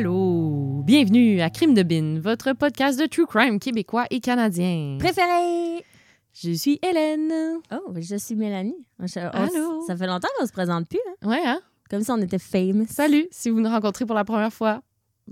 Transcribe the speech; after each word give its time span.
Allô, 0.00 0.82
bienvenue 0.84 1.40
à 1.40 1.48
Crime 1.48 1.72
de 1.72 1.82
Bin, 1.82 2.20
votre 2.20 2.52
podcast 2.52 3.00
de 3.00 3.06
true 3.06 3.24
crime 3.24 3.58
québécois 3.58 4.04
et 4.10 4.20
canadien. 4.20 4.98
Préféré! 4.98 5.82
Je 6.34 6.50
suis 6.52 6.78
Hélène. 6.86 7.32
Oh, 7.72 7.94
je 7.96 8.16
suis 8.16 8.34
Mélanie. 8.36 8.76
On- 8.98 9.06
Allô? 9.32 9.86
Ça 9.86 9.96
fait 9.96 10.06
longtemps 10.06 10.28
qu'on 10.38 10.44
se 10.44 10.52
présente 10.52 10.86
plus, 10.86 11.00
hein? 11.22 11.26
Ouais, 11.30 11.40
hein? 11.46 11.60
Comme 11.88 12.02
si 12.02 12.10
on 12.10 12.18
était 12.18 12.38
famous. 12.38 12.84
Salut, 12.90 13.26
si 13.30 13.48
vous 13.48 13.58
nous 13.62 13.70
rencontrez 13.70 14.04
pour 14.04 14.14
la 14.16 14.24
première 14.26 14.52
fois. 14.52 14.82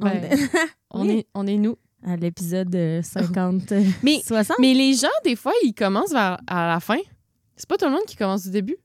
On- 0.01 0.05
ben, 0.07 0.31
on, 0.91 1.03
Oui. 1.03 1.11
est, 1.19 1.27
on 1.35 1.47
est 1.47 1.59
nous. 1.59 1.77
à 2.03 2.17
l'épisode 2.17 2.75
euh, 2.75 3.03
50, 3.03 3.71
euh, 3.73 3.83
Mais- 4.03 4.23
60. 4.25 4.57
Mais 4.61 4.73
les 4.73 4.95
gens, 4.95 5.09
des 5.27 5.37
fois, 5.37 5.53
ils 5.63 5.75
commencent 5.75 6.13
vers, 6.13 6.39
à 6.47 6.69
la 6.69 6.81
fin. 6.81 7.01
C'est 7.55 7.69
pas 7.69 7.77
tout 7.77 7.85
le 7.85 7.91
monde 7.91 8.07
qui 8.07 8.17
commence 8.17 8.45
du 8.45 8.51
début. 8.51 8.77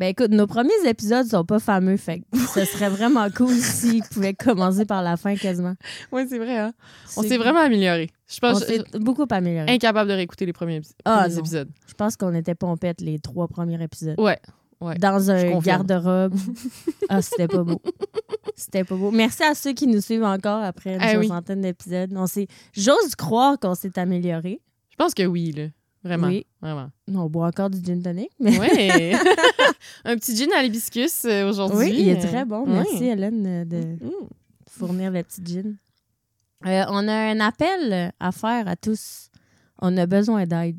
Ben 0.00 0.06
écoute, 0.06 0.30
nos 0.30 0.46
premiers 0.46 0.70
épisodes 0.86 1.26
sont 1.26 1.44
pas 1.44 1.58
fameux, 1.58 1.98
fait 1.98 2.20
que 2.20 2.38
ce 2.54 2.64
serait 2.64 2.88
vraiment 2.88 3.28
cool 3.30 3.52
s'ils 3.54 4.02
pouvaient 4.02 4.32
commencer 4.32 4.86
par 4.86 5.02
la 5.02 5.18
fin 5.18 5.36
quasiment. 5.36 5.74
Ouais, 6.10 6.26
c'est 6.26 6.38
vrai, 6.38 6.56
hein? 6.56 6.72
On 7.18 7.22
s'est 7.22 7.36
vraiment 7.36 7.60
amélioré. 7.60 8.08
Je 8.26 8.38
On 8.42 8.52
pense 8.52 8.64
s'est 8.64 8.82
beaucoup 8.98 9.26
amélioré. 9.30 9.70
incapable 9.70 10.08
de 10.08 10.14
réécouter 10.14 10.46
les 10.46 10.54
premiers, 10.54 10.80
Ah, 11.04 11.26
épisodes. 11.28 11.68
Je 11.86 11.92
pense 11.92 12.16
qu'on 12.16 12.34
était 12.34 12.54
pompettes 12.54 13.02
les 13.02 13.18
trois 13.18 13.46
premiers 13.46 13.82
épisodes. 13.82 14.18
Ouais. 14.18 14.38
ouais. 14.80 14.94
Dans 14.94 15.30
un 15.30 15.58
garde-robe. 15.60 16.34
ah, 17.10 17.20
c'était 17.20 17.48
pas 17.48 17.62
beau. 17.62 17.82
C'était 18.56 18.84
pas 18.84 18.94
beau. 18.94 19.10
Merci 19.10 19.42
à 19.42 19.54
ceux 19.54 19.74
qui 19.74 19.86
nous 19.86 20.00
suivent 20.00 20.24
encore 20.24 20.62
après 20.62 20.94
une 20.94 21.02
Ah 21.02 21.18
oui. 21.18 21.26
soixantaine 21.26 21.60
d'épisodes. 21.60 22.10
On 22.16 22.26
s'est... 22.26 22.46
J'ose 22.72 23.14
croire 23.18 23.58
qu'on 23.58 23.74
s'est 23.74 23.98
amélioré. 23.98 24.62
Je 24.88 24.96
pense 24.96 25.12
que 25.12 25.24
oui, 25.26 25.52
là. 25.52 25.64
Vraiment. 26.02 26.28
Oui. 26.28 26.46
Vraiment. 26.62 26.90
On 27.08 27.26
boit 27.28 27.46
encore 27.48 27.68
du 27.70 27.78
gin 27.84 28.02
tonic, 28.02 28.30
mais 28.40 28.58
Ouais. 28.58 29.12
Un 30.04 30.16
petit 30.16 30.34
gin 30.36 30.48
à 30.56 30.62
l'hibiscus 30.62 31.24
euh, 31.26 31.48
aujourd'hui. 31.48 31.78
oui, 31.90 31.96
il 31.98 32.08
est 32.08 32.24
Euh, 32.24 32.28
très 32.28 32.44
bon. 32.44 32.64
Merci, 32.66 33.04
Hélène, 33.04 33.46
euh, 33.46 33.64
de 33.64 34.04
Mm. 34.04 34.10
fournir 34.68 35.10
le 35.10 35.22
petit 35.22 35.42
gin. 35.44 35.76
Euh, 36.66 36.84
on 36.88 37.06
a 37.08 37.12
un 37.14 37.40
appel 37.40 38.12
à 38.20 38.32
faire 38.32 38.68
à 38.68 38.76
tous. 38.76 39.28
On 39.82 39.96
a 39.96 40.06
besoin 40.06 40.46
d'aide. 40.46 40.76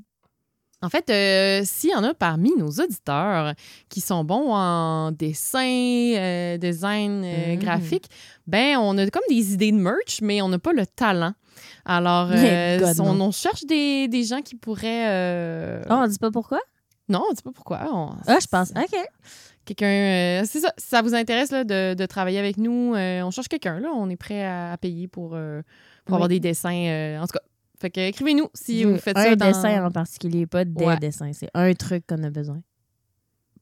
En 0.84 0.90
fait, 0.90 1.10
euh, 1.12 1.62
s'il 1.64 1.92
y 1.92 1.96
en 1.96 2.04
a 2.04 2.14
parmi 2.16 2.52
nos 2.58 2.70
auditeurs 2.72 3.54
qui 3.90 4.02
sont 4.02 4.24
bons 4.24 4.52
en 4.52 5.12
dessin, 5.12 5.60
euh, 5.64 6.58
design 6.58 7.22
euh, 7.24 7.54
Mhm. 7.54 7.60
graphique, 7.60 8.06
ben 8.48 8.78
on 8.78 8.98
a 8.98 9.08
comme 9.10 9.22
des 9.30 9.54
idées 9.54 9.72
de 9.72 9.78
merch, 9.78 10.22
mais 10.22 10.42
on 10.42 10.50
n'a 10.50 10.58
pas 10.60 10.74
le 10.74 10.88
talent. 10.88 11.34
Alors, 11.86 12.30
God, 12.80 13.00
on, 13.00 13.32
cherche 13.32 13.64
des, 13.66 14.08
des 14.08 14.24
gens 14.24 14.42
qui 14.42 14.56
pourraient... 14.56 15.84
Oh, 15.90 15.94
on 15.94 16.08
dit 16.08 16.18
pas 16.18 16.32
pourquoi? 16.32 16.60
Non, 17.10 17.24
on 17.30 17.34
dit 17.34 17.44
pas 17.44 17.52
pourquoi. 17.52 17.82
on- 17.94 18.16
Ah, 18.26 18.38
je 18.42 18.48
pense. 18.48 18.72
OK. 18.72 19.00
Quelqu'un... 19.66 20.42
c'est 20.46 20.60
ça, 20.62 20.74
si 20.78 20.88
ça 20.88 21.02
vous 21.04 21.14
intéresse 21.14 21.52
là, 21.52 21.64
de, 21.64 21.94
de 21.94 22.06
travailler 22.08 22.40
avec 22.40 22.58
nous, 22.58 22.96
on 22.96 23.30
cherche 23.32 23.48
quelqu'un. 23.50 23.80
là. 23.80 23.90
On 23.94 24.10
est 24.10 24.16
prêt 24.16 24.44
à, 24.44 24.72
à 24.72 24.78
payer 24.78 25.08
pour, 25.08 25.30
pour 25.30 25.38
Oui. 25.38 26.14
avoir 26.16 26.28
des 26.28 26.40
dessins. 26.40 27.18
en 27.22 27.26
tout 27.28 27.34
cas, 27.34 27.42
fait 27.82 27.90
que 27.90 28.00
écrivez-nous 28.00 28.48
si 28.54 28.84
vous 28.86 28.98
faites 28.98 29.18
un 29.18 29.24
ça 29.24 29.36
dans... 29.36 29.46
dessin 29.48 29.86
en 29.86 29.92
particulier, 29.92 30.46
pas 30.46 30.64
des 30.66 30.86
Ouais. 30.86 30.98
dessins. 30.98 31.32
C'est 31.34 31.50
un 31.54 31.74
truc 31.74 32.06
qu'on 32.08 32.24
a 32.24 32.30
besoin. 32.30 32.62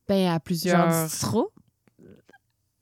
Ben, 0.07 0.27
à 0.31 0.39
plusieurs... 0.39 0.89
Genre 0.89 1.09
trop? 1.19 1.51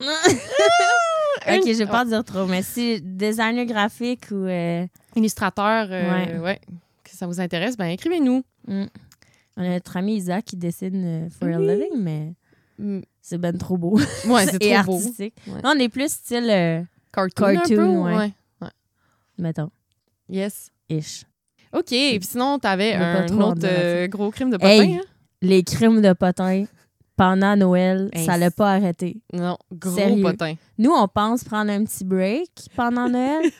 OK, 0.00 1.64
je 1.66 1.78
vais 1.78 1.86
pas 1.86 2.02
en 2.02 2.06
dire 2.06 2.24
trop, 2.24 2.46
mais 2.46 2.62
si 2.62 3.00
designer 3.00 3.64
graphique 3.66 4.26
ou... 4.30 4.44
euh, 4.46 4.86
illustrateur, 5.16 5.88
euh, 5.90 6.12
Ouais. 6.12 6.38
ouais. 6.38 6.60
que 7.04 7.10
ça 7.10 7.26
vous 7.26 7.40
intéresse, 7.40 7.76
ben 7.76 7.86
écrivez-nous. 7.86 8.42
hmm. 8.66 8.84
On 9.56 9.62
a 9.62 9.68
notre 9.70 9.96
ami 9.96 10.16
Isaac 10.16 10.44
qui 10.44 10.56
dessine 10.56 11.26
euh, 11.26 11.30
for 11.30 11.48
a 11.48 11.58
living, 11.58 11.96
mais 11.96 12.34
Mm, 12.80 13.00
c'est 13.20 13.38
ben 13.38 13.58
trop 13.58 13.76
beau. 13.76 13.98
Ouais, 14.24 14.46
c'est 14.46 14.58
trop 14.60 14.84
beau. 14.84 14.94
artistique. 14.98 15.34
Ouais. 15.48 15.60
Non, 15.64 15.72
on 15.74 15.78
est 15.80 15.88
plus 15.88 16.12
style, 16.12 16.48
euh, 16.48 16.80
Cartoon, 17.12 17.46
un 17.46 17.54
Cartoon, 17.56 18.04
peu, 18.04 18.14
ouais. 18.16 18.32
mettons, 19.36 19.70
Yes. 20.28 20.70
ish. 20.88 21.24
OK. 21.76 21.92
Et 21.92 22.18
puis 22.18 22.28
sinon, 22.28 22.58
t'avais 22.58 22.94
un 22.94 23.26
autre 23.40 23.60
euh, 23.64 24.06
gros 24.08 24.30
crime 24.30 24.50
de 24.50 24.56
potin. 24.56 24.68
Hey. 24.68 24.94
hein? 24.96 25.00
Les 25.42 25.62
crimes 25.62 26.00
de 26.02 26.12
potins 26.12 26.64
pendant 27.16 27.56
Noël, 27.56 28.08
Hey, 28.12 28.24
ça 28.24 28.36
l'a 28.38 28.50
pas 28.50 28.72
arrêté. 28.74 29.20
Non, 29.32 29.56
gros 29.72 29.94
Sérieux. 29.96 30.22
potin. 30.22 30.54
Nous, 30.78 30.90
on 30.92 31.08
pense 31.08 31.42
prendre 31.44 31.70
un 31.70 31.84
petit 31.84 32.04
break 32.04 32.48
pendant 32.76 33.08
Noël. 33.10 33.50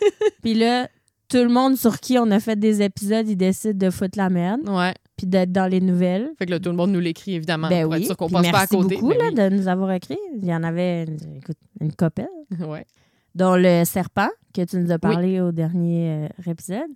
Puis 0.43 0.55
là, 0.55 0.89
tout 1.29 1.39
le 1.39 1.49
monde 1.49 1.77
sur 1.77 1.99
qui 2.01 2.19
on 2.19 2.31
a 2.31 2.41
fait 2.41 2.57
des 2.59 2.83
épisodes, 2.83 3.29
il 3.29 3.37
décide 3.37 3.77
de 3.77 3.91
foutre 3.91 4.17
la 4.17 4.31
merde, 4.31 4.61
Ouais. 4.69 4.95
puis 5.17 5.27
d'être 5.27 5.53
dans 5.53 5.67
les 5.67 5.81
nouvelles. 5.81 6.31
Fait 6.39 6.47
que 6.47 6.53
là, 6.53 6.61
tout 6.61 6.71
le 6.71 6.77
monde 6.77 6.91
nous 6.93 7.01
l'écrit, 7.01 7.35
évidemment, 7.35 7.69
ben 7.69 7.83
pour 7.83 7.93
oui. 7.93 7.99
être 7.99 8.07
sûr 8.07 8.17
qu'on 8.17 8.29
passe 8.31 8.43
pas 8.43 8.49
à 8.49 8.53
merci 8.61 8.77
côté. 8.77 8.95
beaucoup 8.95 9.09
Ben 9.09 9.35
là, 9.35 9.51
de 9.51 9.57
nous 9.57 9.69
avoir 9.69 9.91
écrit. 9.93 10.19
Il 10.41 10.47
y 10.47 10.55
en 10.55 10.63
avait, 10.63 11.03
écoute, 11.37 11.59
une 11.81 11.93
copelle. 11.93 12.29
ouais. 12.67 12.87
dont 13.35 13.57
le 13.57 13.85
serpent 13.85 14.31
que 14.55 14.63
tu 14.65 14.77
nous 14.79 14.91
as 14.91 14.99
parlé 14.99 15.41
au 15.41 15.53
dernier 15.53 16.29
euh, 16.47 16.51
épisode. 16.51 16.89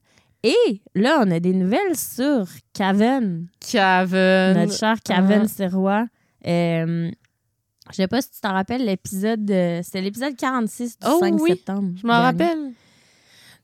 Et 0.44 0.82
là, 0.94 1.22
on 1.24 1.30
a 1.30 1.38
des 1.40 1.52
nouvelles 1.52 1.96
sur 1.96 2.46
Caven, 2.72 3.46
Caven. 3.60 4.56
notre 4.58 4.76
cher 4.76 4.96
Caven. 5.04 5.46
Sirois. 5.46 6.06
Euh, 6.46 7.10
je 7.90 7.96
sais 7.96 8.08
pas 8.08 8.22
si 8.22 8.30
tu 8.30 8.40
t'en 8.40 8.52
rappelles, 8.52 8.84
l'épisode, 8.84 9.48
euh, 9.50 9.80
c'était 9.84 10.00
l'épisode 10.00 10.34
46 10.36 10.98
du 10.98 11.06
Oh 11.08 11.18
5 11.20 11.40
oui, 11.40 11.50
septembre. 11.50 11.92
Je 12.00 12.06
m'en 12.06 12.20
rappelle. 12.20 12.72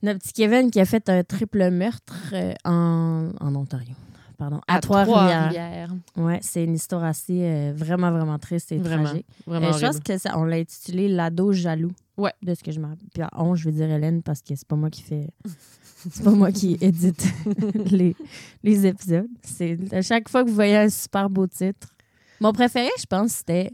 Notre 0.01 0.19
petit 0.19 0.31
Kevin 0.33 0.71
qui 0.71 0.79
a 0.79 0.85
fait 0.85 1.09
un 1.09 1.23
triple 1.23 1.69
meurtre 1.71 2.15
euh, 2.33 2.53
en, 2.63 3.31
en 3.41 3.55
Ontario. 3.55 3.93
Pardon, 4.39 4.61
à, 4.67 4.79
Trois-Rivières. 4.79 5.49
Trois-Rivières. 5.51 5.89
ouais, 6.17 6.39
c'est 6.41 6.63
une 6.63 6.73
histoire 6.73 7.03
assez 7.03 7.41
euh, 7.43 7.73
vraiment, 7.75 8.09
vraiment 8.09 8.39
triste 8.39 8.71
et 8.71 8.77
Vraiment. 8.77 9.03
tragique. 9.03 9.27
Vraiment 9.45 9.67
Euh, 9.67 9.73
je 9.73 9.85
pense 9.85 9.99
que 9.99 10.17
ça, 10.17 10.39
on 10.39 10.45
l'a 10.45 10.55
intitulé 10.55 11.09
L'ado 11.09 11.51
jaloux. 11.51 11.91
Ouais. 12.17 12.31
De 12.41 12.53
ce 12.55 12.63
que 12.63 12.71
je 12.71 12.79
me 12.79 12.87
rappelle. 12.87 13.07
Puis 13.13 13.21
on, 13.35 13.55
je 13.55 13.65
vais 13.65 13.71
dire 13.73 13.91
Hélène 13.91 14.23
parce 14.23 14.41
que 14.41 14.55
c'est 14.55 14.67
pas 14.67 14.75
moi 14.77 14.89
qui 14.89 15.03
fais. 15.03 15.27
C'est 16.09 16.23
pas 16.23 16.31
moi 16.31 16.51
qui 16.53 16.77
édite 16.81 17.27
les, 17.91 18.15
les 18.63 18.87
épisodes. 18.87 19.27
C'est 19.43 19.77
à 19.93 20.01
chaque 20.01 20.29
fois 20.29 20.43
que 20.43 20.49
vous 20.49 20.55
voyez 20.55 20.77
un 20.77 20.89
super 20.89 21.29
beau 21.29 21.45
titre. 21.45 21.89
Mon 22.39 22.53
préféré, 22.53 22.89
je 22.97 23.05
pense, 23.05 23.31
c'était 23.33 23.71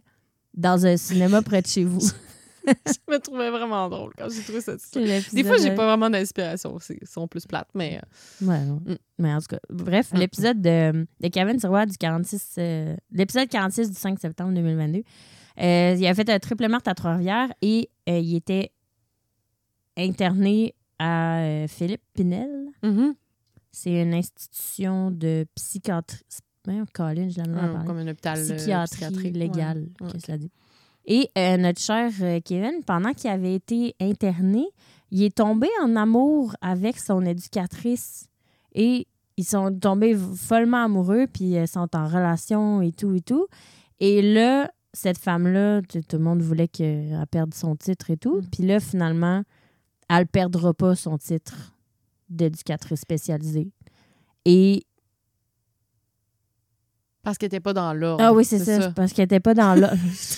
Dans 0.56 0.84
un 0.88 0.98
cinéma 0.98 1.42
près 1.44 1.62
de 1.62 1.68
chez 1.68 1.84
vous. 1.84 2.00
Je 2.88 3.14
me 3.14 3.18
trouvais 3.20 3.50
vraiment 3.50 3.90
drôle 3.90 4.14
quand 4.18 4.30
j'ai 4.30 4.42
trouvé. 4.44 4.62
C'est 4.62 4.74
l'épisode 4.96 5.34
Des 5.36 5.44
fois, 5.44 5.58
j'ai 5.58 5.70
de- 5.72 5.76
pas 5.76 5.86
vraiment 5.86 6.10
d'inspiration. 6.10 6.78
C'est- 6.80 6.98
Ils 7.02 7.08
sont 7.08 7.28
plus 7.28 7.46
plates, 7.46 7.70
mais... 7.74 8.00
euh, 8.02 8.46
Ouais, 8.48 8.64
non. 8.66 8.82
Mm. 8.86 8.96
Mais 9.20 9.34
en 9.34 9.40
tout 9.40 9.48
cas, 9.48 9.60
bref, 9.70 10.12
Mm. 10.14 10.18
l'épisode 10.18 10.62
de, 10.62 11.08
de 11.22 11.28
Kevin 11.30 11.60
Sirois 11.60 11.86
du 11.86 11.98
46, 11.98 12.56
euh, 12.58 12.96
l'épisode 13.12 13.48
46 13.50 13.90
du 13.90 13.96
5 13.98 14.20
septembre 14.20 14.54
2022, 14.54 15.00
euh, 15.62 15.96
il 15.98 16.06
a 16.08 16.14
fait 16.14 16.30
un 16.30 16.40
triple 16.40 16.68
meurtre 16.68 16.90
à 16.90 16.96
Trois-Rivières 16.96 17.52
et 17.62 17.90
euh, 18.10 18.20
il 18.20 18.36
était 18.36 18.72
interné 19.98 20.74
à 21.00 21.66
Philippe 21.68 22.02
Pinel. 22.14 22.50
mhm. 22.84 23.16
C'est 23.72 24.02
une 24.02 24.14
institution 24.14 25.12
de 25.12 25.46
psychiatrie. 25.54 26.20
Colin, 26.94 27.28
je 27.30 27.42
l'ai 27.42 27.48
même. 27.50 27.84
Comme 27.86 27.98
un 27.98 28.08
hôpital 28.08 28.40
Psychiatrie 28.42 28.88
psychiatrique. 28.90 29.36
légale, 29.36 29.88
Ouais. 30.02 30.08
que 30.08 30.14
Ouais. 30.14 30.20
cela 30.26 30.38
dit. 30.40 30.50
Et 31.06 31.30
euh, 31.38 31.58
notre 31.58 31.80
cher 31.80 32.12
euh, 32.22 32.40
Kevin, 32.44 32.84
pendant 32.86 33.14
qu'il 33.14 33.30
avait 33.30 33.56
été 33.56 33.96
interné, 34.02 34.66
il 35.12 35.24
est 35.24 35.38
tombé 35.38 35.68
en 35.82 35.96
amour 35.96 36.56
avec 36.62 36.98
son 36.98 37.22
éducatrice. 37.26 38.28
Et 38.74 39.08
ils 39.38 39.46
sont 39.46 39.74
tombés 39.78 40.16
follement 40.16 40.86
amoureux, 40.86 41.28
puis 41.32 41.52
ils 41.52 41.68
sont 41.68 41.88
en 41.96 42.08
relation 42.08 42.82
et 42.82 42.92
tout 42.92 43.14
et 43.14 43.22
tout. 43.22 43.48
Et 44.00 44.22
là, 44.22 44.72
cette 44.94 45.18
femme-là, 45.18 45.82
tout 45.82 46.18
le 46.18 46.24
monde 46.24 46.42
voulait 46.42 46.68
qu'elle 46.68 47.24
perde 47.30 47.54
son 47.54 47.76
titre 47.76 48.10
et 48.10 48.18
tout. 48.18 48.38
Mm. 48.38 48.48
Puis 48.52 48.64
là, 48.64 48.80
finalement, 48.80 49.44
elle 50.10 50.28
perdra 50.28 50.74
pas 50.74 50.96
son 50.96 51.18
titre 51.18 51.74
d'éducatrice 52.30 53.02
spécialisée. 53.02 53.72
Et 54.46 54.86
Parce 57.26 57.38
que 57.38 57.46
t'es 57.48 57.60
pas 57.60 57.74
dans 57.74 57.92
l'ordre. 57.94 58.24
ah 58.24 58.32
oui, 58.34 58.46
c'est 58.46 58.60
ça, 58.60 58.92
parce 58.92 59.12
qu'elle 59.12 59.26
était 59.26 59.42
pas 59.42 59.54
dans 59.54 59.74
le 59.76 59.88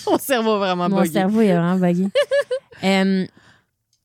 Ton 0.04 0.18
cerveau 0.18 0.58
vraiment 0.58 0.88
Mon 0.88 1.02
bugué. 1.02 1.12
cerveau 1.12 1.40
est 1.42 1.52
vraiment 1.54 1.76
bugué. 1.78 2.08
Euh, 2.84 3.26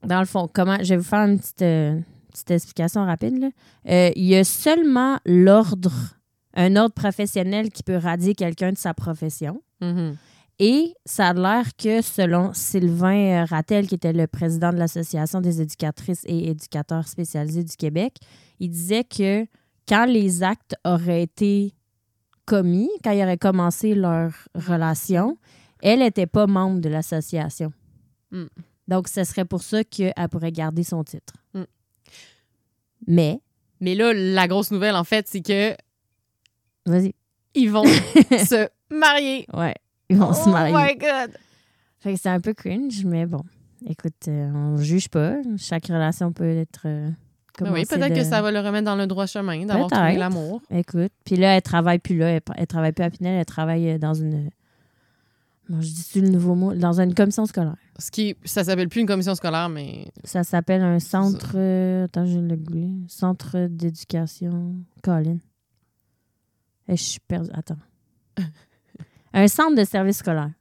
dans 0.03 0.19
le 0.19 0.25
fond, 0.25 0.49
comment 0.51 0.77
je 0.81 0.89
vais 0.89 0.97
vous 0.97 1.03
faire 1.03 1.27
une 1.27 1.37
petite, 1.39 1.61
euh, 1.61 1.99
petite 2.31 2.49
explication 2.49 3.05
rapide. 3.05 3.39
là. 3.39 3.49
Euh, 3.87 4.11
il 4.15 4.25
y 4.25 4.35
a 4.35 4.43
seulement 4.43 5.19
l'ordre, 5.27 5.93
un 6.55 6.75
ordre 6.75 6.95
professionnel 6.95 7.69
qui 7.69 7.83
peut 7.83 7.97
radier 7.97 8.33
quelqu'un 8.33 8.71
de 8.71 8.77
sa 8.79 8.95
profession. 8.95 9.61
Mhm. 9.79 10.15
Et 10.57 10.95
ça 11.05 11.27
a 11.29 11.33
l'air 11.33 11.65
que, 11.77 12.01
selon 12.01 12.51
Sylvain 12.55 13.45
Rattel, 13.45 13.85
qui 13.85 13.93
était 13.95 14.11
le 14.13 14.25
président 14.25 14.71
de 14.73 14.77
l'Association 14.77 15.39
des 15.39 15.61
éducatrices 15.61 16.23
et 16.25 16.49
éducateurs 16.49 17.07
spécialisés 17.07 17.63
du 17.63 17.75
Québec, 17.75 18.15
il 18.59 18.69
disait 18.71 19.03
que 19.03 19.45
quand 19.87 20.05
les 20.05 20.41
actes 20.41 20.75
auraient 20.83 21.21
été 21.23 21.73
commis, 22.45 22.89
quand 23.03 23.11
ils 23.11 23.21
auraient 23.23 23.37
commencé 23.37 23.95
leur 23.95 24.31
relation, 24.55 25.37
elle 25.81 25.99
n'était 25.99 26.27
pas 26.27 26.47
membre 26.47 26.79
de 26.81 26.89
l'association. 26.89 27.71
Mm. 28.31 28.45
Donc, 28.87 29.07
ce 29.07 29.23
serait 29.23 29.45
pour 29.45 29.61
ça 29.63 29.83
qu'elle 29.83 30.13
pourrait 30.31 30.51
garder 30.51 30.83
son 30.83 31.03
titre. 31.03 31.33
Mm. 31.53 31.63
Mais, 33.07 33.39
Mais 33.79 33.95
là, 33.95 34.13
la 34.13 34.47
grosse 34.47 34.71
nouvelle, 34.71 34.95
en 34.95 35.03
fait, 35.03 35.27
c'est 35.27 35.41
que 35.41 35.75
vas-y. 36.85 37.13
ils 37.53 37.69
vont 37.69 37.83
se 38.31 38.67
marier. 38.89 39.45
Ouais, 39.53 39.75
ils 40.09 40.17
vont 40.17 40.33
se 40.33 40.47
oh 40.47 40.51
marier. 40.51 40.73
my 40.73 40.95
God! 40.97 41.37
Fait 41.99 42.13
que 42.13 42.19
c'est 42.19 42.29
un 42.29 42.41
peu 42.41 42.53
cringe, 42.53 43.05
mais 43.05 43.25
bon. 43.25 43.43
Écoute, 43.85 44.27
euh, 44.27 44.49
on 44.53 44.77
juge 44.77 45.09
pas. 45.09 45.35
Chaque 45.57 45.87
relation 45.87 46.31
peut 46.31 46.49
être. 46.57 46.83
euh, 46.85 47.09
oui, 47.61 47.85
peut-être 47.85 48.09
de- 48.09 48.15
que 48.15 48.23
ça 48.23 48.41
va 48.41 48.51
le 48.51 48.59
remettre 48.59 48.85
dans 48.85 48.95
le 48.95 49.07
droit 49.07 49.25
chemin, 49.27 49.65
d'avoir 49.65 49.89
trouvé 49.89 50.17
l'amour. 50.17 50.61
Écoute, 50.71 51.11
puis 51.25 51.35
là, 51.35 51.55
elle 51.55 51.61
travaille 51.61 51.99
plus 51.99 52.17
là. 52.17 52.29
Elle, 52.29 52.41
elle 52.55 52.67
travaille 52.67 52.91
plus 52.91 53.03
à 53.03 53.09
Pinel, 53.09 53.39
elle 53.39 53.45
travaille 53.45 53.89
euh, 53.91 53.97
dans 53.97 54.13
une. 54.13 54.49
Je 55.69 55.75
dis-tu 55.87 56.21
le 56.21 56.29
nouveau 56.29 56.55
mot? 56.55 56.73
Dans 56.73 56.99
une 56.99 57.13
commission 57.13 57.45
scolaire. 57.45 57.75
Ce 57.97 58.11
qui, 58.11 58.35
ça 58.43 58.63
s'appelle 58.63 58.89
plus 58.89 59.01
une 59.01 59.07
commission 59.07 59.33
scolaire, 59.33 59.69
mais 59.69 60.07
Ça 60.23 60.43
s'appelle 60.43 60.81
un 60.81 60.99
centre. 60.99 61.53
euh, 61.55 62.05
attends, 62.05 62.25
je 62.25 62.39
vais 62.39 62.47
le 62.47 62.55
googler. 62.57 62.89
Centre 63.07 63.67
d'éducation. 63.69 64.75
Colin. 65.03 65.37
Eh, 66.89 66.97
je 66.97 67.03
suis 67.03 67.19
perdue. 67.21 67.49
Attends. 67.53 67.77
un 69.33 69.47
centre 69.47 69.75
de 69.75 69.83
service 69.85 70.17
scolaire. 70.17 70.51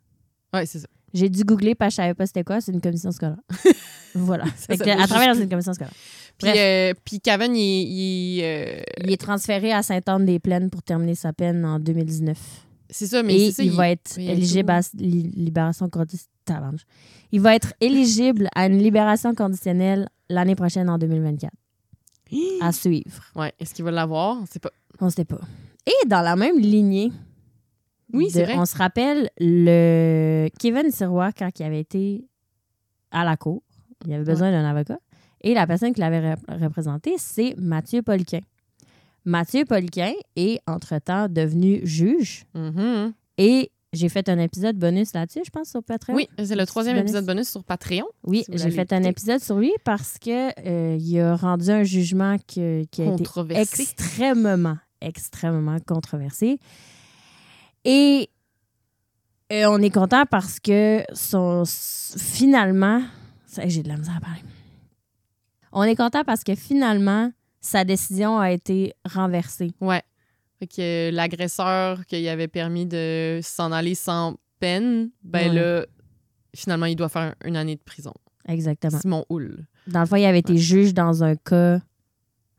ouais, 0.54 0.66
c'est 0.66 0.78
ça. 0.78 0.88
J'ai 1.14 1.28
dû 1.28 1.42
googler 1.44 1.74
parce 1.74 1.88
que 1.90 1.92
je 1.92 1.96
savais 2.06 2.14
pas 2.14 2.26
c'était 2.26 2.44
quoi. 2.44 2.60
C'est 2.60 2.72
une 2.72 2.80
commission 2.80 3.10
scolaire. 3.12 3.36
voilà. 4.14 4.44
Que, 4.44 4.50
s'appelle 4.56 4.88
elle 4.88 5.08
travaille 5.08 5.28
juste 5.28 5.38
dans 5.38 5.42
une 5.42 5.50
commission 5.50 5.74
scolaire. 5.74 5.92
Puis, 6.38 6.48
euh, 6.56 6.92
puis 7.04 7.20
Cavan, 7.20 7.52
il, 7.54 7.58
il, 7.60 8.40
euh, 8.42 8.80
Il 9.04 9.10
est 9.12 9.20
transféré 9.20 9.72
à 9.72 9.82
Sainte-Anne-des-Plaines 9.82 10.70
pour 10.70 10.82
terminer 10.82 11.14
sa 11.14 11.32
peine 11.32 11.64
en 11.64 11.78
2019. 11.78 12.38
c'est 12.90 13.06
ça, 13.06 13.22
mais 13.22 13.34
Et 13.36 13.52
ça, 13.52 13.62
il, 13.62 13.70
va 13.72 13.90
être 13.90 14.14
il 14.16 14.24
y 14.24 14.28
a 14.28 14.32
éligible 14.32 14.70
à 14.70 14.80
li- 14.94 15.30
libération 15.34 15.88
conditionnelle. 15.88 16.28
Il 17.30 17.40
va 17.40 17.54
être 17.54 17.72
éligible 17.80 18.48
à 18.54 18.66
une 18.66 18.78
libération 18.78 19.34
conditionnelle 19.34 20.08
l'année 20.28 20.56
prochaine 20.56 20.90
en 20.90 20.98
2024. 20.98 21.52
À 22.60 22.72
suivre. 22.72 23.22
Ouais, 23.36 23.52
est-ce 23.60 23.72
qu'il 23.74 23.84
va 23.84 23.90
l'avoir? 23.92 24.38
On 24.42 24.46
sait 24.46 24.58
pas. 24.58 24.70
On 25.00 25.06
ne 25.06 25.10
sait 25.10 25.24
pas. 25.24 25.40
Et 25.86 26.08
dans 26.08 26.20
la 26.22 26.34
même 26.36 26.58
lignée, 26.58 27.12
Oui, 28.12 28.28
c'est 28.30 28.44
vrai. 28.44 28.56
on 28.58 28.66
se 28.66 28.76
rappelle 28.76 29.30
le 29.38 30.48
Kevin 30.58 30.90
Sirois 30.90 31.30
quand 31.32 31.48
il 31.60 31.62
avait 31.64 31.80
été 31.80 32.24
à 33.10 33.24
la 33.24 33.36
cour. 33.36 33.62
Il 34.06 34.12
avait 34.12 34.24
besoin 34.24 34.50
d'un 34.50 34.64
avocat. 34.64 34.98
Et 35.42 35.54
la 35.54 35.66
personne 35.66 35.92
qui 35.92 36.00
l'avait 36.00 36.34
rep- 36.34 36.62
représenté, 36.62 37.14
c'est 37.18 37.54
Mathieu 37.58 38.02
Poliquin. 38.02 38.40
Mathieu 39.24 39.64
Poliquin 39.64 40.12
est 40.36 40.60
entre-temps 40.66 41.28
devenu 41.28 41.80
juge. 41.84 42.44
Mhm. 42.54 43.12
Et 43.38 43.70
j'ai 43.92 44.08
fait 44.08 44.28
un 44.28 44.38
épisode 44.38 44.76
bonus 44.76 45.12
là-dessus, 45.14 45.40
je 45.44 45.50
pense, 45.50 45.68
sur 45.70 45.82
Patreon. 45.82 46.14
Oui, 46.16 46.28
c'est 46.42 46.56
le 46.56 46.64
troisième 46.66 46.96
bonus. 46.96 47.10
épisode 47.10 47.26
bonus 47.26 47.48
sur 47.50 47.62
Patreon. 47.62 48.06
Oui, 48.24 48.42
Si 48.44 48.56
j'ai 48.58 48.70
fait 48.70 48.92
un 48.92 49.02
épisode 49.02 49.40
sur 49.40 49.58
lui 49.58 49.72
parce 49.84 50.18
que 50.18 50.48
euh, 50.66 50.96
il 50.98 51.20
a 51.20 51.36
rendu 51.36 51.70
un 51.70 51.82
jugement 51.82 52.36
que- 52.38 52.84
qui 52.84 53.02
a 53.02 53.06
été 53.14 53.24
extrêmement, 53.60 54.78
extrêmement 55.00 55.78
controversé. 55.80 56.58
Et 57.84 58.28
euh, 59.52 59.66
on 59.68 59.78
est 59.82 59.90
content 59.90 60.24
parce 60.30 60.58
que 60.58 61.02
son, 61.12 61.64
finalement, 61.66 63.02
ça, 63.46 63.68
j'ai 63.68 63.82
de 63.82 63.88
la 63.88 63.96
misère 63.96 64.16
à 64.16 64.20
parler. 64.20 64.40
On 65.72 65.82
est 65.84 65.96
content 65.96 66.22
parce 66.24 66.44
que 66.44 66.54
finalement, 66.54 67.32
sa 67.60 67.84
décision 67.84 68.38
a 68.38 68.50
été 68.52 68.92
renversée. 69.10 69.72
Ouais. 69.80 70.02
Fait 70.58 70.66
que 70.66 71.10
l'agresseur 71.14 72.04
qui 72.06 72.28
avait 72.28 72.48
permis 72.48 72.86
de 72.86 73.40
s'en 73.42 73.72
aller 73.72 73.94
sans 73.94 74.36
peine, 74.60 75.10
ben 75.22 75.48
Ouais. 75.50 75.54
là, 75.54 75.86
finalement, 76.54 76.86
il 76.86 76.96
doit 76.96 77.08
faire 77.08 77.34
une 77.44 77.56
année 77.56 77.76
de 77.76 77.80
prison. 77.82 78.12
Exactement. 78.46 78.98
Simon 78.98 79.24
Houle. 79.28 79.64
Dans 79.86 80.00
le 80.00 80.06
fond, 80.06 80.16
il 80.16 80.24
avait 80.24 80.38
été 80.40 80.56
juge 80.56 80.94
dans 80.94 81.24
un 81.24 81.34
cas 81.36 81.80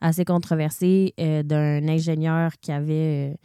assez 0.01 0.25
controversé 0.25 1.13
euh, 1.19 1.44
d'un 1.44 1.88
ingénieur 1.88 2.51
qui 2.59 2.71
avait 2.74 3.31
euh, 3.31 3.36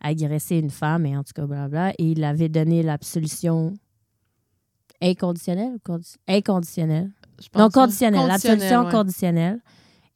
agressé 0.00 0.56
une 0.58 0.70
femme, 0.70 1.06
et 1.06 1.16
en 1.16 1.22
tout 1.22 1.32
cas, 1.34 1.46
blabla, 1.46 1.90
et 1.98 2.04
il 2.12 2.24
avait 2.24 2.48
donné 2.48 2.82
l'absolution 2.82 3.74
inconditionnelle 5.00 5.74
ou 5.74 5.78
condi- 5.92 6.16
inconditionnelle? 6.26 7.10
Je 7.40 7.48
pense, 7.48 7.60
Non, 7.62 7.68
conditionnelle. 7.70 8.26
L'absolution 8.26 8.84
ouais. 8.86 8.90
conditionnelle. 8.92 9.60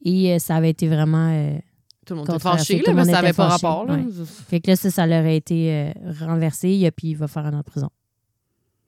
Et 0.05 0.33
euh, 0.35 0.39
ça 0.39 0.57
avait 0.57 0.71
été 0.71 0.89
vraiment. 0.89 1.29
euh, 1.31 1.59
Tout 2.05 2.15
le 2.15 2.21
monde 2.21 2.29
était 2.31 2.39
fâché, 2.41 2.83
là, 2.83 2.93
mais 2.95 3.05
ça 3.05 3.13
n'avait 3.13 3.33
pas 3.33 3.51
fâché, 3.51 3.67
rapport. 3.67 3.85
Là. 3.87 3.95
ouais. 3.95 4.05
Fait 4.49 4.61
que 4.61 4.71
là, 4.71 4.77
ça, 4.77 4.91
ça 4.91 5.07
leur 5.07 5.25
a 5.25 5.31
été 5.31 5.73
euh, 5.73 5.93
renversé, 6.27 6.69
et 6.71 6.91
puis 6.91 7.09
il 7.11 7.15
va 7.17 7.29
faire 7.29 7.47
un 7.47 7.53
an 7.55 7.59
de 7.59 7.63
prison. 7.63 7.91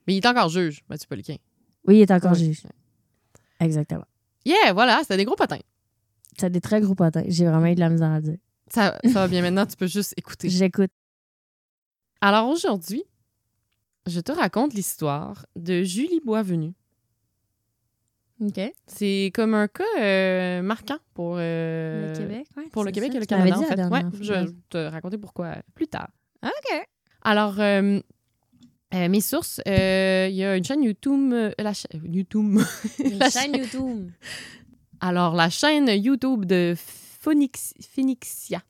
Mais 0.07 0.15
il 0.15 0.17
est 0.19 0.27
encore 0.27 0.49
juge, 0.49 0.83
Mathieu 0.91 1.07
Poliquin. 1.09 1.37
Oui, 1.87 1.99
il 1.99 2.01
est 2.03 2.11
encore 2.11 2.33
Ouais. 2.33 2.39
juge. 2.39 2.63
Exactement. 3.61 4.05
Yeah, 4.45 4.73
voilà, 4.73 4.99
c'était 5.03 5.17
des 5.17 5.25
gros 5.25 5.37
patins. 5.37 5.61
C'est 6.37 6.51
des 6.51 6.61
très 6.61 6.81
gros 6.81 6.95
potins. 6.97 7.23
J'ai 7.29 7.47
vraiment 7.47 7.67
eu 7.67 7.75
de 7.77 7.81
la 7.81 7.89
misère 7.89 8.11
à 8.11 8.21
dire. 8.21 8.37
Ça, 8.69 8.99
ça 9.05 9.11
va 9.13 9.29
bien 9.29 9.41
maintenant, 9.43 9.65
tu 9.67 9.77
peux 9.77 9.87
juste 9.87 10.13
écouter. 10.17 10.49
J'écoute. 10.49 10.91
Alors 12.21 12.49
aujourd'hui, 12.49 13.05
je 14.07 14.21
te 14.21 14.33
raconte 14.33 14.75
l'histoire 14.75 15.47
de 15.57 15.83
Julie 15.83 16.21
Boisvenu. 16.25 16.73
C'est 18.87 19.31
comme 19.35 19.55
un 19.55 19.69
cas 19.69 19.85
euh, 20.01 20.63
marquant 20.63 20.99
pour, 21.15 21.37
euh, 21.39 22.09
le 22.13 22.19
Québec, 22.19 22.47
ouais, 22.57 22.65
pour 22.73 22.85
le 22.85 22.91
Québec 22.91 23.13
ça. 23.13 23.17
et 23.17 23.21
le 23.21 23.27
Canada, 23.27 23.59
en 23.59 23.63
fait. 23.63 23.85
Ouais, 23.85 24.03
je 24.21 24.33
vais 24.33 24.47
te 24.69 24.79
raconter 24.79 25.19
pourquoi 25.19 25.57
plus 25.75 25.87
tard. 25.87 26.09
OK. 26.43 26.87
Alors, 27.23 27.59
euh, 27.61 28.01
mes 28.93 29.21
sources, 29.21 29.61
il 29.67 29.73
y 30.35 30.45
a 30.45 30.57
une 30.57 30.65
chaîne 30.65 30.83
YouTube. 30.83 31.33
la 31.59 31.73
cha- 31.73 31.89
YouTube. 32.05 32.59
Une 33.05 33.19
La 33.19 33.31
chaîne 33.31 33.57
YouTube. 33.57 34.11
Alors, 35.01 35.35
la 35.35 35.49
chaîne 35.51 35.89
YouTube 35.89 36.45
de 36.45 36.75
Phoenix, 36.77 37.73
Phoenixia 37.95 38.63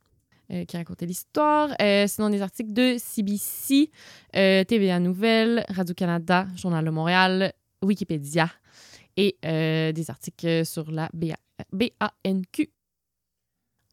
euh, 0.50 0.64
qui 0.64 0.76
racontait 0.76 1.06
l'histoire. 1.06 1.70
Euh, 1.80 2.06
sinon, 2.06 2.28
des 2.30 2.42
articles 2.42 2.72
de 2.72 2.96
CBC, 2.98 3.90
euh, 4.36 4.62
TVA 4.64 5.00
Nouvelles, 5.00 5.64
Radio-Canada, 5.68 6.46
Journal 6.56 6.84
de 6.84 6.90
Montréal, 6.90 7.52
Wikipédia 7.82 8.50
et 9.16 9.36
euh, 9.44 9.92
des 9.92 10.10
articles 10.10 10.64
sur 10.66 10.90
la 10.90 11.08
BA 11.12 11.36
BANQ. 11.72 12.70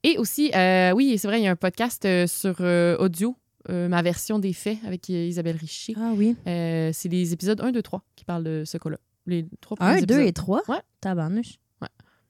Et 0.03 0.17
aussi, 0.17 0.51
euh, 0.55 0.91
oui, 0.93 1.17
c'est 1.17 1.27
vrai, 1.27 1.39
il 1.39 1.43
y 1.43 1.47
a 1.47 1.51
un 1.51 1.55
podcast 1.55 2.05
euh, 2.05 2.25
sur 2.25 2.55
euh, 2.61 2.97
audio, 2.97 3.35
euh, 3.69 3.87
ma 3.87 4.01
version 4.01 4.39
des 4.39 4.51
faits 4.53 4.79
avec 4.85 5.07
euh, 5.11 5.25
Isabelle 5.27 5.57
Richer. 5.57 5.93
Ah 5.95 6.13
oui. 6.15 6.35
Euh, 6.47 6.89
c'est 6.93 7.09
les 7.09 7.33
épisodes 7.33 7.61
1, 7.61 7.71
2, 7.71 7.81
3 7.83 8.03
qui 8.15 8.25
parlent 8.25 8.43
de 8.43 8.63
ce 8.65 8.77
cas-là. 8.79 8.97
Les 9.27 9.45
trois 9.61 9.77
Un, 9.79 9.91
premiers 9.93 10.05
deux 10.07 10.15
épisodes. 10.15 10.27
et 10.29 10.33
trois? 10.33 10.61
Ouais. 10.67 10.79
Tabarnouche. 11.01 11.57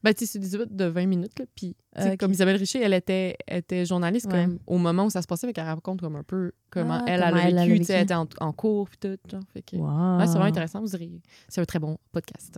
Ben, 0.03 0.15
tu 0.15 0.25
sais, 0.25 0.31
c'est 0.33 0.39
des 0.39 0.47
épisodes 0.55 0.75
de 0.75 0.85
20 0.85 1.05
minutes, 1.05 1.37
là. 1.37 1.45
Puis, 1.55 1.75
Ok. 1.95 2.17
comme 2.17 2.31
Isabelle 2.31 2.55
Richer, 2.55 2.81
elle 2.81 2.93
était, 2.95 3.37
elle 3.45 3.59
était 3.59 3.85
journaliste 3.85 4.25
Ouais. 4.25 4.45
comme, 4.45 4.57
au 4.65 4.79
moment 4.79 5.05
où 5.05 5.09
ça 5.11 5.21
se 5.21 5.27
passait, 5.27 5.45
fait 5.45 5.53
qu'elle 5.53 5.65
raconte 5.65 6.01
comme 6.01 6.15
un 6.15 6.23
peu 6.23 6.53
comment 6.71 6.95
Ah, 6.95 7.03
elle, 7.07 7.19
comment 7.21 7.37
elle 7.39 7.49
elle 7.49 7.57
a 7.59 7.61
a 7.61 7.65
vécu, 7.67 7.79
tu 7.81 7.85
sais, 7.85 7.93
vécu. 7.93 7.97
elle 7.99 8.03
était 8.05 8.13
en, 8.15 8.27
en 8.39 8.51
cours, 8.51 8.89
puis 8.89 8.97
tout. 8.97 9.15
Genre, 9.31 9.43
fait 9.53 9.61
que, 9.61 9.75
Wow. 9.75 10.17
ouais, 10.17 10.25
c'est 10.25 10.31
vraiment 10.31 10.45
intéressant. 10.45 10.81
Vous 10.81 10.95
irez- 10.95 11.21
C'est 11.47 11.61
un 11.61 11.65
très 11.65 11.77
bon 11.77 11.97
podcast. 12.11 12.57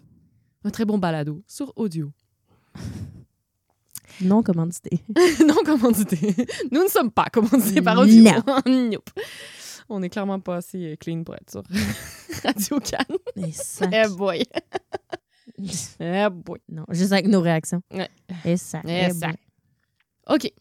Un 0.63 0.69
très 0.69 0.85
bon 0.85 0.97
balado 0.97 1.43
sur 1.47 1.73
audio. 1.75 2.11
Non 4.21 4.43
commandité. 4.43 4.99
non 5.47 5.55
commandité. 5.65 6.35
Nous 6.71 6.83
ne 6.83 6.87
sommes 6.87 7.09
pas 7.09 7.25
commandités 7.33 7.81
par 7.81 7.97
audio. 7.97 8.29
Nope. 8.67 9.09
On 9.89 10.03
est 10.03 10.09
clairement 10.09 10.39
pas 10.39 10.57
assez 10.57 10.91
euh, 10.93 10.95
clean 10.95 11.23
pour 11.23 11.33
être 11.33 11.49
sur 11.49 11.63
Radio 12.43 12.79
Can. 12.79 13.15
Mais 13.35 13.51
ça. 13.51 13.87
Eh 13.91 14.07
boy. 14.15 14.43
Eh 15.99 16.27
boy. 16.31 16.59
non, 16.69 16.85
juste 16.89 17.11
avec 17.11 17.27
nos 17.27 17.41
réactions. 17.41 17.81
Ouais. 17.91 18.09
Et 18.45 18.55
ça. 18.55 18.81
Et 18.87 19.09
ça. 19.09 19.27
boy. 19.29 19.35
OK. 20.35 20.53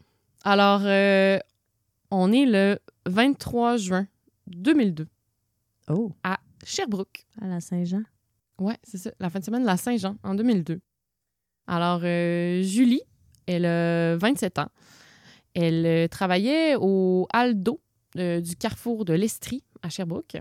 Alors, 0.44 0.80
euh, 0.84 1.38
on 2.10 2.32
est 2.32 2.46
le 2.46 2.78
23 3.06 3.76
juin 3.76 4.06
2002 4.46 5.06
Oh, 5.90 6.10
à 6.24 6.38
Sherbrooke. 6.64 7.26
à 7.40 7.48
la 7.48 7.60
Saint-Jean. 7.60 8.02
Ouais, 8.62 8.76
c'est 8.84 8.98
ça. 8.98 9.10
La 9.18 9.28
fin 9.30 9.40
de 9.40 9.44
semaine 9.44 9.62
de 9.62 9.66
la 9.66 9.76
Saint-Jean 9.76 10.16
en 10.22 10.34
2002. 10.34 10.80
Alors, 11.66 12.00
euh, 12.04 12.62
Julie, 12.62 13.02
elle 13.46 13.66
a 13.66 14.16
27 14.16 14.58
ans. 14.58 14.68
Elle 15.54 15.84
euh, 15.86 16.08
travaillait 16.08 16.76
au 16.78 17.26
Aldo 17.32 17.80
euh, 18.18 18.40
du 18.40 18.56
carrefour 18.56 19.04
de 19.04 19.12
l'Estrie 19.12 19.64
à 19.82 19.88
Sherbrooke. 19.88 20.38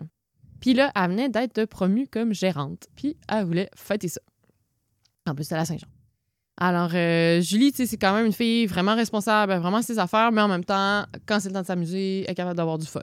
Puis 0.60 0.74
là, 0.74 0.92
elle 0.96 1.10
venait 1.10 1.30
d'être 1.30 1.66
promue 1.66 2.08
comme 2.08 2.34
gérante. 2.34 2.88
Puis 2.96 3.18
elle 3.28 3.46
voulait 3.46 3.70
fêter 3.76 4.08
ça. 4.08 4.22
En 5.28 5.36
plus, 5.36 5.44
c'est 5.44 5.56
la 5.56 5.66
Saint-Jean. 5.66 5.88
Alors, 6.58 6.92
euh, 6.94 7.42
Julie, 7.42 7.72
c'est 7.74 7.98
quand 7.98 8.14
même 8.14 8.28
une 8.28 8.34
fille 8.34 8.68
vraiment 8.68 8.96
responsable, 8.96 9.54
vraiment 9.56 9.82
ses 9.82 9.98
affaires, 9.98 10.32
mais 10.32 10.42
en 10.42 10.48
même 10.48 10.64
temps, 10.64 11.06
quand 11.26 11.40
c'est 11.40 11.50
le 11.50 11.56
temps 11.56 11.62
de 11.62 11.66
s'amuser, 11.66 12.24
elle 12.26 12.32
est 12.32 12.36
capable 12.36 12.58
d'avoir 12.58 12.78
du 12.78 12.86
fun. 12.86 13.02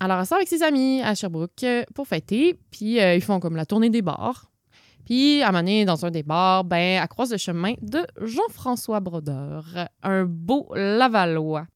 Alors, 0.00 0.20
elle 0.20 0.26
sort 0.26 0.36
avec 0.36 0.48
ses 0.48 0.62
amis 0.62 1.02
à 1.02 1.14
Sherbrooke 1.14 1.64
euh, 1.64 1.82
pour 1.94 2.06
fêter, 2.06 2.58
puis 2.70 3.00
euh, 3.00 3.16
ils 3.16 3.22
font 3.22 3.40
comme 3.40 3.56
la 3.56 3.66
tournée 3.66 3.90
des 3.90 4.02
bars. 4.02 4.50
Puis, 5.04 5.42
à 5.42 5.50
dans 5.50 6.04
un 6.04 6.10
des 6.10 6.22
bars, 6.22 6.64
ben, 6.64 7.00
elle 7.02 7.08
croise 7.08 7.32
le 7.32 7.38
chemin 7.38 7.74
de 7.80 8.06
Jean-François 8.20 9.00
Brodeur, 9.00 9.64
un 10.02 10.24
beau 10.24 10.68
Lavallois, 10.74 11.66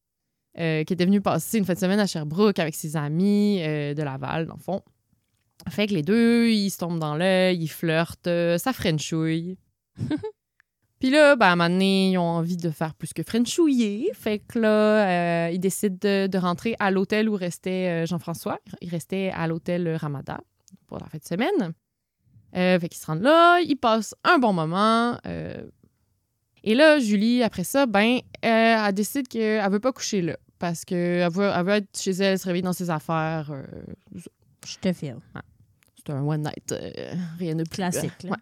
euh, 0.59 0.85
qui 0.85 0.93
était 0.93 1.07
venu 1.07 1.23
passer 1.23 1.59
une 1.59 1.64
fin 1.64 1.73
de 1.73 1.79
semaine 1.79 1.99
à 1.99 2.07
Sherbrooke 2.07 2.59
avec 2.59 2.75
ses 2.75 2.95
amis 2.97 3.59
de 3.61 4.02
Laval, 4.02 4.47
dans 4.47 4.55
le 4.55 4.61
fond. 4.61 4.83
Fait 5.71 5.87
que 5.87 5.95
les 5.95 6.02
deux, 6.02 6.50
ils 6.50 6.71
se 6.71 6.79
tombent 6.79 6.99
dans 6.99 7.17
l'œil, 7.17 7.57
ils 7.59 7.69
flirtent, 7.69 8.29
ça 8.59 8.73
frenchouille. 8.73 9.57
Puis 11.03 11.11
là, 11.11 11.35
ben, 11.35 11.47
à 11.47 11.51
un 11.51 11.57
moment 11.57 11.69
donné, 11.69 12.13
ils 12.13 12.19
ont 12.19 12.23
envie 12.23 12.57
de 12.57 12.71
faire 12.71 12.95
plus 12.95 13.13
que 13.13 13.25
frenchouiller. 13.25 14.09
Fait 14.15 14.39
que 14.39 14.61
là, 14.61 15.49
euh, 15.49 15.51
ils 15.51 15.59
décident 15.59 15.97
de, 16.01 16.29
de 16.29 16.39
rentrer 16.39 16.77
à 16.79 16.93
l'hôtel 16.93 17.29
où 17.29 17.35
restait 17.35 18.05
euh, 18.05 18.07
Jean-François. 18.07 18.61
Il 18.81 18.89
restait 18.89 19.33
à 19.35 19.49
l'hôtel 19.49 19.97
Ramada 19.97 20.39
pour 20.87 21.01
la 21.01 21.07
fin 21.09 21.19
de 21.19 21.25
semaine. 21.25 21.73
Euh, 22.55 22.79
fait 22.79 22.89
qu'ils 22.89 23.01
se 23.01 23.07
rendent 23.07 23.23
là, 23.23 23.59
ils 23.59 23.75
passent 23.75 24.15
un 24.23 24.39
bon 24.39 24.53
moment. 24.53 25.19
euh, 25.27 25.67
et 26.63 26.77
là, 26.77 27.01
Julie, 27.01 27.43
après 27.43 27.65
ça, 27.65 27.87
ben, 27.87 28.21
elle 28.41 28.93
décide 28.95 29.27
qu'elle 29.27 29.69
veut 29.73 29.81
pas 29.81 29.91
coucher 29.93 30.23
là. 30.23 30.37
Parce 30.61 30.85
qu'elle 30.85 31.29
veut, 31.33 31.51
elle 31.53 31.67
veut 31.67 31.73
être 31.73 31.99
chez 31.99 32.13
elle, 32.13 32.39
se 32.39 32.45
réveiller 32.45 32.63
dans 32.63 32.73
ses 32.73 32.91
affaires. 32.91 33.51
euh, 33.51 33.65
Je 34.65 34.77
te 34.79 34.93
file. 34.93 35.17
c'est 35.97 36.13
un 36.13 36.23
one 36.25 36.43
night, 36.43 36.73
rien 37.41 37.57
de 37.57 37.65
plus. 37.65 37.75
Classique. 37.75 38.23
là. 38.23 38.31
Ouais. 38.31 38.37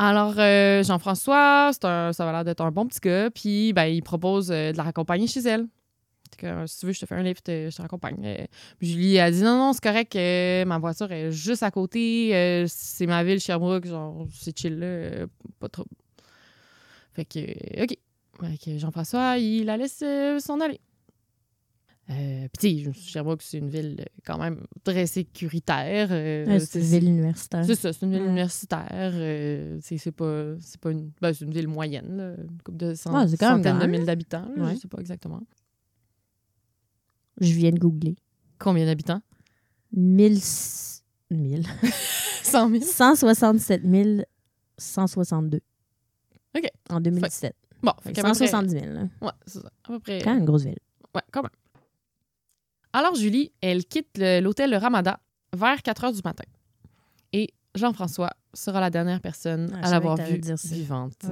Alors, 0.00 0.34
euh, 0.38 0.84
Jean-François, 0.84 1.72
ça 1.72 2.12
va 2.18 2.32
l'air 2.32 2.44
d'être 2.44 2.60
un 2.60 2.70
bon 2.70 2.86
petit 2.86 3.00
gars, 3.00 3.30
puis 3.30 3.72
ben, 3.72 3.86
il 3.86 4.02
propose 4.02 4.50
euh, 4.52 4.70
de 4.70 4.76
la 4.76 4.84
raccompagner 4.84 5.26
chez 5.26 5.40
elle. 5.40 5.66
Euh, 6.44 6.66
si 6.68 6.78
tu 6.78 6.86
veux, 6.86 6.92
je 6.92 7.00
te 7.00 7.06
fais 7.06 7.16
un 7.16 7.22
lift, 7.24 7.48
euh, 7.48 7.68
je 7.68 7.76
te 7.76 7.82
raccompagne. 7.82 8.46
Julie 8.80 9.18
a 9.18 9.28
dit 9.28 9.42
non, 9.42 9.58
non, 9.58 9.72
c'est 9.72 9.82
correct, 9.82 10.14
ma 10.68 10.78
voiture 10.78 11.10
est 11.10 11.32
juste 11.32 11.64
à 11.64 11.72
côté, 11.72 12.64
c'est 12.68 13.06
ma 13.06 13.24
ville, 13.24 13.40
Sherbrooke, 13.40 13.86
genre, 13.86 14.28
c'est 14.32 14.56
chill 14.56 14.78
là, 14.78 15.26
pas 15.58 15.68
trop. 15.68 15.86
Fait 17.12 17.24
que, 17.24 17.82
OK. 17.82 17.96
Fait 18.40 18.58
que 18.64 18.78
Jean-François, 18.78 19.38
il 19.38 19.64
la 19.64 19.76
laisse 19.76 20.04
s'en 20.38 20.60
aller. 20.60 20.80
Euh, 22.10 22.48
Puis, 22.58 22.84
tu 22.84 22.94
sais, 22.94 23.00
Sherbrooke, 23.00 23.42
c'est 23.42 23.58
une 23.58 23.68
ville 23.68 23.96
euh, 24.00 24.04
quand 24.24 24.38
même 24.38 24.62
très 24.82 25.06
sécuritaire. 25.06 26.08
euh, 26.10 26.46
Ouais, 26.46 26.58
c'est 26.60 26.78
une 26.80 26.84
ville 26.86 27.04
universitaire. 27.08 27.64
c'est 27.66 27.74
ça, 27.74 27.92
c'est 27.92 28.06
une 28.06 28.12
ville 28.12 28.22
Ouais. 28.22 28.28
universitaire. 28.28 28.88
euh, 29.14 29.78
c'est 29.82 30.10
pas, 30.12 30.90
une, 30.90 31.10
ben, 31.20 31.34
c'est 31.34 31.44
une 31.44 31.52
ville 31.52 31.68
moyenne, 31.68 32.16
là, 32.16 32.34
une 32.42 32.62
couple 32.62 32.78
de 32.78 32.94
cent- 32.94 33.12
Ouais, 33.14 33.26
centaines 33.36 33.78
de 33.78 33.86
mille 33.86 34.06
d'habitants. 34.06 34.48
Je 34.56 34.74
sais 34.76 34.88
pas 34.88 34.98
exactement. 35.00 35.42
Je 37.40 37.52
viens 37.52 37.70
de 37.72 37.78
googler. 37.78 38.16
Combien 38.58 38.86
d'habitants? 38.86 39.20
1000... 39.92 40.38
1000. 41.30 41.66
100 42.42 42.70
000. 42.70 42.82
167 42.82 43.82
162. 44.78 45.60
OK. 46.56 46.68
En 46.90 47.00
2017. 47.00 47.54
Bon, 47.82 47.92
Fait 48.02 48.08
fait 48.14 48.22
peu 48.22 48.22
près- 48.22 48.34
170 48.34 48.70
000. 48.72 48.86
là. 48.94 49.02
Ouais, 49.20 49.30
c'est 49.46 49.60
ça. 49.60 49.70
À 49.84 49.88
peu 49.88 50.00
près. 50.00 50.18
Quand 50.22 50.30
même 50.30 50.40
une 50.40 50.44
grosse 50.46 50.64
ville. 50.64 50.78
Ouais, 51.14 51.22
quand 51.30 51.42
même. 51.42 51.50
Alors, 52.92 53.14
Julie, 53.14 53.52
elle 53.60 53.84
quitte 53.84 54.18
l'hôtel 54.18 54.70
Le 54.70 54.76
Ramada 54.76 55.20
vers 55.54 55.82
4 55.82 56.04
heures 56.04 56.12
du 56.12 56.20
matin. 56.24 56.44
Et 57.32 57.48
Jean-François 57.74 58.30
sera 58.54 58.80
la 58.80 58.90
dernière 58.90 59.20
personne 59.20 59.70
Ah, 59.82 59.86
à 59.88 59.90
l'avoir 59.90 60.16
vue 60.16 60.40
vivante. 60.70 61.26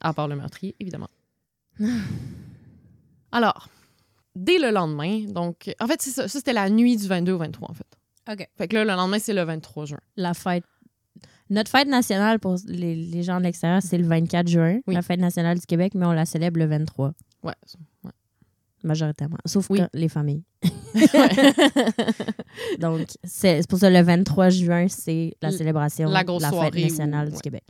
À 0.00 0.12
part 0.12 0.28
le 0.28 0.36
meurtrier, 0.36 0.74
évidemment. 0.80 1.08
Alors, 3.32 3.68
dès 4.36 4.58
le 4.58 4.70
lendemain, 4.70 5.24
donc, 5.26 5.74
en 5.80 5.86
fait, 5.86 6.00
c'est 6.00 6.10
ça, 6.10 6.28
ça 6.28 6.38
c'était 6.38 6.52
la 6.52 6.70
nuit 6.70 6.96
du 6.96 7.06
22 7.08 7.32
au 7.32 7.38
23, 7.38 7.70
en 7.70 7.74
fait. 7.74 7.86
OK. 8.30 8.48
Fait 8.56 8.68
que 8.68 8.74
là, 8.76 8.84
le 8.84 8.90
lendemain, 8.92 9.18
c'est 9.18 9.34
le 9.34 9.42
23 9.42 9.86
juin. 9.86 9.98
La 10.16 10.34
fête. 10.34 10.64
Notre 11.50 11.70
fête 11.70 11.88
nationale 11.88 12.38
pour 12.40 12.56
les, 12.66 12.94
les 12.94 13.22
gens 13.22 13.38
de 13.38 13.44
l'extérieur, 13.44 13.82
c'est 13.82 13.98
le 13.98 14.06
24 14.06 14.48
juin, 14.48 14.80
Oui. 14.86 14.94
la 14.94 15.02
fête 15.02 15.20
nationale 15.20 15.58
du 15.58 15.66
Québec, 15.66 15.92
mais 15.94 16.06
on 16.06 16.12
la 16.12 16.24
célèbre 16.24 16.58
le 16.58 16.66
23, 16.66 17.12
Ouais. 17.42 17.52
Majoritairement. 18.84 19.38
Sauf 19.46 19.68
Oui. 19.70 19.80
les 19.92 20.08
familles. 20.08 20.42
Donc, 22.78 23.08
c'est 23.24 23.66
pour 23.68 23.78
ça 23.78 23.90
le 23.90 24.00
23 24.00 24.48
juin, 24.50 24.86
c'est 24.88 25.34
la 25.42 25.50
célébration 25.50 26.08
la 26.08 26.24
de 26.24 26.40
la 26.40 26.50
fête 26.50 26.74
nationale 26.74 27.28
du 27.28 27.34
ouais. 27.34 27.40
Québec. 27.40 27.64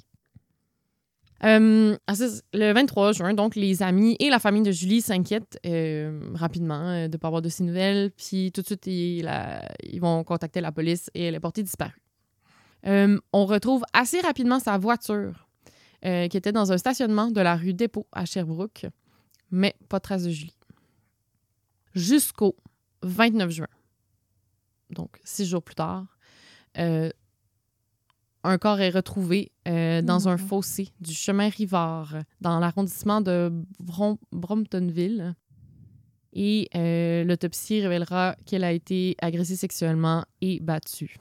Euh, 1.45 1.97
ah, 2.07 2.13
le 2.55 2.73
23 2.73 3.13
juin, 3.13 3.35
donc, 3.35 3.55
les 3.55 3.83
amis 3.83 4.17
et 4.19 4.31
la 4.31 4.39
famille 4.39 4.63
de 4.63 4.73
Julie 4.73 5.03
s'inquiètent 5.03 5.59
euh, 5.67 6.31
rapidement 6.35 6.89
euh, 6.89 7.07
de 7.09 7.13
ne 7.13 7.17
pas 7.19 7.27
avoir 7.29 7.43
de 7.43 7.51
ses 7.51 7.65
nouvelles. 7.65 8.11
Puis 8.13 8.51
tout 8.53 8.63
de 8.63 8.67
suite, 8.67 8.87
ils, 8.87 9.23
la- 9.23 9.63
ils 9.83 10.01
vont 10.01 10.25
contacter 10.25 10.63
la 10.63 10.73
police 10.73 11.11
et 11.15 11.25
elle 11.25 11.35
est 11.35 11.41
portée 11.41 11.63
disparue. 11.63 12.01
On 12.87 13.47
retrouve 13.47 13.83
assez 13.93 14.21
rapidement 14.21 14.61
sa 14.61 14.79
voiture 14.79 15.47
qui 16.03 16.37
était 16.37 16.53
dans 16.53 16.71
un 16.71 16.77
stationnement 16.77 17.31
de 17.31 17.41
la 17.41 17.57
rue 17.57 17.73
Dépôt 17.73 18.07
à 18.13 18.27
Sherbrooke, 18.27 18.85
mais 19.51 19.75
pas 19.89 19.97
de 19.99 20.03
trace 20.03 20.25
de 20.25 20.31
Julie. 20.31 20.55
Jusqu'au 21.95 22.57
29 23.03 23.51
juin, 23.51 23.69
donc 24.91 25.21
six 25.25 25.47
jours 25.47 25.63
plus 25.63 25.75
tard, 25.75 26.07
euh, 26.79 27.11
un 28.43 28.59
corps 28.59 28.81
est 28.81 28.91
retrouvé 28.91 29.53
euh, 29.69 30.03
dans 30.03 30.29
un 30.29 30.33
Mhm. 30.37 30.47
fossé 30.49 30.89
du 31.01 31.15
chemin 31.15 31.49
Rivard, 31.49 32.17
dans 32.41 32.59
l'arrondissement 32.59 33.21
de 33.21 33.51
Brom- 33.81 34.19
Bromptonville. 34.33 35.35
Et 36.37 36.69
euh, 36.75 37.23
l'autopsie 37.25 37.81
révélera 37.81 38.35
qu'elle 38.45 38.65
a 38.65 38.73
été 38.73 39.15
agressée 39.23 39.55
sexuellement 39.57 40.25
et 40.41 40.59
battue. 40.61 41.17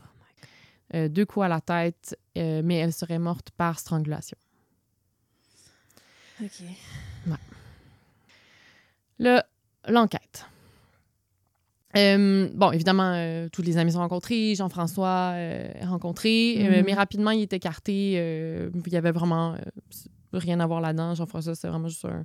Euh, 0.96 1.08
deux 1.08 1.26
coups 1.26 1.46
à 1.46 1.50
la 1.50 1.62
tête, 1.62 2.18
mais 2.36 2.76
elle 2.78 2.92
serait 2.94 3.20
morte 3.20 3.52
par 3.52 3.78
strangulation. 3.80 4.38
OK. 6.42 6.64
Le- 9.20 9.42
L'enquête. 9.88 10.46
Euh, 11.96 12.50
bon, 12.56 12.72
évidemment, 12.72 13.14
euh, 13.16 13.48
tous 13.52 13.62
les 13.62 13.78
amis 13.78 13.92
sont 13.92 14.00
rencontrés, 14.00 14.56
Jean-François 14.56 15.34
euh, 15.36 15.72
est 15.76 15.86
rencontré, 15.86 16.56
euh, 16.60 16.80
Mhm. 16.80 16.86
mais 16.86 16.94
rapidement, 16.94 17.32
il 17.32 17.42
est 17.42 17.54
écarté. 17.54 18.14
il 18.86 18.94
y 18.94 18.98
avait 18.98 19.12
vraiment 19.12 19.56
rien 20.34 20.60
à 20.60 20.66
voir 20.66 20.82
là-dedans. 20.82 21.14
Jean-François, 21.14 21.54
c'est 21.56 21.68
vraiment 21.68 21.88
juste 21.88 22.06
un, 22.06 22.24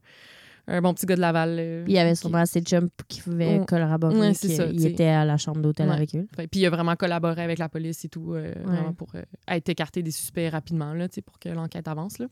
un 0.69 0.81
bon 0.81 0.95
petit 0.95 1.05
gars 1.05 1.17
de 1.17 1.21
Laval. 1.21 1.85
il 1.87 1.93
y 1.93 1.99
avait 1.99 2.15
sûrement 2.15 2.39
assez 2.39 2.61
de 2.63 2.67
chums 2.67 2.89
qui 3.09 3.21
pouvaient 3.21 3.59
Ouais. 3.59 3.67
corroborer 3.67 4.19
Ouais, 4.19 4.35
c'est 4.35 4.49
ça, 4.49 4.67
sais. 4.69 4.91
était 4.91 5.05
à 5.05 5.25
la 5.27 5.37
chambre 5.37 5.61
d'hôtel 5.61 5.89
Ouais. 5.89 5.95
avec 5.97 6.15
eux. 6.15 6.27
Puis 6.37 6.61
il 6.61 6.67
a 6.67 6.71
vraiment 6.71 6.97
collaboré 6.97 7.43
avec 7.43 7.59
la 7.59 7.69
police 7.69 8.05
et 8.07 8.09
tout, 8.09 8.35
vraiment 8.65 8.95
pour 8.95 9.09
être 9.49 9.69
écarté 9.69 10.03
des 10.03 10.11
suspects 10.11 10.49
rapidement, 10.51 10.95
là, 10.95 11.09
pour 11.27 11.39
que 11.39 11.51
l'enquête 11.51 11.89
avance. 11.89 12.19
Là. 12.19 12.27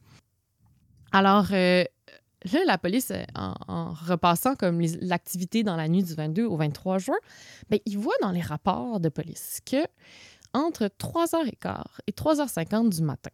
Alors, 1.12 1.46
là, 2.52 2.60
la 2.66 2.78
police, 2.78 3.10
euh, 3.10 3.22
en, 3.34 3.54
en 3.68 3.92
repassant 3.92 4.54
comme 4.54 4.80
l'activité 5.00 5.62
dans 5.62 5.76
la 5.76 5.88
nuit 5.88 6.02
du 6.02 6.14
22 6.14 6.44
au 6.44 6.56
23 6.56 6.98
juin, 6.98 7.16
ben, 7.70 7.80
ils 7.86 7.98
voient 7.98 8.14
dans 8.22 8.30
les 8.30 8.40
rapports 8.40 9.00
de 9.00 9.08
police 9.08 9.60
que 9.64 9.84
entre 10.52 10.86
3h15 10.86 11.82
et 12.06 12.12
3h50 12.12 12.96
du 12.96 13.02
matin, 13.02 13.30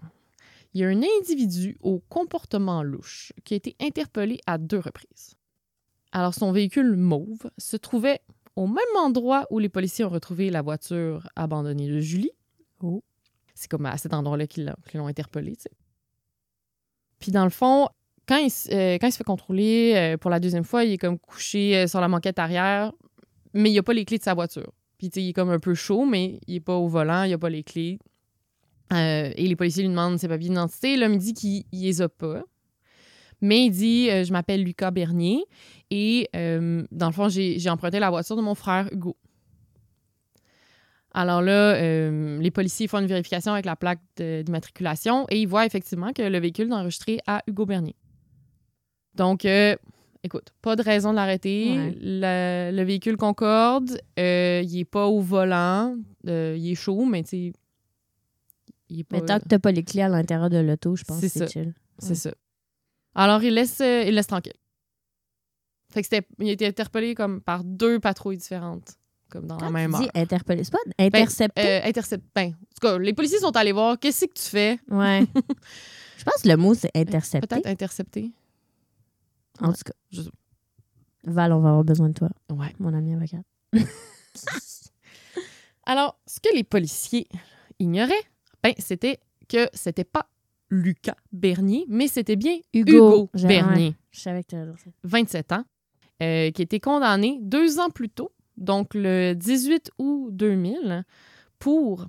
il 0.75 0.81
y 0.81 0.85
a 0.85 0.89
un 0.89 1.03
individu 1.21 1.77
au 1.81 2.01
comportement 2.09 2.83
louche 2.83 3.33
qui 3.45 3.55
a 3.55 3.57
été 3.59 3.77
interpellé 3.81 4.39
à 4.47 4.59
deux 4.59 4.79
reprises. 4.79 5.35
Alors, 6.13 6.35
son 6.35 6.53
véhicule 6.53 6.97
mauve 6.97 7.51
se 7.59 7.77
trouvait 7.77 8.21
au 8.57 8.67
même 8.67 8.79
endroit 8.99 9.47
où 9.51 9.59
les 9.59 9.69
policiers 9.69 10.05
ont 10.05 10.11
retrouvé 10.11 10.51
la 10.51 10.63
voiture 10.63 11.29
abandonnée 11.37 11.89
de 11.89 12.01
Julie. 12.01 12.33
Oh. 12.81 13.03
C'est 13.55 13.69
comme 13.71 13.87
à 13.87 13.97
cet 13.99 14.15
endroit-là 14.15 14.47
qu'ils 14.47 14.75
l'ont- 14.95 15.07
interpellé. 15.07 15.57
Puis 17.19 17.33
dans 17.33 17.45
le 17.45 17.51
fond, 17.51 17.89
quand 18.33 18.39
il, 18.39 18.47
s- 18.47 18.69
euh, 18.73 18.97
quand 18.99 19.07
il 19.09 19.13
se 19.13 19.19
fait 19.19 19.25
contrôler 19.25 19.93
euh, 19.95 20.17
pour 20.17 20.31
la 20.31 20.41
deuxième 20.41 20.65
fois, 20.65 20.85
il 20.85 20.93
est 20.93 20.99
comme 20.99 21.19
couché 21.19 21.77
euh, 21.77 21.87
sur 21.87 22.01
la 22.01 22.09
banquette 22.09 22.39
arrière, 22.39 22.91
mais 23.53 23.71
il 23.71 23.75
n'a 23.75 23.83
pas 23.83 23.93
les 23.93 24.07
clés 24.07 24.17
de 24.17 24.23
sa 24.23 24.33
voiture. 24.33 24.73
Puis 24.97 25.09
il 25.09 25.29
est 25.29 25.33
comme 25.35 25.51
un 25.51 25.59
peu 25.59 25.75
chaud, 25.75 26.07
mais 26.07 26.41
il 26.47 26.55
n'est 26.55 26.61
pas 26.61 26.77
au 26.77 26.89
volant, 26.89 27.25
il 27.25 27.31
n'a 27.33 27.39
pas 27.39 27.51
les 27.51 27.63
clés. 27.63 27.99
Et 28.95 29.47
les 29.49 29.57
policiers 29.57 29.83
lui 29.83 29.91
demandent 29.91 30.19
ses 30.19 30.29
papiers 30.29 30.49
d'identité. 30.49 30.97
L'homme 30.97 31.17
dit 31.17 31.33
qu'il 31.35 31.65
les 31.73 32.01
a 32.03 32.09
pas. 32.11 32.43
Mais 33.41 33.65
il 33.67 33.71
dit 33.71 34.07
Je 34.09 34.31
m'appelle 34.33 34.63
Lucas 34.63 34.91
Bernier 34.91 35.45
et 35.91 36.29
dans 36.35 37.07
le 37.07 37.13
fond, 37.13 37.29
j'ai 37.31 37.69
emprunté 37.71 37.99
la 38.01 38.11
voiture 38.11 38.37
de 38.37 38.43
mon 38.43 38.55
frère 38.55 38.89
Hugo. 38.93 39.17
Alors 41.15 41.43
là, 41.43 41.75
les 42.11 42.51
policiers 42.51 42.87
font 42.87 42.99
une 42.99 43.07
vérification 43.07 43.53
avec 43.53 43.65
la 43.67 43.77
plaque 43.77 44.01
d'immatriculation 44.17 45.27
et 45.31 45.41
ils 45.41 45.47
voient 45.49 45.67
effectivement 45.67 46.13
que 46.13 46.23
le 46.23 46.39
véhicule 46.39 46.69
est 46.71 46.75
enregistré 46.75 47.19
à 47.27 47.43
Hugo 47.47 47.65
Bernier. 47.67 47.97
Donc, 49.15 49.45
euh, 49.45 49.77
écoute, 50.25 50.53
pas 50.63 50.77
de 50.77 50.83
raison 50.83 51.11
de 51.11 51.17
l'arrêter. 51.17 51.77
Ouais. 51.77 51.97
Le, 52.01 52.71
le 52.77 52.83
véhicule 52.83 53.17
concorde. 53.17 54.01
euh, 54.19 54.63
il 54.65 54.79
est 54.79 54.85
pas 54.85 55.07
au 55.07 55.21
volant. 55.21 55.97
euh, 56.29 56.57
il 56.59 56.71
est 56.73 56.75
chaud, 56.75 57.05
mais 57.05 57.23
tu 57.23 57.29
sais. 57.29 57.53
Il 58.89 59.01
est 59.01 59.05
pas. 59.05 59.19
Mais 59.21 59.27
tant 59.27 59.39
que 59.39 59.49
t'as 59.49 59.59
pas 59.59 59.73
les 59.73 59.85
clés 59.85 60.03
à 60.03 60.09
l'intérieur 60.09 60.51
de 60.51 60.59
l'auto, 60.59 60.97
je 60.97 61.05
pense 61.05 61.21
que 61.21 61.29
C'est 61.29 61.51
chill. 61.51 61.75
C'est 61.99 62.15
ça. 62.15 62.31
Alors, 63.15 63.43
il 63.43 63.55
laisse, 63.55 63.81
euh, 63.81 64.05
il 64.07 64.15
laisse 64.15 64.27
tranquille. 64.27 64.55
Fait 65.93 66.01
que 66.01 66.09
c'était, 66.11 66.27
il 66.39 66.49
a 66.49 66.53
été 66.53 66.67
interpellé 66.67 67.15
comme 67.15 67.41
par 67.43 67.63
deux 67.65 68.01
patrouilles 68.01 68.39
différentes, 68.39 68.95
comme 69.29 69.47
dans 69.47 69.59
Quand 69.59 69.67
la 69.67 69.69
tu 69.69 69.75
même 69.75 69.93
dis 69.93 70.05
heure. 70.05 70.11
interpellé, 70.15 70.65
c'est 70.65 70.73
pas 70.73 70.79
intercepté? 70.99 71.61
Euh, 71.63 71.81
intercept- 71.85 72.25
ben, 72.35 72.47
en 72.49 72.51
tout 72.51 72.81
cas, 72.81 72.99
les 72.99 73.13
policiers 73.13 73.39
sont 73.39 73.55
allés 73.57 73.73
voir. 73.73 73.99
Qu'est-ce 73.99 74.25
que 74.25 74.33
tu 74.33 74.43
fais? 74.45 74.79
Ouais. 74.91 75.21
je 76.17 76.25
pense 76.25 76.43
que 76.43 76.49
le 76.49 76.57
mot, 76.57 76.73
c'est 76.75 76.91
intercepté. 76.97 77.47
Peut-être 77.47 77.67
intercepté. 77.67 78.31
En 79.61 79.69
Ouais. 79.69 79.75
tout 79.75 79.83
cas. 79.85 79.93
Je- 80.11 80.23
Val, 81.25 81.53
on 81.53 81.61
va 81.61 81.69
avoir 81.71 81.85
besoin 81.85 82.09
de 82.09 82.15
toi, 82.15 82.29
Ouais. 82.51 82.75
mon 82.81 82.93
ami 82.95 83.15
avocat. 83.15 83.43
Alors, 85.85 86.19
ce 86.27 86.41
que 86.41 86.55
les 86.55 86.65
policiers 86.65 87.27
ignoraient, 87.79 88.13
ben, 88.63 88.73
c'était 88.79 89.19
que 89.49 89.69
c'était 89.73 90.05
pas 90.05 90.29
Lucas 90.71 91.17
Bernier, 91.33 91.85
mais 91.89 92.09
c'était 92.09 92.37
bien 92.37 92.59
Hugo. 92.73 93.29
Bernier. 93.35 93.95
Je 94.11 94.21
savais 94.21 94.43
que 94.43 94.49
tu 94.49 94.55
allais 94.57 94.67
dire 94.71 94.79
ça. 94.79 94.91
27 95.05 95.53
ans, 95.53 95.65
euh, 96.23 96.51
qui 96.51 96.63
été 96.63 96.81
condamné 96.81 97.39
deux 97.43 97.79
ans 97.79 97.91
plus 97.91 98.09
tôt, 98.09 98.33
donc 98.57 98.95
le 98.95 99.35
18 99.35 99.91
août 99.99 100.29
2000, 100.33 101.05
pour 101.59 102.07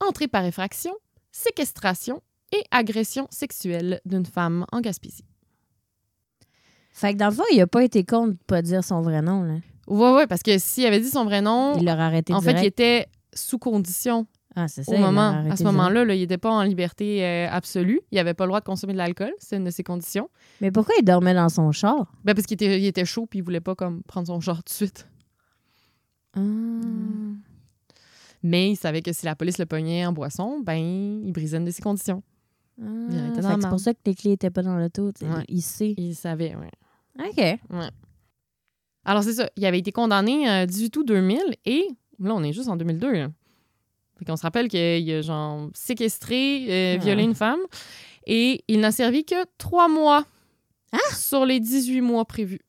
entrée 0.00 0.28
par 0.28 0.44
effraction, 0.44 0.94
séquestration 1.32 2.22
et 2.52 2.62
agression 2.70 3.26
sexuelle 3.30 4.00
d'une 4.04 4.26
femme 4.26 4.64
en 4.70 4.80
Gaspésie. 4.80 5.24
Fait 6.98 7.12
que 7.12 7.18
dans 7.18 7.28
le 7.28 7.32
fond, 7.32 7.44
il 7.52 7.60
a 7.60 7.68
pas 7.68 7.84
été 7.84 8.02
con 8.02 8.26
de 8.26 8.36
pas 8.48 8.60
dire 8.60 8.82
son 8.82 9.02
vrai 9.02 9.22
nom. 9.22 9.44
Là. 9.44 9.54
Ouais, 9.86 10.16
ouais, 10.16 10.26
parce 10.26 10.42
que 10.42 10.58
s'il 10.58 10.84
avait 10.84 10.98
dit 10.98 11.08
son 11.08 11.24
vrai 11.24 11.40
nom, 11.40 11.76
Il 11.78 11.86
l'aurait 11.86 12.02
arrêté 12.02 12.34
en 12.34 12.40
fait, 12.40 12.60
il 12.60 12.64
était 12.64 13.06
sous 13.32 13.56
condition 13.56 14.26
Ah, 14.56 14.66
c'est 14.66 14.82
ça. 14.82 14.96
au 14.96 14.98
moment. 14.98 15.44
À 15.48 15.56
ce 15.56 15.62
moment-là, 15.62 16.04
là, 16.04 16.14
il 16.16 16.20
n'était 16.22 16.38
pas 16.38 16.50
en 16.50 16.64
liberté 16.64 17.24
euh, 17.24 17.46
absolue. 17.52 18.00
Il 18.10 18.16
n'avait 18.16 18.34
pas 18.34 18.46
le 18.46 18.48
droit 18.48 18.58
de 18.58 18.64
consommer 18.64 18.94
de 18.94 18.98
l'alcool. 18.98 19.30
C'est 19.38 19.58
une 19.58 19.64
de 19.64 19.70
ses 19.70 19.84
conditions. 19.84 20.28
Mais 20.60 20.72
pourquoi 20.72 20.96
il 20.98 21.04
dormait 21.04 21.34
dans 21.34 21.48
son 21.48 21.70
char? 21.70 22.12
Ben, 22.24 22.34
parce 22.34 22.48
qu'il 22.48 22.56
était, 22.56 22.80
il 22.80 22.86
était 22.86 23.04
chaud 23.04 23.26
puis 23.26 23.38
il 23.38 23.42
voulait 23.42 23.60
pas 23.60 23.76
comme, 23.76 24.02
prendre 24.02 24.26
son 24.26 24.40
genre 24.40 24.56
tout 24.56 24.64
de 24.64 24.70
suite. 24.70 25.06
Ah. 26.34 26.40
Mais 28.42 28.72
il 28.72 28.76
savait 28.76 29.02
que 29.02 29.12
si 29.12 29.24
la 29.24 29.36
police 29.36 29.58
le 29.58 29.66
pognait 29.66 30.04
en 30.04 30.12
boisson, 30.12 30.58
ben, 30.64 30.74
il 31.24 31.30
brisait 31.32 31.58
une 31.58 31.64
de 31.64 31.70
ses 31.70 31.82
conditions. 31.82 32.24
Ah, 32.82 32.86
c'est 33.60 33.68
pour 33.68 33.78
ça 33.78 33.94
que 33.94 34.00
les 34.04 34.16
clés 34.16 34.32
étaient 34.32 34.50
pas 34.50 34.62
dans 34.62 34.76
l'auto. 34.76 35.12
Ouais. 35.22 35.44
Il 35.46 35.62
sait. 35.62 35.94
Il 35.96 36.16
savait, 36.16 36.56
ouais. 36.56 36.70
OK. 37.18 37.58
Alors, 39.04 39.22
c'est 39.22 39.34
ça. 39.34 39.48
Il 39.56 39.64
avait 39.66 39.78
été 39.78 39.92
condamné 39.92 40.48
euh, 40.48 40.66
18 40.66 40.96
août 40.96 41.04
2000 41.06 41.40
et 41.64 41.88
là, 42.18 42.34
on 42.34 42.42
est 42.42 42.52
juste 42.52 42.68
en 42.68 42.76
2002. 42.76 43.12
Là. 43.12 43.28
Fait 44.18 44.24
qu'on 44.24 44.36
se 44.36 44.42
rappelle 44.42 44.68
qu'il 44.68 45.10
a 45.12 45.22
genre 45.22 45.70
séquestré, 45.74 46.66
euh, 46.96 46.98
violé 46.98 47.22
une 47.22 47.34
femme 47.34 47.60
et 48.26 48.62
il 48.68 48.80
n'a 48.80 48.92
servi 48.92 49.24
que 49.24 49.36
trois 49.56 49.88
mois 49.88 50.26
Ah! 50.92 51.14
sur 51.14 51.44
les 51.46 51.60
18 51.60 52.00
mois 52.00 52.24
prévus. 52.24 52.60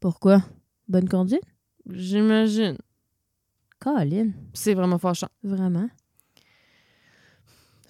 Pourquoi? 0.00 0.42
Bonne 0.88 1.08
conduite? 1.08 1.42
J'imagine. 1.90 2.78
Colin. 3.80 4.30
C'est 4.54 4.74
vraiment 4.74 4.98
fâchant. 4.98 5.28
Vraiment? 5.42 5.88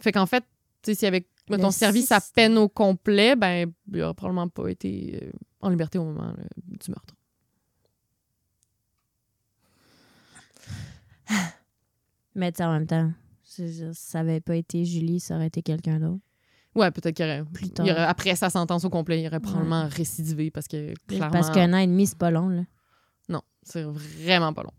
Fait 0.01 0.13
qu'en 0.13 0.27
fait, 0.27 0.43
tu 0.83 0.91
sais, 0.91 0.95
s'il 0.95 1.09
avait, 1.09 1.27
mettons, 1.51 1.67
Le 1.69 1.73
servi 1.73 2.03
sa 2.03 2.21
système. 2.21 2.35
peine 2.53 2.59
au 2.59 2.69
complet, 2.69 3.37
ben, 3.37 3.73
il 3.93 3.99
n'aurait 3.99 4.15
probablement 4.15 4.49
pas 4.49 4.69
été 4.69 5.21
euh, 5.23 5.31
en 5.61 5.69
liberté 5.71 5.99
au 5.99 6.05
moment 6.05 6.29
là, 6.33 6.45
du 6.57 6.91
meurtre. 6.91 7.15
Mais 12.35 12.53
en 12.63 12.73
même 12.73 12.87
temps, 12.87 13.13
si 13.45 13.83
ça 13.93 14.21
avait 14.21 14.41
pas 14.41 14.57
été 14.57 14.85
Julie, 14.85 15.21
ça 15.21 15.37
aurait 15.37 15.49
été 15.49 15.63
quelqu'un 15.63 16.01
d'autre. 16.01 16.21
Ouais, 16.75 16.91
peut-être 16.91 17.15
qu'il 17.15 17.27
aurait, 17.27 17.45
Plus 17.53 17.67
il 17.67 17.73
tard. 17.73 17.85
aurait- 17.87 17.97
après 18.05 18.35
sa 18.35 18.49
sentence 18.49 18.85
au 18.85 18.91
complet, 18.91 19.21
il 19.21 19.27
aurait 19.27 19.41
probablement 19.41 19.87
récidivé 19.89 20.51
parce 20.51 20.67
que 20.69 20.95
clairement. 21.07 21.31
Parce 21.31 21.51
qu'un 21.51 21.73
an 21.75 21.79
et 21.79 21.87
demi, 21.87 22.07
c'est 22.07 22.17
pas 22.17 22.31
long, 22.31 22.49
là. 22.49 22.63
Non, 23.29 23.43
c'est 23.63 23.83
vraiment 23.83 24.55
pas 24.55 24.63
long. 24.63 24.73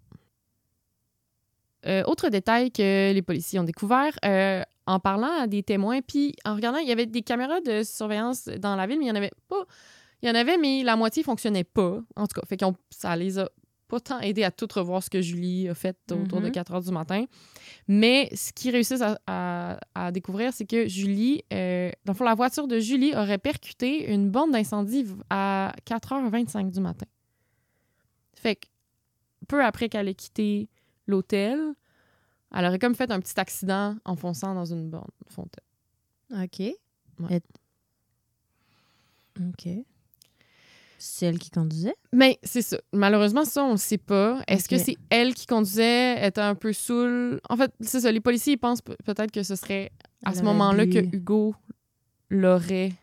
Euh, 1.85 2.03
autre 2.05 2.29
détail 2.29 2.71
que 2.71 3.11
les 3.13 3.21
policiers 3.21 3.59
ont 3.59 3.63
découvert, 3.63 4.13
euh, 4.25 4.63
en 4.85 4.99
parlant 4.99 5.31
à 5.41 5.47
des 5.47 5.63
témoins, 5.63 6.01
puis 6.01 6.35
en 6.45 6.55
regardant, 6.55 6.79
il 6.79 6.87
y 6.87 6.91
avait 6.91 7.05
des 7.05 7.21
caméras 7.21 7.61
de 7.61 7.83
surveillance 7.83 8.45
dans 8.45 8.75
la 8.75 8.85
ville, 8.87 8.99
mais 8.99 9.05
il 9.05 9.09
y 9.09 9.11
en 9.11 9.15
avait 9.15 9.31
pas. 9.47 9.65
Il 10.21 10.27
y 10.27 10.31
en 10.31 10.35
avait, 10.35 10.57
mais 10.57 10.83
la 10.83 10.95
moitié 10.95 11.21
fonctionnait 11.23 11.63
pas. 11.65 11.99
En 12.15 12.27
tout 12.27 12.39
cas, 12.39 12.45
fait 12.47 12.57
qu'on 12.57 12.75
ça 12.89 13.15
les 13.15 13.39
a 13.39 13.49
pas 13.89 13.99
tant 13.99 14.19
aidés 14.21 14.43
à 14.43 14.51
tout 14.51 14.67
revoir 14.73 15.03
ce 15.03 15.09
que 15.09 15.21
Julie 15.21 15.67
a 15.69 15.75
fait 15.75 15.95
autour 16.11 16.39
de 16.41 16.45
Mhm. 16.47 16.51
4 16.51 16.73
heures 16.73 16.81
du 16.81 16.91
matin. 16.91 17.25
Mais 17.87 18.29
ce 18.33 18.51
qu'ils 18.53 18.71
réussissent 18.71 19.01
à, 19.01 19.19
à- 19.27 19.77
à 19.93 20.11
découvrir, 20.11 20.51
c'est 20.53 20.65
que 20.65 20.87
Julie, 20.87 21.43
euh, 21.53 21.91
dans 22.05 22.13
le 22.13 22.17
fond, 22.17 22.23
la 22.23 22.33
voiture 22.35 22.67
de 22.67 22.79
Julie 22.79 23.13
aurait 23.15 23.37
percuté 23.37 24.11
une 24.11 24.31
borne 24.31 24.51
d'incendie 24.51 25.05
à 25.29 25.73
4h25 25.85 26.71
du 26.71 26.79
matin. 26.79 27.05
Fait 28.35 28.55
que 28.55 28.65
peu 29.47 29.63
après 29.63 29.89
qu'elle 29.89 30.07
ait 30.07 30.15
quitté 30.15 30.69
l'hôtel, 31.05 31.59
elle 32.53 32.65
aurait 32.65 32.79
comme 32.79 32.95
fait 32.95 33.11
un 33.11 33.19
petit 33.19 33.39
accident 33.39 33.95
en 34.05 34.15
fonçant 34.15 34.53
dans 34.55 34.65
une 34.65 34.89
borne 34.89 35.09
fontaine. 35.29 35.63
OK. 36.43 36.59
Ouais. 36.59 37.37
Et- 37.37 37.41
OK. 39.39 39.67
C'est 40.99 41.25
elle 41.25 41.37
qui 41.39 41.49
conduisait? 41.49 41.95
Mais 42.13 42.39
c'est 42.43 42.61
ça. 42.61 42.77
Malheureusement, 42.93 43.43
ça, 43.43 43.63
on 43.65 43.71
le 43.71 43.77
sait 43.77 43.97
pas. 43.97 44.41
Est-ce 44.47 44.69
que 44.69 44.77
c'est 44.77 44.95
elle 45.09 45.33
qui 45.33 45.45
conduisait, 45.47 46.25
était 46.25 46.39
un 46.39 46.55
peu 46.55 46.71
saoule? 46.71 47.41
En 47.49 47.57
fait, 47.57 47.73
c'est 47.81 47.99
ça. 47.99 48.11
Les 48.11 48.21
policiers 48.21 48.53
ils 48.53 48.57
pensent 48.57 48.81
pe- 48.81 48.95
peut-être 49.03 49.31
que 49.31 49.43
ce 49.43 49.55
serait 49.55 49.91
à 50.23 50.29
Elle 50.31 50.37
ce 50.37 50.43
moment-là 50.43 50.85
que 50.85 50.99
Hugo 51.13 51.55
l'aurait 52.29 52.93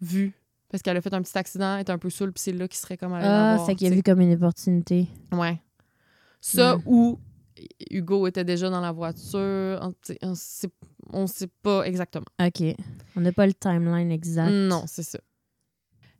vu. 0.00 0.32
Parce 0.68 0.82
qu'elle 0.82 0.96
a 0.96 1.00
fait 1.00 1.14
un 1.14 1.22
petit 1.22 1.38
accident, 1.38 1.76
elle 1.76 1.82
était 1.82 1.92
un 1.92 1.98
peu 1.98 2.10
saoule, 2.10 2.32
puis 2.32 2.42
c'est 2.42 2.52
là 2.52 2.66
qu'il 2.66 2.78
serait 2.78 2.96
comme 2.96 3.12
allé 3.12 3.24
Ah, 3.28 3.62
fait 3.64 3.76
qu'il 3.76 3.86
a 3.86 3.94
vu 3.94 4.02
comme 4.02 4.20
une 4.20 4.34
opportunité. 4.34 5.06
Ouais. 5.30 5.60
Ça, 6.40 6.76
Mm. 6.76 6.82
ou 6.86 7.18
Hugo 7.90 8.26
était 8.26 8.44
déjà 8.44 8.70
dans 8.70 8.80
la 8.80 8.92
voiture. 8.92 9.78
On, 9.82 9.94
on 10.22 10.34
sait, 10.34 10.70
on 11.12 11.26
sait 11.26 11.50
pas 11.62 11.84
exactement. 11.84 12.26
OK. 12.40 12.62
On 13.16 13.20
n'a 13.20 13.32
pas 13.32 13.46
le 13.46 13.54
timeline 13.54 14.10
exact. 14.10 14.50
Non, 14.50 14.84
c'est 14.86 15.02
ça. 15.02 15.18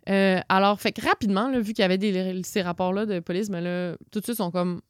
Euh, 0.09 0.41
alors, 0.49 0.81
fait 0.81 0.93
que 0.93 1.03
rapidement, 1.03 1.49
là, 1.49 1.61
vu 1.61 1.73
qu'il 1.73 1.83
y 1.83 1.85
avait 1.85 1.99
des, 1.99 2.41
ces 2.45 2.63
rapports-là 2.63 3.07
de 3.07 3.21
police, 3.21 3.51
mais 3.51 3.61
là, 3.61 3.97
tout 4.11 4.21
de 4.21 4.25
suite, 4.25 4.37
ils 4.37 4.43
sont 4.43 4.51
comme. 4.51 4.81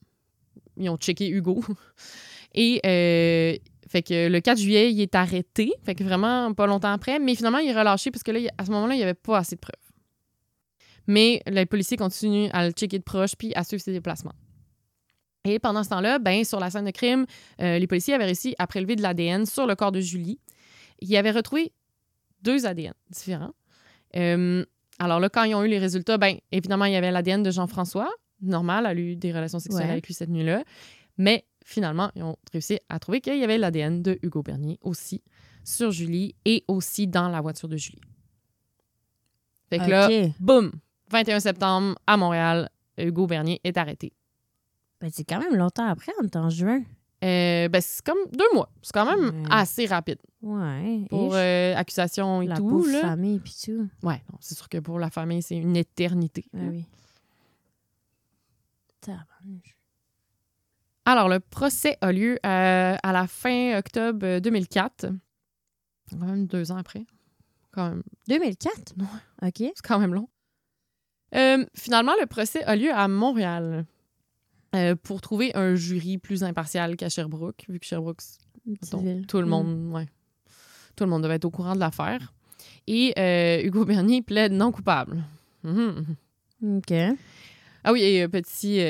Ils 0.76 0.90
ont 0.90 0.96
checké 0.96 1.28
Hugo. 1.28 1.64
Et 2.54 2.80
euh, 2.85 3.56
fait 3.88 4.02
que 4.02 4.28
le 4.28 4.40
4 4.40 4.59
juillet, 4.59 4.92
il 4.92 5.00
est 5.00 5.14
arrêté. 5.14 5.72
Fait 5.85 5.94
que 5.94 6.04
vraiment 6.04 6.52
pas 6.54 6.66
longtemps 6.66 6.92
après. 6.92 7.18
Mais 7.18 7.35
finalement, 7.35 7.59
il 7.59 7.68
est 7.68 7.78
relâché 7.78 8.11
parce 8.11 8.22
que 8.22 8.30
là, 8.30 8.40
à 8.59 8.64
ce 8.64 8.70
moment-là, 8.70 8.94
il 8.94 8.98
n'y 8.98 9.02
avait 9.02 9.14
pas 9.14 9.38
assez 9.38 9.56
de 9.56 9.61
preuves. 9.61 9.74
Mais 11.06 11.42
les 11.46 11.66
policiers 11.66 11.96
continuent 11.96 12.48
à 12.52 12.66
le 12.66 12.72
checker 12.72 12.98
de 12.98 13.04
proche 13.04 13.37
puis 13.37 13.52
à 13.54 13.64
suivre 13.64 13.82
ses 13.82 13.92
déplacements. 13.92 14.35
Et 15.46 15.59
pendant 15.61 15.85
ce 15.85 15.88
temps-là, 15.90 16.18
ben, 16.18 16.44
sur 16.44 16.59
la 16.59 16.70
scène 16.70 16.85
de 16.87 16.90
crime, 16.90 17.24
euh, 17.61 17.78
les 17.78 17.87
policiers 17.87 18.14
avaient 18.14 18.24
réussi 18.24 18.54
à 18.59 18.66
prélever 18.66 18.96
de 18.96 19.02
l'ADN 19.02 19.46
sur 19.46 19.66
le 19.66 19.76
corps 19.76 19.92
de 19.92 20.00
Julie. 20.00 20.40
Ils 21.00 21.16
avaient 21.16 21.30
retrouvé 21.30 21.72
deux 22.42 22.66
ADN 22.66 22.92
différents. 23.11 23.52
Euh, 24.16 24.64
alors 24.98 25.20
là, 25.20 25.28
quand 25.28 25.44
ils 25.44 25.54
ont 25.54 25.62
eu 25.62 25.68
les 25.68 25.78
résultats, 25.78 26.18
ben 26.18 26.37
évidemment, 26.50 26.87
il 26.87 26.92
y 26.92 26.96
avait 26.96 27.12
l'ADN 27.12 27.42
de 27.44 27.50
Jean-François. 27.52 28.11
Normal, 28.42 28.87
elle 28.90 28.98
a 28.98 29.00
eu 29.00 29.16
des 29.16 29.32
relations 29.32 29.61
sexuelles 29.61 29.87
Ouais. 29.87 29.92
avec 29.92 30.06
lui 30.06 30.14
cette 30.14 30.30
nuit-là. 30.30 30.64
Mais 31.16 31.44
finalement, 31.64 32.11
ils 32.16 32.22
ont 32.24 32.37
réussi 32.52 32.80
à 32.88 32.98
trouver 32.98 33.20
qu'il 33.20 33.38
y 33.38 33.44
avait 33.44 33.56
l'ADN 33.59 34.02
de 34.02 34.18
Hugo 34.22 34.42
Bernier 34.42 34.78
aussi 34.82 35.22
sur 35.64 35.92
Julie 35.92 36.35
et 36.44 36.64
aussi 36.66 37.06
dans 37.06 37.28
la 37.28 37.40
voiture 37.40 37.68
de 37.68 37.76
Julie. 37.76 38.00
Fait 39.70 39.78
que 39.78 39.90
là, 39.90 40.09
boum, 40.40 40.72
21 41.11 41.40
septembre, 41.40 41.96
à 42.06 42.16
Montréal, 42.16 42.68
Hugo 42.98 43.26
Bernier 43.26 43.61
est 43.64 43.76
arrêté. 43.76 44.12
Ben, 45.00 45.11
c'est 45.12 45.24
quand 45.24 45.40
même 45.40 45.56
longtemps 45.56 45.87
après, 45.87 46.12
on 46.20 46.24
est 46.24 46.37
en 46.37 46.48
juin. 46.50 46.82
Euh, 47.24 47.68
ben, 47.68 47.80
c'est 47.82 48.04
comme 48.04 48.18
deux 48.32 48.46
mois. 48.54 48.70
C'est 48.82 48.92
quand 48.92 49.04
même 49.06 49.42
Ouais. 49.42 49.48
assez 49.50 49.87
rapide 49.87 50.18
Ouais. 50.42 51.06
pour 51.11 51.35
euh, 51.35 51.74
accusation 51.74 52.42
et 52.42 52.46
la 52.46 52.56
tout. 52.56 52.85
là. 52.87 53.00
famille 53.00 53.40
puis 53.40 53.54
tout. 53.64 53.88
Ouais, 54.02 54.22
non, 54.30 54.38
c'est 54.40 54.54
sûr 54.54 54.68
que 54.68 54.78
pour 54.78 54.98
la 54.98 55.11
famille, 55.11 55.42
c'est 55.42 55.56
une 55.56 55.76
éternité. 55.76 56.44
Ah 56.54 56.59
oui. 56.68 56.85
Alors, 61.04 61.28
le 61.28 61.38
procès 61.40 61.96
a 62.00 62.11
lieu 62.12 62.38
euh, 62.44 62.96
à 63.00 63.12
la 63.12 63.26
fin 63.28 63.78
octobre 63.78 64.26
euh, 64.26 64.40
2004. 64.40 65.06
Quand 66.11 66.16
même 66.26 66.46
deux 66.46 66.72
ans 66.72 66.76
après. 66.76 67.04
Quand 67.70 67.90
même, 67.90 68.02
2004? 68.28 68.94
Ouais. 68.98 69.48
OK. 69.48 69.54
c'est 69.59 69.87
quand 69.87 69.98
même 70.00 70.14
long. 70.14 70.28
Euh, 71.35 71.64
finalement, 71.76 72.12
le 72.20 72.26
procès 72.26 72.64
a 72.64 72.74
lieu 72.74 72.92
à 72.92 73.06
Montréal 73.09 73.85
euh, 74.76 74.94
pour 74.94 75.20
trouver 75.20 75.50
un 75.56 75.74
jury 75.74 76.18
plus 76.18 76.44
impartial 76.44 76.96
qu'à 76.96 77.08
Sherbrooke, 77.08 77.64
vu 77.68 77.78
que 77.80 77.86
Sherbrooke, 77.86 78.20
tout 79.28 79.40
le 79.40 79.46
Mm. 79.46 79.48
monde, 79.48 79.92
ouais, 79.94 80.06
tout 80.96 81.04
le 81.04 81.10
monde 81.10 81.22
devait 81.22 81.34
être 81.36 81.44
au 81.44 81.50
courant 81.50 81.74
de 81.74 81.80
l'affaire. 81.80 82.32
Et 82.86 83.12
euh, 83.18 83.60
Hugo 83.64 83.84
Bernier 83.84 84.22
plaide 84.22 84.52
non 84.52 84.70
coupable. 84.72 85.22
Mhm. 85.64 86.04
OK. 86.78 86.92
Ah 87.84 87.92
oui, 87.92 88.02
et 88.02 88.22
euh, 88.22 88.28
petit, 88.28 88.80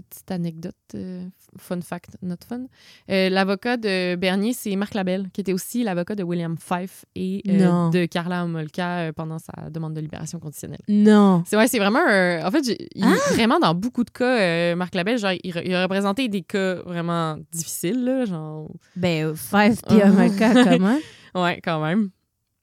petite 0.00 0.30
anecdote, 0.30 0.74
euh, 0.94 1.24
fun 1.58 1.80
fact, 1.80 2.16
not 2.22 2.36
fun. 2.48 2.66
Euh, 3.10 3.28
l'avocat 3.28 3.76
de 3.76 4.16
Bernier, 4.16 4.52
c'est 4.52 4.74
Marc 4.76 4.94
Labelle, 4.94 5.28
qui 5.32 5.40
était 5.40 5.52
aussi 5.52 5.82
l'avocat 5.84 6.14
de 6.14 6.22
William 6.22 6.56
Fife 6.58 7.04
et 7.14 7.42
euh, 7.48 7.90
de 7.90 8.06
Carla 8.06 8.44
Homolka 8.44 8.98
euh, 9.08 9.12
pendant 9.12 9.38
sa 9.38 9.70
demande 9.70 9.94
de 9.94 10.00
libération 10.00 10.38
conditionnelle. 10.38 10.80
Non. 10.88 11.42
C'est 11.46 11.56
ouais, 11.56 11.68
c'est 11.68 11.78
vraiment 11.78 12.00
En 12.00 12.50
fait, 12.50 12.66
il- 12.94 13.04
Ah! 13.04 13.14
vraiment 13.34 13.58
dans 13.60 13.74
beaucoup 13.74 14.04
de 14.04 14.10
cas, 14.10 14.74
Marc 14.76 14.94
Labelle, 14.94 15.18
genre, 15.18 15.32
il, 15.32 15.54
il 15.64 15.74
a 15.74 15.82
représenté 15.82 16.28
des 16.28 16.42
cas 16.42 16.76
vraiment 16.82 17.36
difficiles, 17.52 18.04
là, 18.04 18.24
genre. 18.24 18.70
Ben, 18.96 19.34
Five 19.34 19.80
puis 19.88 20.00
Ah. 20.02 20.10
Omeka, 20.10 20.64
comment? 20.64 20.98
Ouais, 21.34 21.60
quand 21.62 21.82
même. 21.82 22.10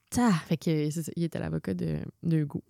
Ta. 0.09 0.31
Fait 0.47 0.57
que 0.57 0.89
c'est 0.89 1.03
ça, 1.03 1.11
il 1.15 1.23
était 1.23 1.39
l'avocat 1.39 1.73
de, 1.73 1.97
de 2.23 2.37
Hugo. 2.37 2.61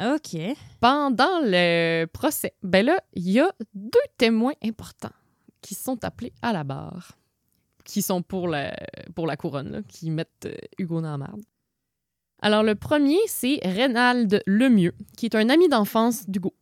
OK. 0.00 0.36
Pendant 0.80 1.40
le 1.42 2.04
procès, 2.06 2.54
ben 2.62 2.84
là, 2.86 3.00
il 3.14 3.30
y 3.30 3.40
a 3.40 3.50
deux 3.74 3.98
témoins 4.16 4.52
importants 4.64 5.12
qui 5.60 5.74
sont 5.74 6.04
appelés 6.04 6.32
à 6.42 6.52
la 6.52 6.62
barre, 6.64 7.18
qui 7.84 8.00
sont 8.02 8.22
pour 8.22 8.46
la, 8.48 8.76
pour 9.14 9.26
la 9.26 9.36
couronne, 9.36 9.70
là, 9.72 9.80
qui 9.88 10.10
mettent 10.10 10.46
euh, 10.46 10.54
Hugo 10.78 11.00
dans 11.00 11.10
la 11.10 11.18
marde. 11.18 11.42
Alors, 12.40 12.62
le 12.62 12.76
premier, 12.76 13.18
c'est 13.26 13.58
Reynald 13.64 14.40
Lemieux, 14.46 14.94
qui 15.16 15.26
est 15.26 15.34
un 15.34 15.48
ami 15.48 15.68
d'enfance 15.68 16.28
d'Hugo. 16.30 16.54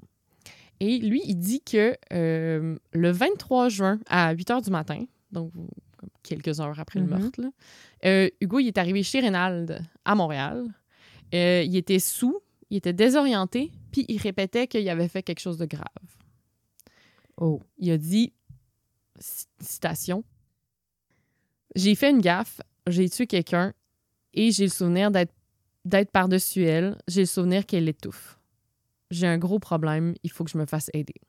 Et 0.81 0.99
lui, 0.99 1.21
il 1.27 1.37
dit 1.37 1.61
que 1.61 1.95
euh, 2.15 2.77
le 2.93 3.11
23 3.11 3.69
juin 3.69 3.99
à 4.09 4.33
8 4.33 4.49
h 4.51 4.65
du 4.65 4.71
matin, 4.71 5.05
donc 5.33 5.53
quelques 6.23 6.61
heures 6.61 6.79
après 6.81 6.99
le 7.01 7.07
Mhm. 7.07 7.19
meurtre. 7.19 7.41
là. 7.43 7.49
Euh, 8.07 8.29
Hugo, 8.41 8.59
il 8.61 8.69
est 8.69 8.79
arrivé 8.79 9.03
chez 9.03 9.21
Reynald 9.21 9.81
à 10.07 10.15
Montréal. 10.15 10.65
Euh, 11.35 11.63
il 11.67 11.77
était 11.77 11.99
sous, 11.99 12.41
il 12.71 12.77
était 12.77 12.93
désorienté, 12.93 13.73
puis 13.93 14.05
il 14.09 14.19
répétait 14.19 14.67
qu'il 14.67 14.89
avait 14.89 15.09
fait 15.09 15.23
quelque 15.23 15.41
chose 15.41 15.59
de 15.59 15.67
grave. 15.67 15.85
Oh. 17.37 17.63
Il 17.79 17.91
a 17.91 17.99
dit, 17.99 18.33
citation, 19.61 20.25
J'ai 21.75 21.95
fait 21.95 22.11
une 22.11 22.21
gaffe, 22.21 22.61
j'ai 22.87 23.09
tué 23.09 23.27
quelqu'un 23.27 23.75
et 24.33 24.51
j'ai 24.51 24.65
le 24.65 24.71
souvenir 24.71 25.11
d'être 25.11 25.33
d'être 25.87 26.11
par-dessus 26.11 26.65
elle. 26.65 26.99
J'ai 27.07 27.21
le 27.21 27.27
souvenir 27.27 27.65
qu'elle 27.65 27.85
l'étouffe. 27.85 28.39
J'ai 29.11 29.27
un 29.27 29.39
gros 29.39 29.61
problème, 29.61 30.15
il 30.25 30.31
faut 30.31 30.45
que 30.45 30.51
je 30.51 30.59
me 30.59 30.67
fasse 30.67 30.91
aider. 30.93 31.21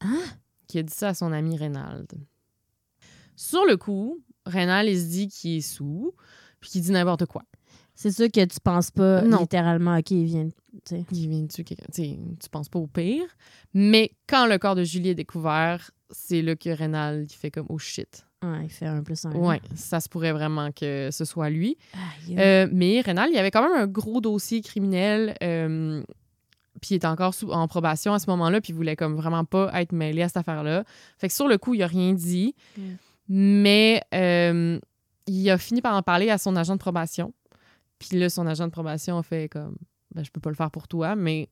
Hein? 0.00 0.22
Qui 0.68 0.78
a 0.78 0.82
dit 0.82 0.92
ça 0.92 1.08
à 1.08 1.14
son 1.14 1.32
ami 1.32 1.56
Reynald. 1.56 2.12
Sur 3.36 3.64
le 3.64 3.76
coup, 3.76 4.22
Reynald, 4.44 4.88
il 4.88 5.00
se 5.00 5.06
dit 5.06 5.28
qu'il 5.28 5.56
est 5.56 5.60
sous, 5.62 6.14
puis 6.60 6.70
qu'il 6.70 6.82
dit 6.82 6.90
n'importe 6.90 7.24
quoi. 7.24 7.44
C'est 7.96 8.12
sûr 8.12 8.30
que 8.30 8.44
tu 8.44 8.60
penses 8.62 8.90
pas 8.92 9.22
Non. 9.22 9.40
littéralement, 9.40 9.96
OK, 9.96 10.10
il 10.12 10.26
vient. 10.26 10.48
tu 10.48 10.52
sais. 10.84 11.04
Il 11.10 11.28
vient 11.28 11.40
de 11.40 11.48
tuer 11.48 11.64
quelqu'un. 11.64 11.86
Tu 11.92 12.02
tu 12.38 12.48
penses 12.50 12.68
pas 12.68 12.78
au 12.78 12.86
pire. 12.86 13.24
Mais 13.74 14.12
quand 14.28 14.46
le 14.46 14.58
corps 14.58 14.74
de 14.76 14.84
Julie 14.84 15.08
est 15.08 15.14
découvert, 15.14 15.90
c'est 16.10 16.42
là 16.42 16.54
que 16.54 16.70
Reynald 16.70 17.30
il 17.30 17.34
fait 17.34 17.50
comme 17.50 17.66
oh 17.68 17.78
shit. 17.78 18.24
Ouais, 18.44 18.64
il 18.64 18.70
fait 18.70 18.86
un 18.86 19.02
plus 19.02 19.24
un. 19.24 19.32
Ouais, 19.32 19.60
ça 19.74 19.98
se 19.98 20.08
pourrait 20.08 20.32
vraiment 20.32 20.70
que 20.70 21.08
ce 21.10 21.24
soit 21.24 21.48
lui. 21.50 21.76
Euh, 22.30 22.68
mais 22.70 23.00
Reynald, 23.00 23.32
il 23.32 23.38
avait 23.38 23.50
quand 23.50 23.62
même 23.62 23.80
un 23.80 23.86
gros 23.86 24.20
dossier 24.20 24.60
criminel. 24.60 25.34
euh, 25.42 26.02
puis 26.82 26.90
il 26.90 26.96
était 26.96 27.06
encore 27.06 27.32
sous, 27.32 27.50
en 27.50 27.66
probation 27.66 28.12
à 28.12 28.18
ce 28.18 28.28
moment-là, 28.28 28.60
puis 28.60 28.74
il 28.74 28.76
voulait 28.76 28.96
comme 28.96 29.16
vraiment 29.16 29.46
pas 29.46 29.70
être 29.80 29.92
mêlé 29.92 30.20
à 30.20 30.28
cette 30.28 30.36
affaire-là. 30.36 30.84
Fait 31.16 31.28
que 31.28 31.32
sur 31.34 31.48
le 31.48 31.56
coup, 31.56 31.72
il 31.72 31.82
a 31.82 31.86
rien 31.86 32.12
dit. 32.12 32.54
Mais 33.28 34.02
euh, 34.14 34.78
il 35.26 35.50
a 35.50 35.58
fini 35.58 35.80
par 35.80 35.96
en 35.96 36.02
parler 36.02 36.30
à 36.30 36.38
son 36.38 36.54
agent 36.56 36.74
de 36.74 36.78
probation. 36.78 37.32
Puis 37.98 38.18
là, 38.18 38.28
son 38.28 38.46
agent 38.46 38.66
de 38.66 38.72
probation 38.72 39.18
a 39.18 39.22
fait 39.22 39.48
comme 39.48 39.76
ben, 40.14 40.24
je 40.24 40.30
peux 40.30 40.40
pas 40.40 40.50
le 40.50 40.56
faire 40.56 40.70
pour 40.70 40.88
toi, 40.88 41.16
mais 41.16 41.48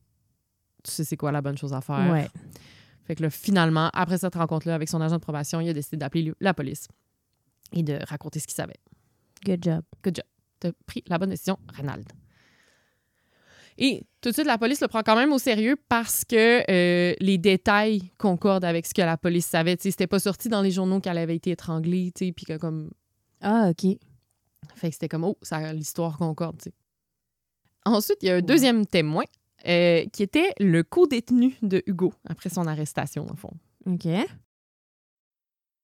tu 0.83 0.91
sais 0.91 1.03
c'est 1.03 1.17
quoi 1.17 1.31
la 1.31 1.41
bonne 1.41 1.57
chose 1.57 1.73
à 1.73 1.81
faire. 1.81 2.11
Ouais. 2.11 2.29
Fait 3.03 3.15
que 3.15 3.21
là, 3.21 3.29
finalement, 3.29 3.89
après 3.93 4.17
cette 4.17 4.35
rencontre-là 4.35 4.75
avec 4.75 4.89
son 4.89 4.99
agent 5.01 5.15
de 5.15 5.21
probation, 5.21 5.61
il 5.61 5.69
a 5.69 5.73
décidé 5.73 5.97
d'appeler 5.97 6.33
la 6.39 6.53
police 6.53 6.87
et 7.71 7.83
de 7.83 7.99
raconter 8.07 8.39
ce 8.39 8.47
qu'il 8.47 8.55
savait. 8.55 8.79
Good 9.45 9.63
job. 9.63 9.83
T'as 10.59 10.71
pris 10.85 11.03
la 11.07 11.17
bonne 11.17 11.29
décision, 11.29 11.59
Reynald. 11.73 12.05
Et 13.77 14.03
tout 14.21 14.29
de 14.29 14.33
suite, 14.33 14.47
la 14.47 14.57
police 14.57 14.81
le 14.81 14.87
prend 14.87 15.03
quand 15.03 15.17
même 15.17 15.33
au 15.33 15.37
sérieux 15.37 15.75
parce 15.89 16.23
que 16.23 16.63
euh, 16.71 17.13
les 17.19 17.37
détails 17.37 18.09
concordent 18.17 18.63
avec 18.63 18.85
ce 18.85 18.93
que 18.93 19.01
la 19.01 19.17
police 19.17 19.45
savait. 19.45 19.75
Tu 19.75 19.83
sais, 19.83 19.91
C'était 19.91 20.07
pas 20.07 20.19
sorti 20.19 20.47
dans 20.47 20.61
les 20.61 20.71
journaux 20.71 21.01
qu'elle 21.01 21.17
avait 21.17 21.35
été 21.35 21.51
étranglée, 21.51 22.11
tu 22.15 22.25
sais, 22.25 22.31
puis 22.31 22.45
que 22.45 22.57
comme... 22.57 22.91
Ah, 23.41 23.69
OK. 23.69 23.97
Fait 24.75 24.89
que 24.89 24.93
c'était 24.95 25.07
comme, 25.09 25.23
oh, 25.23 25.37
ça, 25.41 25.71
l'histoire 25.73 26.17
concorde, 26.17 26.57
tu 26.57 26.65
sais. 26.69 26.73
Ensuite, 27.85 28.17
il 28.21 28.27
y 28.27 28.31
a 28.31 28.35
un 28.37 28.41
deuxième 28.41 28.85
témoin 28.85 29.23
euh, 29.67 30.05
qui 30.11 30.23
était 30.23 30.51
le 30.59 30.83
co-détenu 30.83 31.55
de 31.61 31.83
Hugo 31.85 32.13
après 32.27 32.49
son 32.49 32.65
arrestation, 32.67 33.27
au 33.31 33.35
fond. 33.35 33.51
OK. 33.85 34.05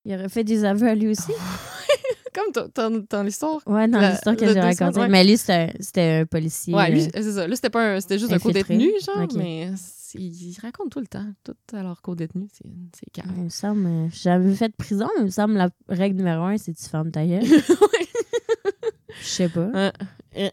Il 0.06 0.13
aurait 0.15 0.30
fait 0.30 0.44
des 0.44 0.65
aveux 0.65 0.88
à 0.88 0.96
lui 0.96 1.10
aussi? 1.10 1.32
Comme 2.34 2.52
ton- 2.54 2.70
ton, 2.70 3.02
ton 3.04 3.26
histoire. 3.28 3.60
Ouais, 3.67 3.88
dans 3.89 4.00
l'histoire 4.00 4.36
que 4.38 4.48
j'ai 4.52 4.60
racontée. 4.60 5.08
Mais 5.10 5.24
lui, 5.24 5.38
c'était 5.38 5.74
un- 6.22 6.26
policier. 6.26 6.74
Ouais, 6.74 6.89
lui, 6.89 7.02
euh, 7.04 7.10
c'est 7.13 7.34
ça. 7.34 7.48
Là, 7.48 7.56
c'était 7.56 7.70
pas 7.70 7.96
un- 7.96 8.00
c'était 8.00 8.17
juste 8.17 8.32
un 8.32 8.39
co-détenu, 8.39 8.89
genre, 9.06 9.24
Ok. 9.26 9.34
mais 9.36 9.70
ils 10.15 10.58
racontent 10.62 10.89
tout 10.89 11.02
le 11.02 11.08
temps, 11.08 11.28
tout 11.44 11.56
à 11.74 11.84
leur 11.84 12.02
co-détenu. 12.02 12.48
C'est 12.54 13.10
calme. 13.12 13.34
Il 13.38 13.44
me 13.44 13.50
semble, 13.50 13.86
euh, 13.86 14.08
j'ai 14.12 14.22
jamais 14.32 14.56
fait 14.56 14.70
de 14.70 14.76
prison, 14.76 15.08
mais 15.17 15.24
il 15.24 15.26
me 15.26 15.30
semble 15.30 15.54
la 15.56 15.70
règle 15.89 16.17
numéro 16.17 16.44
un, 16.46 16.58
c'est 16.58 16.74
tu 16.74 16.86
fermes 16.86 17.12
ta 17.12 17.26
gueule. 17.28 17.44
Je 19.19 19.26
sais 19.26 19.50
pas. 19.50 19.91
Euh, 20.38 20.50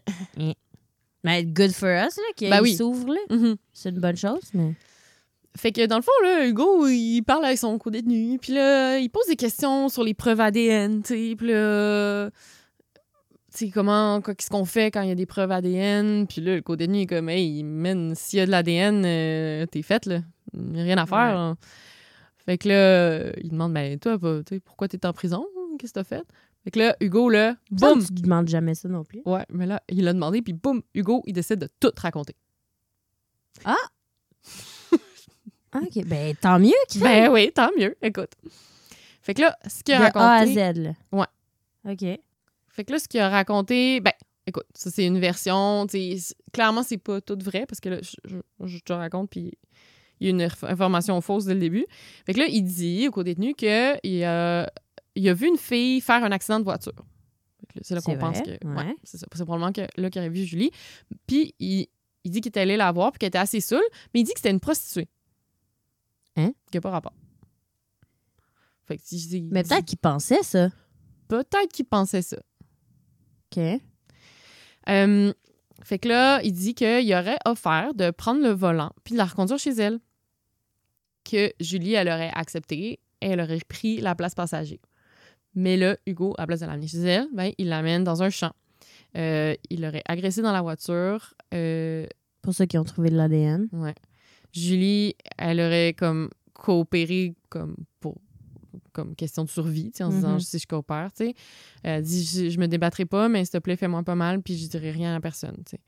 Mais 1.24 1.44
good 1.44 1.72
for 1.72 1.88
us, 1.88 2.16
là, 2.16 2.22
qu'il 2.36 2.50
Ben 2.50 2.60
oui. 2.62 2.74
s'ouvre, 2.74 3.12
là. 3.14 3.20
mhm. 3.36 3.56
C'est 3.72 3.90
une 3.90 4.00
bonne 4.00 4.16
chose, 4.16 4.42
mais. 4.54 4.74
Fait 5.56 5.72
que 5.72 5.86
dans 5.86 5.96
le 5.96 6.02
fond, 6.02 6.12
là, 6.22 6.46
Hugo, 6.46 6.86
il 6.86 7.22
parle 7.22 7.44
avec 7.44 7.58
son 7.58 7.76
co-détenu, 7.78 8.38
puis 8.38 8.52
là, 8.52 8.98
il 8.98 9.08
pose 9.08 9.26
des 9.26 9.34
questions 9.34 9.88
sur 9.88 10.04
les 10.04 10.14
preuves 10.14 10.40
ADN, 10.40 11.02
tu 11.02 11.08
sais, 11.30 11.34
puis 11.36 11.48
là, 11.48 12.30
tu 13.52 13.66
sais, 13.66 13.70
comment, 13.70 14.20
qu'est-ce 14.20 14.50
qu'on 14.50 14.64
fait 14.64 14.92
quand 14.92 15.02
il 15.02 15.08
y 15.08 15.12
a 15.12 15.16
des 15.16 15.26
preuves 15.26 15.50
ADN, 15.50 16.28
puis 16.28 16.42
là, 16.42 16.54
le 16.54 16.62
co-détenu 16.62 17.00
est 17.00 17.06
comme, 17.06 17.28
hey, 17.28 17.64
man, 17.64 18.14
s'il 18.14 18.38
y 18.38 18.42
a 18.42 18.46
de 18.46 18.52
l'ADN, 18.52 19.02
euh, 19.04 19.66
t'es 19.66 19.82
faite, 19.82 20.06
là, 20.06 20.20
rien 20.54 20.98
à 20.98 21.06
faire. 21.06 21.56
Ouais. 21.58 21.66
Fait 22.44 22.58
que 22.58 22.68
là, 22.68 22.74
euh, 22.74 23.32
il 23.42 23.50
demande, 23.50 23.72
ben, 23.74 23.98
toi, 23.98 24.16
pourquoi 24.64 24.86
t'es 24.86 25.04
en 25.06 25.12
prison? 25.12 25.44
Qu'est-ce 25.80 25.92
que 25.92 25.98
t'as 26.00 26.04
fait? 26.04 26.24
Fait 26.68 26.72
que 26.72 26.78
là, 26.80 26.94
Hugo, 27.00 27.30
là, 27.30 27.56
Boum! 27.70 28.04
Tu 28.04 28.12
lui 28.12 28.20
demandes 28.20 28.46
jamais 28.48 28.74
ça 28.74 28.90
non 28.90 29.02
plus. 29.02 29.22
Ouais, 29.24 29.46
mais 29.48 29.64
là, 29.64 29.82
il 29.88 30.04
l'a 30.04 30.12
demandé, 30.12 30.42
puis 30.42 30.52
boum, 30.52 30.82
Hugo, 30.92 31.22
il 31.24 31.32
décide 31.32 31.60
de 31.60 31.68
tout 31.80 31.92
raconter. 31.96 32.36
Ah, 33.64 33.74
OK. 35.74 36.04
Ben, 36.04 36.34
tant 36.36 36.58
mieux, 36.58 36.72
qu'il 36.90 37.00
Ben 37.02 37.30
oui, 37.30 37.50
tant 37.54 37.70
mieux, 37.78 37.96
écoute. 38.02 38.32
Fait 39.22 39.32
que 39.32 39.40
là, 39.40 39.56
ce 39.66 39.82
qu'il 39.82 39.94
a 39.94 39.98
De 39.98 40.02
raconté... 40.04 40.60
A 40.60 40.66
à 40.66 40.72
Z, 40.74 40.76
là. 40.78 40.92
Ouais. 41.12 41.26
OK. 41.90 42.20
Fait 42.68 42.84
que 42.84 42.92
là, 42.92 42.98
ce 42.98 43.08
qu'il 43.08 43.20
a 43.20 43.30
raconté, 43.30 44.00
ben, 44.00 44.12
écoute, 44.46 44.66
ça, 44.74 44.90
c'est 44.90 45.06
une 45.06 45.18
version, 45.18 45.86
clairement, 46.52 46.82
c'est 46.82 46.98
pas 46.98 47.22
tout 47.22 47.38
vrai, 47.42 47.64
parce 47.66 47.80
que 47.80 47.88
là, 47.88 47.98
je, 48.02 48.14
je- 48.24 48.66
je 48.66 48.78
te 48.80 48.92
raconte, 48.92 49.30
puis 49.30 49.52
il 50.20 50.26
y 50.26 50.28
a 50.28 50.30
une 50.32 50.42
inf- 50.42 50.66
information 50.66 51.18
fausse 51.22 51.46
dès 51.46 51.54
le 51.54 51.60
début. 51.60 51.86
Fait 52.26 52.34
que 52.34 52.40
là, 52.40 52.46
il 52.46 52.62
dit 52.62 53.08
au 53.08 53.10
co-détenu 53.10 53.54
qu'il 53.54 54.24
a, 54.24 54.70
il 55.18 55.28
a 55.28 55.34
vu 55.34 55.48
une 55.48 55.56
fille 55.56 56.00
faire 56.00 56.22
un 56.24 56.32
accident 56.32 56.58
de 56.58 56.64
voiture. 56.64 56.92
C'est 57.82 57.94
là 57.94 58.00
qu'on 58.00 58.16
pense 58.18 58.38
que. 58.40 58.66
ouais. 58.66 58.96
c'est 59.04 59.26
probablement 59.28 59.72
que, 59.72 59.82
là 60.00 60.10
qu'il 60.10 60.20
aurait 60.20 60.30
vu 60.30 60.44
Julie. 60.44 60.70
Puis 61.26 61.54
il, 61.58 61.86
il 62.24 62.30
dit 62.30 62.40
qu'il 62.40 62.48
était 62.48 62.60
allé 62.60 62.76
la 62.76 62.90
voir, 62.92 63.12
puis 63.12 63.18
qu'elle 63.18 63.28
était 63.28 63.38
assez 63.38 63.60
saoule, 63.60 63.82
mais 64.14 64.20
il 64.20 64.24
dit 64.24 64.32
que 64.32 64.38
c'était 64.38 64.50
une 64.50 64.60
prostituée. 64.60 65.08
Hein? 66.36 66.52
Qui 66.70 66.76
n'a 66.76 66.80
pas 66.80 66.90
rapport. 66.90 67.14
Fait 68.86 68.96
que, 68.96 69.02
il 69.10 69.28
dit- 69.28 69.42
Mais 69.50 69.62
peut-être 69.62 69.84
qu'il 69.84 69.98
pensait 69.98 70.42
ça. 70.42 70.70
Peut-être 71.28 71.72
qu'il 71.72 71.84
pensait 71.84 72.22
ça. 72.22 72.38
OK. 73.52 73.62
Euh, 74.88 75.32
fait 75.82 75.98
que 75.98 76.08
là, 76.08 76.40
il 76.42 76.52
dit 76.52 76.74
qu'il 76.74 77.14
aurait 77.14 77.38
offert 77.44 77.92
de 77.94 78.10
prendre 78.10 78.40
le 78.42 78.50
volant 78.50 78.92
puis 79.04 79.12
de 79.12 79.18
la 79.18 79.26
reconduire 79.26 79.58
chez 79.58 79.72
elle. 79.74 80.00
Que 81.24 81.52
Julie, 81.60 81.92
elle 81.94 82.08
aurait 82.08 82.32
accepté 82.34 83.00
et 83.20 83.26
elle 83.26 83.40
aurait 83.40 83.60
pris 83.68 84.00
la 84.00 84.14
place 84.14 84.34
passager. 84.34 84.80
Mais 85.58 85.76
là, 85.76 85.96
Hugo, 86.06 86.34
à 86.38 86.42
la 86.42 86.46
place 86.46 86.60
de 86.60 86.66
l'amener 86.66 86.86
chez 86.86 86.98
elle, 86.98 87.26
ben, 87.34 87.50
il 87.58 87.68
l'amène 87.68 88.04
dans 88.04 88.22
un 88.22 88.30
champ. 88.30 88.52
Euh, 89.16 89.54
il 89.70 89.80
l'aurait 89.82 90.02
agressé 90.06 90.40
dans 90.42 90.52
la 90.52 90.62
voiture. 90.62 91.34
Euh, 91.52 92.06
Pour 92.42 92.54
ceux 92.54 92.66
qui 92.66 92.78
ont 92.78 92.84
trouvé 92.84 93.10
de 93.10 93.16
l'ADN. 93.16 93.68
ouais. 93.72 93.94
Julie, 94.52 95.14
elle 95.36 95.60
aurait 95.60 95.94
comme 95.94 96.30
coopéré 96.54 97.34
comme 97.48 97.76
pour 98.00 98.16
comme 98.92 99.14
question 99.14 99.44
de 99.44 99.48
survie, 99.48 99.90
tu 99.90 99.98
sais, 99.98 100.04
en 100.04 100.10
se 100.10 100.16
disant 100.16 100.32
Mhm. 100.34 100.40
si 100.40 100.58
je 100.58 100.66
coopère, 100.66 101.10
tu 101.12 101.26
sais. 101.26 101.34
Elle 101.82 102.02
dit 102.02 102.24
je, 102.24 102.48
je 102.50 102.58
me 102.58 102.66
débattrai 102.66 103.04
pas, 103.04 103.28
mais 103.28 103.44
s'il 103.44 103.52
te 103.52 103.58
plaît, 103.58 103.76
fais-moi 103.76 104.02
pas 104.02 104.14
mal, 104.14 104.42
puis 104.42 104.56
je 104.56 104.68
dirai 104.68 104.90
rien 104.90 105.14
à 105.14 105.20
personne, 105.20 105.56
tu 105.66 105.70
sais. 105.72 105.80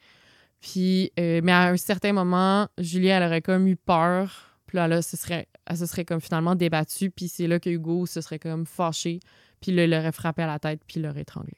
Puis, 0.60 1.10
euh, 1.18 1.40
mais 1.42 1.52
à 1.52 1.68
un 1.68 1.76
certain 1.76 2.12
moment, 2.12 2.68
Julie, 2.78 3.08
elle 3.08 3.22
aurait 3.22 3.42
comme 3.42 3.66
eu 3.66 3.76
peur. 3.76 4.56
Puis 4.66 4.76
là, 4.76 4.86
là, 4.86 5.00
ce 5.02 5.16
serait, 5.16 5.48
elle 5.66 5.76
se 5.78 5.86
serait 5.86 6.04
comme 6.04 6.20
finalement 6.20 6.54
débattue. 6.54 7.10
Puis 7.10 7.28
c'est 7.28 7.46
là 7.46 7.58
que 7.58 7.70
Hugo 7.70 8.06
se 8.06 8.20
serait 8.20 8.38
comme 8.38 8.66
fâché. 8.66 9.20
Puis 9.60 9.72
là, 9.72 9.84
il 9.84 9.90
l'aurait 9.90 10.12
frappé 10.12 10.42
à 10.42 10.46
la 10.46 10.58
tête, 10.58 10.80
puis 10.86 11.00
il 11.00 11.02
l'aurait 11.02 11.22
étranglé. 11.22 11.54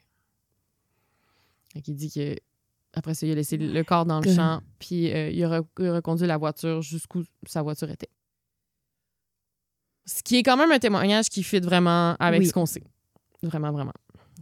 Fait 1.73 1.81
qu'il 1.81 1.95
dit 1.95 2.11
que 2.11 2.37
après 2.95 3.15
ça, 3.15 3.27
il 3.27 3.33
a 3.33 3.35
laissé 3.37 3.57
le 3.57 3.83
corps 3.85 4.05
dans 4.05 4.19
le 4.21 4.25
Que- 4.25 4.35
champ, 4.35 4.61
puis 4.79 5.11
euh, 5.13 5.31
il, 5.31 5.43
aurait, 5.47 5.61
il 5.79 5.89
aurait 5.89 6.03
conduit 6.03 6.27
la 6.27 6.37
voiture 6.37 6.83
jusqu'où 6.83 7.23
sa 7.47 7.63
voiture 7.63 7.91
était. 7.91 8.11
Ce 10.05 10.23
qui 10.23 10.37
est 10.37 10.43
quand 10.43 10.57
même 10.57 10.73
un 10.73 10.79
témoignage 10.79 11.29
qui 11.29 11.43
fit 11.43 11.61
vraiment 11.61 12.17
avec 12.19 12.41
Oui. 12.41 12.47
ce 12.49 12.53
qu'on 12.53 12.67
sait. 12.67 12.83
Vraiment, 13.43 13.71
vraiment. 13.73 13.93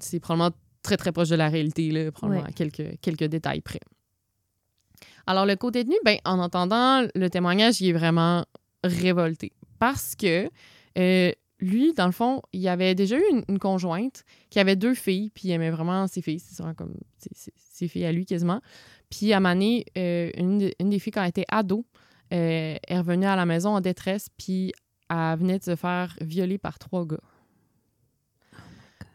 C'est 0.00 0.18
probablement 0.18 0.56
très, 0.82 0.96
très 0.96 1.12
proche 1.12 1.28
de 1.28 1.36
la 1.36 1.48
réalité, 1.48 1.90
là, 1.90 2.10
probablement 2.10 2.42
Ouais. 2.44 2.48
à 2.48 2.52
quelques, 2.52 2.98
quelques 3.00 3.24
détails 3.24 3.60
près. 3.60 3.80
Alors, 5.26 5.46
le 5.46 5.54
co-détenu, 5.56 5.94
ben, 6.04 6.18
en 6.24 6.38
entendant 6.38 7.06
le 7.14 7.28
témoignage, 7.28 7.80
il 7.80 7.90
est 7.90 7.92
vraiment 7.92 8.44
révolté. 8.82 9.52
Parce 9.78 10.16
que 10.16 10.50
euh, 10.98 11.32
lui, 11.60 11.92
dans 11.92 12.06
le 12.06 12.12
fond, 12.12 12.42
il 12.52 12.66
avait 12.68 12.94
déjà 12.94 13.16
eu 13.18 13.24
une, 13.30 13.44
une 13.48 13.58
conjointe 13.58 14.24
qui 14.48 14.58
avait 14.58 14.76
deux 14.76 14.94
filles, 14.94 15.30
puis 15.30 15.48
il 15.48 15.52
aimait 15.52 15.70
vraiment 15.70 16.06
ses 16.06 16.22
filles. 16.22 16.40
C'est 16.40 16.56
vraiment 16.58 16.74
comme 16.74 16.94
ses, 17.18 17.88
filles 17.88 18.06
à 18.06 18.12
lui 18.12 18.24
quasiment. 18.26 18.60
Puis 19.10 19.32
à 19.32 19.40
donné, 19.40 19.84
euh, 19.98 20.30
une, 20.36 20.70
une 20.78 20.90
des 20.90 20.98
filles, 20.98 21.12
quand 21.12 21.22
elle 21.22 21.28
était 21.28 21.46
ado, 21.48 21.84
euh, 22.32 22.76
est 22.86 22.98
revenue 22.98 23.26
à 23.26 23.36
la 23.36 23.46
maison 23.46 23.70
en 23.70 23.80
détresse, 23.80 24.28
puis 24.36 24.72
elle 25.08 25.38
venait 25.38 25.58
de 25.58 25.64
se 25.64 25.76
faire 25.76 26.16
violer 26.20 26.58
par 26.58 26.78
trois 26.78 27.04
gars. 27.04 27.20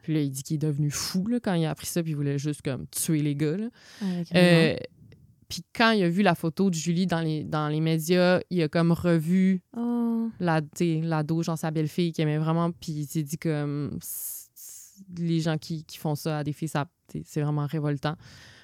Puis 0.03 0.13
là, 0.13 0.21
il 0.21 0.29
dit 0.29 0.43
qu'il 0.43 0.55
est 0.55 0.60
devenu 0.60 0.91
fou 0.91 1.25
là, 1.27 1.39
quand 1.39 1.53
il 1.53 1.65
a 1.65 1.71
appris 1.71 1.88
ça, 1.88 2.03
puis 2.03 2.12
il 2.12 2.15
voulait 2.15 2.38
juste 2.38 2.62
comme 2.62 2.86
tuer 2.88 3.23
les 3.23 3.36
gars. 3.36 3.58
là. 3.58 3.69
Raison. 4.01 4.36
Euh, 4.36 4.75
puis 5.47 5.63
quand 5.75 5.91
il 5.91 6.03
a 6.03 6.10
vu 6.10 6.21
la 6.21 6.36
photo 6.36 6.69
de 6.69 6.75
Julie 6.75 7.08
dans 7.08 7.21
les, 7.21 7.43
dans 7.43 7.67
les 7.67 7.79
médias, 7.81 8.39
il 8.49 8.62
a 8.62 8.67
comme 8.67 8.91
revu 8.91 9.62
Oh. 9.77 10.29
la, 10.39 10.62
l'ado, 10.79 11.43
genre 11.43 11.58
sa 11.58 11.71
belle-fille 11.71 12.12
qui 12.12 12.21
aimait 12.21 12.38
vraiment, 12.39 12.71
puis 12.71 12.91
il 12.93 13.05
s'est 13.05 13.23
dit 13.23 13.38
comme... 13.38 13.97
les 15.17 15.39
gens 15.41 15.58
qui, 15.58 15.84
qui 15.84 15.97
font 15.97 16.15
ça 16.15 16.39
à 16.39 16.43
des 16.43 16.53
filles, 16.53 16.67
ça, 16.69 16.88
c'est 17.25 17.41
vraiment 17.41 17.65
révoltant. 17.65 18.15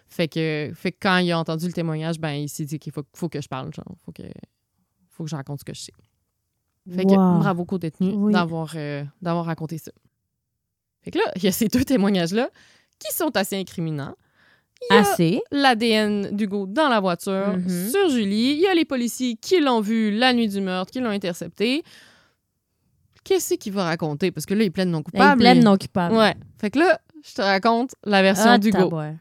Fait 0.07 0.27
que, 0.27 0.71
fait 0.75 0.91
que 0.91 0.97
quand 1.01 1.17
il 1.19 1.31
a 1.31 1.39
entendu 1.39 1.67
le 1.67 1.73
témoignage, 1.73 2.19
ben, 2.19 2.31
il 2.31 2.49
s'est 2.49 2.65
dit 2.65 2.79
qu'il 2.79 2.91
faut, 2.91 3.03
faut 3.15 3.29
que 3.29 3.41
je 3.41 3.47
parle, 3.47 3.73
genre, 3.73 3.95
faut 4.03 4.11
que, 4.11 4.23
faut 5.09 5.23
que 5.23 5.29
je 5.29 5.35
raconte 5.35 5.59
ce 5.59 5.65
que 5.65 5.73
je 5.73 5.81
sais. 5.81 5.93
Fait 6.89 7.05
que 7.05 7.13
bravo 7.15 7.63
qu'au 7.63 7.77
détenu 7.77 8.11
Oui. 8.15 8.33
d'avoir 8.33 8.73
euh, 8.75 9.03
d'avoir 9.21 9.45
raconté 9.45 9.77
ça. 9.77 9.91
Fait 11.01 11.11
que 11.11 11.19
là, 11.19 11.25
il 11.35 11.43
y 11.43 11.47
a 11.47 11.51
ces 11.51 11.67
deux 11.67 11.85
témoignages-là 11.85 12.49
qui 12.97 13.15
sont 13.15 13.29
assez 13.37 13.55
incriminants. 13.55 14.15
Il 14.89 14.93
y 14.93 14.97
a 14.97 14.99
Assez. 15.01 15.41
l'ADN 15.51 16.35
d'Hugo 16.35 16.65
dans 16.65 16.89
la 16.89 16.99
voiture 16.99 17.55
Mhm. 17.57 17.89
sur 17.89 18.09
Julie. 18.09 18.53
Il 18.53 18.59
y 18.61 18.67
a 18.67 18.73
les 18.73 18.85
policiers 18.85 19.35
qui 19.35 19.59
l'ont 19.59 19.79
vu 19.81 20.11
la 20.11 20.33
nuit 20.33 20.47
du 20.47 20.59
meurtre, 20.61 20.91
qui 20.91 20.99
l'ont 20.99 21.09
intercepté. 21.11 21.83
Qu'est-ce 23.23 23.53
qu'il 23.55 23.73
va 23.73 23.83
raconter? 23.85 24.31
Parce 24.31 24.45
que 24.47 24.53
là, 24.55 24.63
il 24.63 24.71
plaide 24.71 24.87
non 24.89 25.03
coupable. 25.03 25.39
pleine 25.39 25.57
lui. 25.59 25.63
non 25.63 25.77
coupable. 25.77 26.15
Ouais. 26.15 26.33
Fait 26.59 26.71
que 26.71 26.79
là, 26.79 26.99
je 27.23 27.33
te 27.35 27.41
raconte 27.41 27.91
la 28.03 28.21
version 28.23 28.49
Ah, 28.49 28.57
d'Hugo. 28.57 28.77
tabouin. 28.79 29.15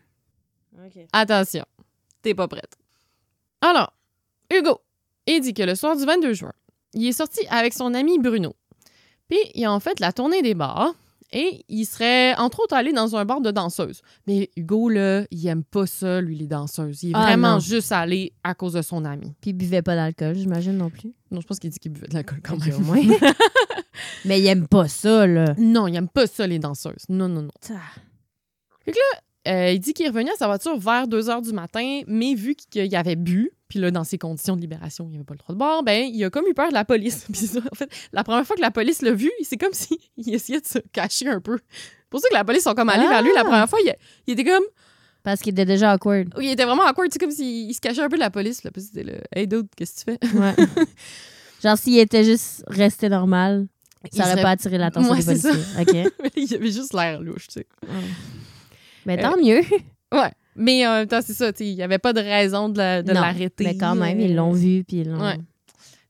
Attention, 1.12 1.64
t'es 2.22 2.34
pas 2.34 2.48
prête. 2.48 2.76
Alors, 3.60 3.92
Hugo, 4.50 4.80
il 5.26 5.40
dit 5.40 5.52
que 5.54 5.62
le 5.62 5.74
soir 5.74 5.94
du 5.96 6.04
22 6.04 6.32
juin, 6.32 6.52
il 6.94 7.06
est 7.06 7.12
sorti 7.12 7.46
avec 7.50 7.74
son 7.74 7.92
ami 7.94 8.18
Bruno. 8.18 8.56
Puis, 9.28 9.38
ils 9.54 9.68
ont 9.68 9.78
fait 9.78 10.00
la 10.00 10.12
tournée 10.12 10.40
des 10.42 10.54
bars 10.54 10.94
et 11.32 11.64
il 11.68 11.84
serait, 11.84 12.34
entre 12.36 12.60
autres, 12.60 12.74
allé 12.74 12.92
dans 12.92 13.14
un 13.16 13.24
bar 13.24 13.40
de 13.40 13.50
danseuses. 13.50 14.02
Mais 14.26 14.50
Hugo, 14.56 14.88
là, 14.88 15.24
il 15.30 15.46
aime 15.46 15.62
pas 15.64 15.86
ça, 15.86 16.20
lui, 16.20 16.36
les 16.36 16.46
danseuses. 16.46 17.02
Il 17.02 17.10
est 17.10 17.14
Ah, 17.14 17.22
vraiment 17.26 17.54
non. 17.54 17.58
juste 17.60 17.92
allé 17.92 18.32
à 18.42 18.54
cause 18.54 18.72
de 18.72 18.82
son 18.82 19.04
ami. 19.04 19.32
Puis 19.40 19.50
il 19.50 19.54
buvait 19.54 19.82
pas 19.82 19.94
d'alcool, 19.94 20.34
j'imagine 20.34 20.76
non 20.76 20.90
plus. 20.90 21.12
Non, 21.30 21.40
je 21.40 21.46
pense 21.46 21.58
qu'il 21.58 21.70
dit 21.70 21.78
qu'il 21.78 21.92
buvait 21.92 22.08
de 22.08 22.14
l'alcool 22.14 22.40
quand 22.42 22.56
même. 22.64 22.74
au 22.74 22.80
moins. 22.80 23.00
Mais 24.24 24.40
il 24.40 24.46
aime 24.46 24.66
pas 24.66 24.88
ça, 24.88 25.26
là. 25.26 25.54
Non, 25.58 25.86
il 25.86 25.94
aime 25.96 26.08
pas 26.08 26.26
ça, 26.26 26.46
les 26.46 26.58
danseuses. 26.58 27.04
Non, 27.08 27.28
non, 27.28 27.42
non. 27.42 27.50
Euh, 29.48 29.70
il 29.72 29.80
dit 29.80 29.94
qu'il 29.94 30.04
est 30.06 30.10
revenu 30.10 30.30
à 30.30 30.36
sa 30.36 30.46
voiture 30.46 30.78
vers 30.78 31.08
2 31.08 31.22
h 31.28 31.42
du 31.42 31.52
matin, 31.52 32.02
mais 32.06 32.34
vu 32.34 32.54
qu'il 32.54 32.94
avait 32.94 33.16
bu, 33.16 33.50
puis 33.70 33.78
là, 33.78 33.90
dans 33.90 34.04
ses 34.04 34.18
conditions 34.18 34.56
de 34.56 34.60
libération, 34.60 35.08
il 35.10 35.14
avait 35.14 35.24
pas 35.24 35.32
le 35.34 35.38
droit 35.38 35.54
de 35.54 35.58
boire, 35.58 35.82
ben, 35.82 36.04
il 36.12 36.22
a 36.24 36.28
comme 36.28 36.44
eu 36.46 36.52
peur 36.54 36.68
de 36.68 36.74
la 36.74 36.84
police. 36.84 37.24
Puis 37.32 37.46
ça, 37.46 37.60
en 37.60 37.74
fait, 37.74 37.88
la 38.12 38.22
première 38.24 38.44
fois 38.46 38.56
que 38.56 38.60
la 38.60 38.70
police 38.72 39.00
l'a 39.00 39.12
vu, 39.12 39.30
c'est 39.42 39.56
comme 39.56 39.72
s'il 39.72 39.96
essayait 40.18 40.60
de 40.60 40.66
se 40.66 40.78
cacher 40.92 41.28
un 41.28 41.40
peu. 41.40 41.58
C'est 41.70 42.10
pour 42.10 42.20
ça 42.20 42.28
que 42.28 42.34
la 42.34 42.44
police 42.44 42.64
sont 42.64 42.74
comme 42.74 42.88
allés 42.90 43.06
vers 43.08 43.22
lui 43.22 43.30
la 43.34 43.44
première 43.44 43.68
fois. 43.70 43.78
Il, 43.82 43.94
il 44.26 44.32
était 44.38 44.44
comme. 44.44 44.64
Parce 45.22 45.40
qu'il 45.40 45.52
était 45.52 45.64
déjà 45.66 45.92
awkward. 45.92 46.34
Il 46.40 46.48
était 46.50 46.64
vraiment 46.64 46.82
awkward, 46.84 47.08
tu 47.10 47.14
sais, 47.14 47.18
comme 47.18 47.30
s'il 47.30 47.70
il 47.70 47.74
se 47.74 47.80
cachait 47.80 48.00
un 48.02 48.08
peu 48.08 48.16
de 48.16 48.20
la 48.20 48.30
police. 48.30 48.64
Là, 48.64 48.70
puis 48.72 48.82
c'était 48.82 49.04
là, 49.04 49.12
Hey, 49.34 49.46
dude, 49.46 49.68
qu'est-ce 49.76 50.04
que 50.04 50.10
tu 50.12 50.18
fais? 50.18 50.36
Ouais. 50.38 50.54
Genre, 51.62 51.78
s'il 51.78 51.98
était 51.98 52.24
juste 52.24 52.64
resté 52.66 53.08
normal, 53.08 53.68
ça 54.12 54.22
aurait 54.24 54.32
serait- 54.32 54.42
pas 54.42 54.50
attiré 54.50 54.78
l'attention 54.78 55.14
des 55.14 55.22
c'est 55.22 55.36
ça. 55.36 55.50
policiers. 55.50 56.06
OK? 56.06 56.32
il 56.36 56.54
avait 56.54 56.70
juste 56.72 56.92
l'air 56.94 57.20
louche, 57.20 57.48
tu 57.48 57.60
sais. 57.60 57.66
Mais 59.06 59.18
Euh, 59.18 59.22
tant 59.30 59.36
mieux. 59.36 59.60
Ouais. 60.12 60.32
Mais 60.56 60.86
en 60.86 60.92
même 60.94 61.06
temps, 61.06 61.20
c'est 61.22 61.32
ça, 61.34 61.52
il 61.60 61.74
n'y 61.74 61.82
avait 61.82 61.98
pas 61.98 62.12
de 62.12 62.20
raison 62.20 62.68
de 62.68 62.78
la- 62.78 63.02
de 63.02 63.12
Non, 63.12 63.20
l'arrêter. 63.20 63.64
Mais 63.64 63.76
quand 63.76 63.94
même, 63.94 64.18
Euh, 64.18 64.24
ils 64.24 64.34
l'ont 64.34 64.52
vu, 64.52 64.84
puis 64.84 64.98
ils 64.98 65.08
l'ont... 65.08 65.20
Ouais. 65.20 65.38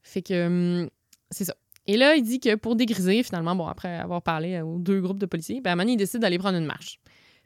Fait 0.02 0.22
que 0.22 0.46
hum, 0.82 0.88
c'est 1.30 1.44
ça. 1.44 1.54
Et 1.86 1.96
là, 1.96 2.14
il 2.16 2.22
dit 2.22 2.40
que 2.40 2.54
pour 2.56 2.76
dégriser, 2.76 3.22
finalement, 3.22 3.54
bon, 3.56 3.66
après 3.66 3.96
avoir 3.96 4.22
parlé 4.22 4.60
aux 4.60 4.78
deux 4.78 5.00
groupes 5.00 5.18
de 5.18 5.26
policiers, 5.26 5.60
ben, 5.60 5.70
à 5.70 5.72
un 5.72 5.76
moment 5.76 5.84
donné, 5.84 5.92
il 5.94 5.96
décide 5.98 6.20
d'aller 6.20 6.38
prendre 6.38 6.58
une 6.58 6.64
marche. 6.66 7.00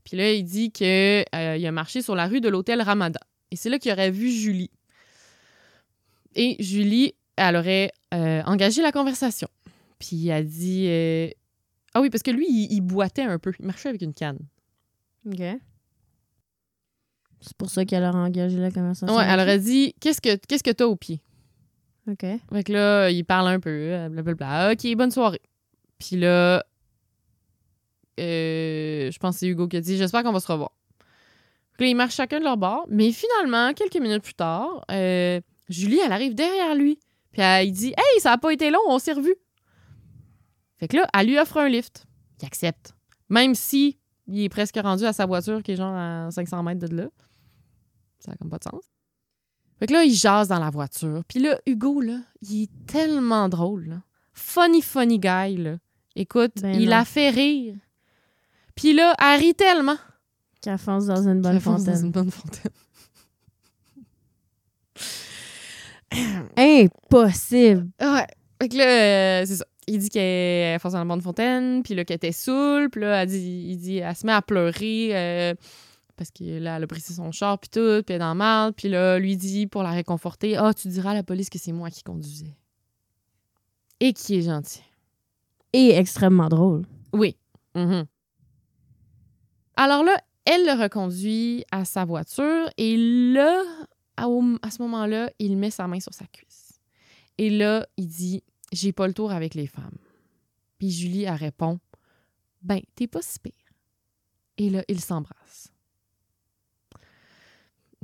Puis 0.04 0.16
là, 0.16 0.32
il 0.32 0.44
dit 0.44 0.70
qu'il 0.70 0.86
a 1.32 1.72
marché 1.72 2.02
sur 2.02 2.14
la 2.14 2.26
rue 2.26 2.40
de 2.40 2.48
l'hôtel 2.48 2.80
Ramada. 2.82 3.20
Et 3.50 3.56
c'est 3.56 3.70
là 3.70 3.78
qu'il 3.78 3.90
aurait 3.92 4.10
vu 4.10 4.30
Julie. 4.30 4.70
Et 6.34 6.56
Julie, 6.62 7.14
elle 7.36 7.56
aurait 7.56 7.90
euh, 8.12 8.42
engagé 8.44 8.82
la 8.82 8.92
conversation. 8.92 9.48
Puis 9.98 10.28
elle 10.28 10.32
a 10.34 10.42
dit. 10.42 10.86
euh, 10.88 11.28
Ah 11.94 12.00
oui, 12.00 12.10
parce 12.10 12.22
que 12.22 12.30
lui, 12.30 12.46
il, 12.48 12.72
il 12.72 12.80
boitait 12.80 13.22
un 13.22 13.38
peu. 13.38 13.52
Il 13.60 13.66
marchait 13.66 13.88
avec 13.88 14.02
une 14.02 14.14
canne. 14.14 14.38
OK. 15.26 15.42
C'est 17.44 17.56
pour 17.56 17.68
ça 17.68 17.84
qu'elle 17.84 18.04
a 18.04 18.12
engagé 18.12 18.58
la 18.58 18.70
conversation. 18.70 19.14
Ouais, 19.14 19.24
elle 19.28 19.38
aurait 19.38 19.58
dit 19.58 19.94
Qu'est-ce 20.00 20.20
que 20.20 20.36
qu'est-ce 20.36 20.62
que 20.62 20.70
t'as 20.70 20.86
au 20.86 20.96
pied? 20.96 21.20
OK. 22.10 22.20
Fait 22.20 22.64
que 22.64 22.72
là, 22.72 23.10
il 23.10 23.24
parle 23.24 23.48
un 23.48 23.60
peu, 23.60 23.70
euh, 23.70 24.08
blablabla. 24.08 24.72
OK, 24.72 24.96
bonne 24.96 25.10
soirée. 25.10 25.42
Puis 25.98 26.16
là, 26.16 26.64
euh, 28.20 29.10
je 29.10 29.18
pense 29.18 29.36
que 29.36 29.40
c'est 29.40 29.46
Hugo 29.46 29.68
qui 29.68 29.76
a 29.76 29.80
dit 29.80 29.96
J'espère 29.96 30.22
qu'on 30.22 30.32
va 30.32 30.40
se 30.40 30.50
revoir. 30.50 30.72
Puis 31.76 31.86
là, 31.86 31.90
ils 31.90 31.94
marchent 31.94 32.14
chacun 32.14 32.38
de 32.38 32.44
leur 32.44 32.56
bord. 32.56 32.86
Mais 32.88 33.12
finalement, 33.12 33.72
quelques 33.74 34.00
minutes 34.00 34.22
plus 34.22 34.34
tard, 34.34 34.84
euh, 34.90 35.40
Julie, 35.68 35.98
elle 36.04 36.12
arrive 36.12 36.34
derrière 36.34 36.74
lui. 36.74 36.98
Puis 37.32 37.42
elle, 37.42 37.68
il 37.68 37.72
dit 37.72 37.94
Hey, 37.96 38.20
ça 38.20 38.32
a 38.32 38.38
pas 38.38 38.52
été 38.52 38.70
long, 38.70 38.80
on 38.88 38.98
s'est 38.98 39.12
revus. 39.12 39.36
Fait 40.78 40.88
que 40.88 40.96
là, 40.96 41.06
elle 41.18 41.26
lui 41.26 41.38
offre 41.38 41.58
un 41.58 41.68
lift. 41.68 42.06
Il 42.40 42.46
accepte. 42.46 42.94
Même 43.28 43.54
si 43.54 43.98
il 44.26 44.42
est 44.42 44.48
presque 44.48 44.78
rendu 44.82 45.04
à 45.04 45.12
sa 45.12 45.26
voiture 45.26 45.62
qui 45.62 45.72
est 45.72 45.76
genre 45.76 45.94
à 45.94 46.30
500 46.30 46.62
mètres 46.62 46.86
de 46.86 46.94
là. 46.94 47.08
Ça 48.24 48.30
n'a 48.30 48.36
comme 48.36 48.50
pas 48.50 48.58
de 48.58 48.64
sens. 48.64 48.84
Fait 49.78 49.86
que 49.86 49.92
là, 49.92 50.04
il 50.04 50.14
jase 50.14 50.48
dans 50.48 50.58
la 50.60 50.70
voiture. 50.70 51.22
Puis 51.28 51.40
là, 51.40 51.58
Hugo, 51.66 52.00
là, 52.00 52.20
il 52.42 52.62
est 52.64 52.86
tellement 52.86 53.48
drôle. 53.48 53.86
là. 53.88 54.02
Funny, 54.32 54.82
funny 54.82 55.18
guy, 55.18 55.56
là. 55.56 55.76
Écoute, 56.16 56.52
Ben 56.62 56.80
il 56.80 56.90
non. 56.90 56.96
a 56.96 57.04
fait 57.04 57.30
rire. 57.30 57.74
Puis 58.74 58.92
là, 58.92 59.14
elle 59.20 59.40
rit 59.40 59.54
tellement. 59.54 59.96
Qu'elle 60.62 60.78
fonce 60.78 61.06
dans 61.06 61.14
bonne 61.16 61.34
une 61.36 61.40
bonne 61.42 62.30
fontaine. 62.30 62.70
Impossible. 66.56 67.88
Ouais. 68.00 68.26
Fait 68.62 68.68
que 68.68 68.76
là, 68.76 68.84
euh, 69.42 69.44
c'est 69.46 69.56
ça. 69.56 69.66
Il 69.86 69.98
dit 69.98 70.08
qu'elle 70.08 70.78
fonce 70.80 70.92
dans 70.92 71.00
la 71.00 71.04
bonne 71.04 71.20
fontaine, 71.20 71.82
puis 71.82 71.94
là, 71.94 72.04
qu'elle 72.04 72.16
était 72.16 72.32
saoule, 72.32 72.88
puis 72.90 73.02
là, 73.02 73.22
elle, 73.22 73.28
dit, 73.28 73.66
il 73.68 73.76
dit, 73.76 73.98
elle 73.98 74.16
se 74.16 74.24
met 74.24 74.32
à 74.32 74.40
pleurer 74.40 75.10
euh, 75.12 75.54
parce 76.16 76.30
que 76.30 76.58
là, 76.58 76.76
elle 76.76 76.84
a 76.84 76.86
brisé 76.86 77.14
son 77.14 77.32
char, 77.32 77.58
puis 77.58 77.70
tout, 77.70 78.02
puis 78.04 78.14
elle 78.14 78.16
est 78.16 78.18
dans 78.18 78.32
le 78.32 78.38
mal, 78.38 78.72
puis 78.72 78.88
là, 78.88 79.18
lui 79.18 79.36
dit, 79.36 79.66
pour 79.66 79.82
la 79.82 79.90
réconforter, 79.90 80.56
«Ah, 80.58 80.72
tu 80.74 80.88
diras 80.88 81.10
à 81.10 81.14
la 81.14 81.22
police 81.22 81.50
que 81.50 81.58
c'est 81.58 81.72
moi 81.72 81.90
qui 81.90 82.02
conduisais.» 82.02 82.56
Et 84.00 84.12
qui 84.12 84.36
est 84.36 84.42
gentil. 84.42 84.82
Et 85.72 85.90
extrêmement 85.90 86.48
drôle. 86.48 86.86
Oui. 87.12 87.36
Mhm. 87.74 88.06
Alors 89.76 90.04
là, 90.04 90.16
elle 90.44 90.66
le 90.66 90.80
reconduit 90.80 91.64
à 91.70 91.84
sa 91.84 92.04
voiture 92.04 92.68
et 92.76 92.96
là, 93.32 93.62
à 94.16 94.70
ce 94.70 94.82
moment-là, 94.82 95.30
il 95.38 95.56
met 95.56 95.70
sa 95.70 95.88
main 95.88 96.00
sur 96.00 96.14
sa 96.14 96.26
cuisse. 96.26 96.80
Et 97.38 97.50
là, 97.50 97.86
il 97.96 98.06
dit 98.06 98.42
J'ai 98.72 98.92
pas 98.92 99.08
le 99.08 99.14
tour 99.14 99.32
avec 99.32 99.54
les 99.54 99.66
femmes. 99.66 99.98
Puis 100.78 100.90
Julie, 100.90 101.24
elle 101.24 101.34
répond 101.34 101.80
Ben, 102.62 102.80
t'es 102.94 103.06
pas 103.06 103.22
si 103.22 103.40
pire. 103.40 103.52
Et 104.58 104.70
là, 104.70 104.84
ils 104.88 105.00
s'embrassent. 105.00 105.72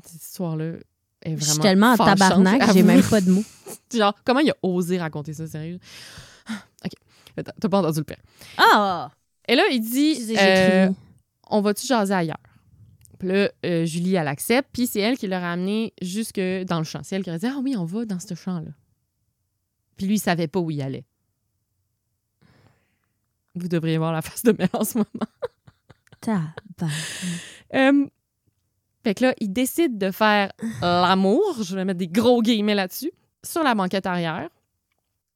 Cette 0.05 0.23
histoire-là 0.23 0.75
est 1.23 1.35
vraiment. 1.35 1.41
Je 1.41 1.51
suis 1.51 1.59
tellement 1.61 1.93
en 1.93 1.97
tabarnak, 1.97 2.73
j'ai 2.73 2.83
même 2.83 3.03
pas 3.03 3.21
de 3.21 3.31
mots. 3.31 3.45
Genre, 3.95 4.15
comment 4.25 4.41
il 4.41 4.51
a 4.51 4.57
osé 4.63 4.99
raconter 4.99 5.33
ça, 5.33 5.47
sérieux? 5.47 5.79
Ok. 6.85 6.93
T'as 7.37 7.69
pas 7.69 7.79
entendu 7.79 7.99
le 7.99 8.05
pire. 8.05 8.19
Ah! 8.59 9.11
Et 9.47 9.55
là, 9.55 9.65
il 9.71 9.81
dit 9.81 10.35
euh. 10.39 10.91
On 11.49 11.61
va-tu 11.61 11.87
jaser 11.87 12.15
ailleurs? 12.15 12.37
Puis 13.19 13.29
là, 13.29 13.51
euh, 13.67 13.85
Julie, 13.85 14.15
elle 14.15 14.29
accepte. 14.29 14.69
Puis 14.73 14.87
c'est 14.87 15.01
elle 15.01 15.19
qui 15.19 15.27
l'a 15.27 15.41
ramené 15.41 15.93
jusque 16.01 16.41
dans 16.41 16.79
le 16.79 16.85
champ. 16.85 17.01
C'est 17.03 17.17
elle 17.17 17.23
qui 17.23 17.31
a 17.31 17.39
dit 17.39 17.47
Ah 17.47 17.59
oui, 17.63 17.77
on 17.77 17.85
va 17.85 18.05
dans 18.05 18.19
ce 18.19 18.35
champ-là. 18.35 18.71
Puis 19.97 20.07
lui, 20.07 20.15
il 20.15 20.19
savait 20.19 20.49
pas 20.49 20.61
où 20.61 20.71
il 20.71 20.81
allait. 20.81 21.05
Vous 23.55 23.69
devriez 23.69 23.99
voir 23.99 24.13
la 24.13 24.23
face 24.23 24.43
de 24.43 24.53
Mel 24.53 24.71
en 24.73 24.85
ce 24.85 24.99
moment. 24.99 25.09
Tabarnak. 26.21 26.55
Euh, 27.75 28.07
fait 29.03 29.15
que 29.15 29.25
là, 29.25 29.35
il 29.41 29.53
décide 29.53 29.99
de 29.99 30.11
faire 30.11 30.53
l'amour, 30.83 31.63
je 31.63 31.75
vais 31.75 31.85
mettre 31.85 31.99
des 31.99 32.09
gros 32.09 32.43
guillemets 32.43 32.75
là-dessus, 32.75 33.13
sur 33.45 33.63
la 33.63 33.75
banquette 33.75 34.07
arrière. 34.07 34.49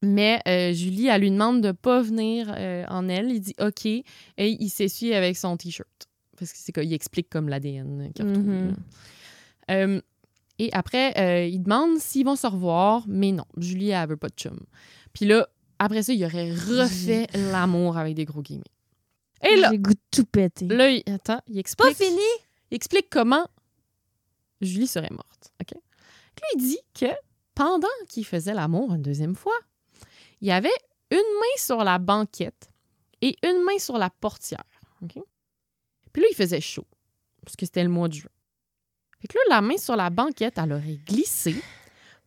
Mais 0.01 0.39
euh, 0.47 0.71
Julie, 0.71 1.07
elle 1.07 1.21
lui 1.21 1.31
demande 1.31 1.61
de 1.61 1.71
pas 1.71 2.01
venir 2.01 2.53
euh, 2.55 2.85
en 2.89 3.09
elle. 3.09 3.31
Il 3.31 3.39
dit 3.39 3.55
OK 3.59 3.85
et 3.85 4.03
il 4.37 4.69
s'essuie 4.69 5.13
avec 5.13 5.35
son 5.35 5.57
T-shirt. 5.57 5.87
Parce 6.37 6.51
que 6.51 6.57
c'est 6.59 6.71
qu'il 6.71 6.93
explique 6.93 7.29
comme 7.29 7.49
l'ADN 7.49 8.11
qu'il. 8.13 8.75
Euh, 9.71 10.01
et 10.59 10.69
après, 10.73 11.49
il 11.49 11.59
demande 11.63 11.97
s'ils 11.97 12.25
vont 12.25 12.35
se 12.35 12.45
revoir, 12.45 13.03
mais 13.07 13.31
non, 13.31 13.45
Julie, 13.57 13.89
elle 13.89 14.07
veut 14.07 14.17
pas 14.17 14.29
de 14.29 14.35
chum. 14.35 14.59
Puis 15.11 15.25
là, 15.25 15.47
après 15.79 16.03
ça, 16.03 16.13
il 16.13 16.23
aurait 16.23 16.51
refait 16.51 17.27
l'amour 17.51 17.97
avec 17.97 18.13
des 18.13 18.25
gros 18.25 18.41
guillemets. 18.41 18.63
Et 19.43 19.55
là, 19.55 19.69
J'ai 19.71 19.77
le 19.77 19.81
goût 19.81 19.93
de 19.93 19.99
tout 20.11 20.25
péter. 20.25 20.67
là, 20.67 20.89
il, 20.91 21.03
attends, 21.11 21.41
il 21.47 21.57
explique. 21.57 21.97
Il 22.71 22.75
explique 22.75 23.07
comment 23.09 23.45
Julie 24.61 24.87
serait 24.87 25.11
morte. 25.11 25.51
OK? 25.61 25.79
Dit 26.57 26.79
que 26.93 27.07
pendant 27.53 27.87
qu'il 28.07 28.25
faisait 28.25 28.53
l'amour 28.53 28.93
une 28.93 29.01
deuxième 29.01 29.35
fois, 29.35 29.57
il 30.41 30.47
y 30.47 30.51
avait 30.51 30.69
une 31.11 31.17
main 31.17 31.57
sur 31.57 31.83
la 31.83 31.97
banquette 31.97 32.69
et 33.21 33.37
une 33.43 33.63
main 33.63 33.77
sur 33.79 33.97
la 33.97 34.09
portière. 34.09 34.63
Puis 35.01 36.21
là, 36.21 36.27
il 36.31 36.35
faisait 36.35 36.61
chaud, 36.61 36.87
parce 37.43 37.55
que 37.55 37.65
c'était 37.65 37.83
le 37.83 37.89
mois 37.89 38.07
de 38.07 38.13
juin. 38.13 38.29
Fait 39.19 39.33
là, 39.33 39.41
la 39.49 39.61
main 39.61 39.77
sur 39.77 39.95
la 39.95 40.09
banquette, 40.09 40.57
elle 40.57 40.73
aurait 40.73 40.99
glissé. 41.05 41.55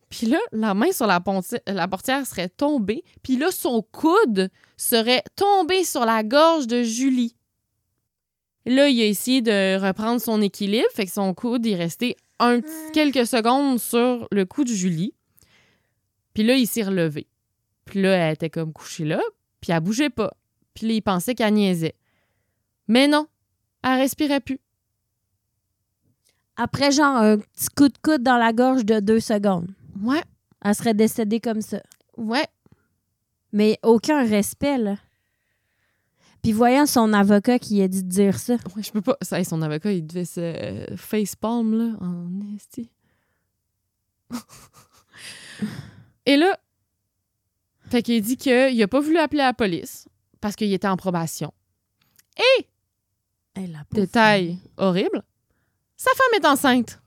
Puis 0.09 0.27
là, 0.27 0.39
la 0.51 0.73
main 0.73 0.91
sur 0.91 1.07
la, 1.07 1.21
la 1.67 1.87
portière 1.87 2.25
serait 2.25 2.49
tombée. 2.49 3.03
Puis 3.23 3.37
là, 3.37 3.51
son 3.51 3.81
coude 3.81 4.49
serait 4.75 5.23
tombé 5.35 5.83
sur 5.83 6.05
la 6.05 6.23
gorge 6.23 6.67
de 6.67 6.83
Julie. 6.83 7.35
Là, 8.69 8.87
il 8.87 9.01
a 9.01 9.05
essayé 9.05 9.41
de 9.41 9.83
reprendre 9.83 10.21
son 10.21 10.43
équilibre, 10.43 10.85
fait 10.93 11.07
que 11.07 11.11
son 11.11 11.33
coude 11.33 11.65
est 11.65 11.75
resté 11.75 12.15
un 12.37 12.61
quelques 12.93 13.25
secondes 13.25 13.79
sur 13.79 14.27
le 14.31 14.45
cou 14.45 14.63
de 14.63 14.69
Julie. 14.69 15.15
Puis 16.35 16.43
là, 16.43 16.53
il 16.53 16.67
s'est 16.67 16.83
relevé. 16.83 17.25
Puis 17.85 17.99
là, 17.99 18.11
elle 18.11 18.33
était 18.35 18.51
comme 18.51 18.71
couchée 18.71 19.05
là, 19.05 19.19
puis 19.59 19.71
elle 19.71 19.79
bougeait 19.79 20.11
pas. 20.11 20.31
Puis 20.75 20.85
là, 20.87 20.93
il 20.93 21.01
pensait 21.01 21.33
qu'elle 21.33 21.55
niaisait. 21.55 21.95
Mais 22.87 23.07
non, 23.07 23.25
elle 23.83 24.01
respirait 24.01 24.39
plus. 24.39 24.59
Après, 26.55 26.91
genre, 26.91 27.15
un 27.15 27.39
petit 27.39 27.69
coup 27.75 27.87
de 27.87 27.97
coude 28.03 28.21
dans 28.21 28.37
la 28.37 28.53
gorge 28.53 28.85
de 28.85 28.99
deux 28.99 29.19
secondes. 29.19 29.71
Ouais, 29.99 30.21
Elle 30.63 30.75
serait 30.75 30.93
décédée 30.93 31.39
comme 31.39 31.61
ça. 31.61 31.81
ouais. 32.17 32.45
Mais 33.51 33.79
aucun 33.81 34.23
respect, 34.27 34.77
là. 34.77 34.97
Puis 36.41 36.51
voyant 36.53 36.85
son 36.85 37.11
avocat 37.13 37.59
qui 37.59 37.81
a 37.81 37.87
dit 37.87 38.03
de 38.03 38.09
dire 38.09 38.39
ça. 38.39 38.53
Ouais, 38.75 38.83
je 38.83 38.91
peux 38.91 39.01
pas. 39.01 39.17
Ça, 39.21 39.43
son 39.43 39.61
avocat, 39.61 39.91
il 39.91 40.05
devait 40.07 40.25
se 40.25 40.39
euh, 40.39 40.95
facepalm, 40.95 41.77
là, 41.77 41.95
en 41.99 42.55
esti. 42.55 42.89
Et 46.25 46.37
là, 46.37 46.57
fait 47.89 48.03
qu'il 48.03 48.21
dit 48.21 48.37
qu'il 48.37 48.81
a 48.81 48.87
pas 48.87 48.99
voulu 48.99 49.17
appeler 49.17 49.39
la 49.41 49.53
police 49.53 50.07
parce 50.39 50.55
qu'il 50.55 50.71
était 50.71 50.87
en 50.87 50.95
probation. 50.97 51.53
Hey, 52.37 52.67
pauvre 53.89 54.05
Détail 54.05 54.57
horrible. 54.77 55.23
Sa 55.97 56.11
femme 56.11 56.41
est 56.41 56.45
enceinte. 56.45 56.91
femme. 56.91 57.01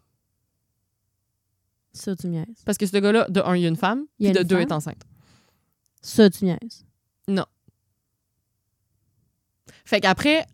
Ça, 1.94 2.16
tu 2.16 2.26
niaises. 2.26 2.62
Parce 2.64 2.76
que 2.78 2.86
ce 2.86 2.96
gars-là, 2.96 3.26
de 3.28 3.40
un, 3.40 3.54
il 3.56 3.62
y 3.62 3.66
a 3.66 3.68
une 3.68 3.76
femme, 3.76 4.06
puis 4.18 4.32
de 4.32 4.40
une 4.40 4.46
deux, 4.46 4.56
femme? 4.56 4.66
est 4.68 4.72
enceinte. 4.72 5.02
Ça, 6.00 6.28
tu 6.28 6.44
niaises. 6.44 6.84
Fait 9.84 10.00
qu'après 10.00 10.46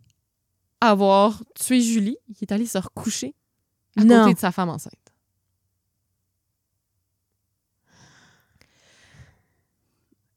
avoir 0.81 1.43
tué 1.55 1.81
Julie, 1.81 2.17
il 2.29 2.37
est 2.41 2.53
allé 2.53 2.67
se 2.67 2.79
recoucher 2.79 3.35
à 3.97 4.05
Non. 4.05 4.23
côté 4.23 4.35
de 4.35 4.39
sa 4.39 4.53
femme 4.53 4.69
enceinte. 4.69 4.95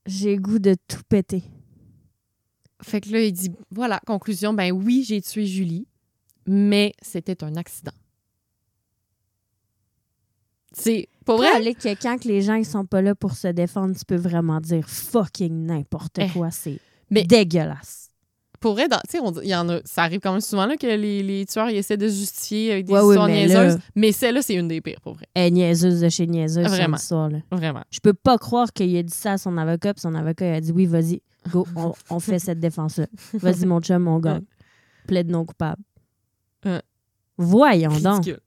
J'ai 0.06 0.38
goût 0.38 0.60
de 0.60 0.76
tout 0.88 1.04
péter. 1.08 1.44
Fait 2.82 3.02
que 3.02 3.10
là, 3.10 3.22
il 3.22 3.32
dit, 3.32 3.52
voilà, 3.70 4.00
conclusion, 4.06 4.54
ben 4.54 4.72
oui, 4.72 5.04
j'ai 5.08 5.22
tué 5.22 5.46
Julie, 5.46 5.88
mais 6.48 6.94
c'était 7.02 7.44
un 7.44 7.56
accident. 7.56 7.92
C'est 10.74 11.10
pas 11.26 11.36
Vrai? 11.36 11.60
vrai? 11.62 11.76
que 11.76 12.02
quand 12.02 12.18
que 12.18 12.28
les 12.30 12.42
gens 12.42 12.56
ils 12.56 12.66
sont 12.66 12.86
pas 12.86 13.02
là 13.02 13.14
pour 13.14 13.34
se 13.34 13.50
défendre, 13.50 13.96
tu 13.96 14.06
peux 14.06 14.16
vraiment 14.16 14.60
dire 14.62 14.90
fucking 14.90 15.66
n'importe 15.66 16.18
Eh. 16.20 16.30
quoi. 16.30 16.50
C'est 16.50 16.80
Mais- 17.10 17.26
dégueulasse. 17.26 18.10
Pour 18.62 18.74
vrai, 18.74 18.88
il 19.44 19.50
y 19.50 19.56
en 19.56 19.68
a, 19.70 19.80
ça 19.84 20.04
arrive 20.04 20.20
quand 20.22 20.32
même 20.32 20.40
souvent 20.40 20.66
là, 20.68 20.78
que 20.78 20.88
les, 20.88 21.22
les 21.24 21.46
tueurs 21.46 21.70
ils 21.70 21.78
essaient 21.78 21.98
de 21.98 22.08
justifier 22.08 22.72
avec 22.72 22.86
des 22.86 22.94
Ouais, 22.94 23.00
oui, 23.02 23.10
histoires 23.16 23.28
mais 23.28 23.46
niaiseuses, 23.48 23.76
là- 23.76 23.82
mais 23.96 24.12
celle-là, 24.14 24.42
c'est 24.42 24.54
une 24.54 24.68
des 24.70 24.80
pires, 24.82 25.02
pour 25.02 25.16
vrai. 25.16 25.26
Elle 25.34 25.48
est 25.48 25.52
niaiseuse 25.52 26.00
de 26.00 26.08
chez 26.10 26.28
niaiseuse, 26.28 26.66
Vraiment. 26.68 26.96
cette 26.96 27.04
histoire-là. 27.04 27.40
Vraiment. 27.52 27.84
Je 27.90 28.00
peux 28.00 28.14
pas 28.14 28.38
croire 28.38 28.72
qu'il 28.72 28.96
a 28.96 29.04
dit 29.04 29.14
ça 29.14 29.34
à 29.34 29.38
son 29.38 29.58
avocat, 29.58 29.94
puis 29.96 30.02
son 30.02 30.14
avocat 30.16 30.48
il 30.48 30.54
a 30.56 30.62
dit 30.62 30.72
oui, 30.72 30.86
vas-y, 30.86 31.22
go, 31.52 31.66
on, 31.76 31.92
on 32.10 32.20
fait 32.20 32.40
cette 32.40 32.60
défense-là. 32.60 33.08
Vas-y, 33.34 33.66
mon 33.66 33.82
chum, 33.82 34.04
mon 34.04 34.20
gars. 34.20 34.40
Plaide 35.08 35.30
non 35.32 35.44
coupable. 35.44 35.82
Voyons 37.38 37.90
donc. 38.00 38.18
Ridicule. 38.26 38.40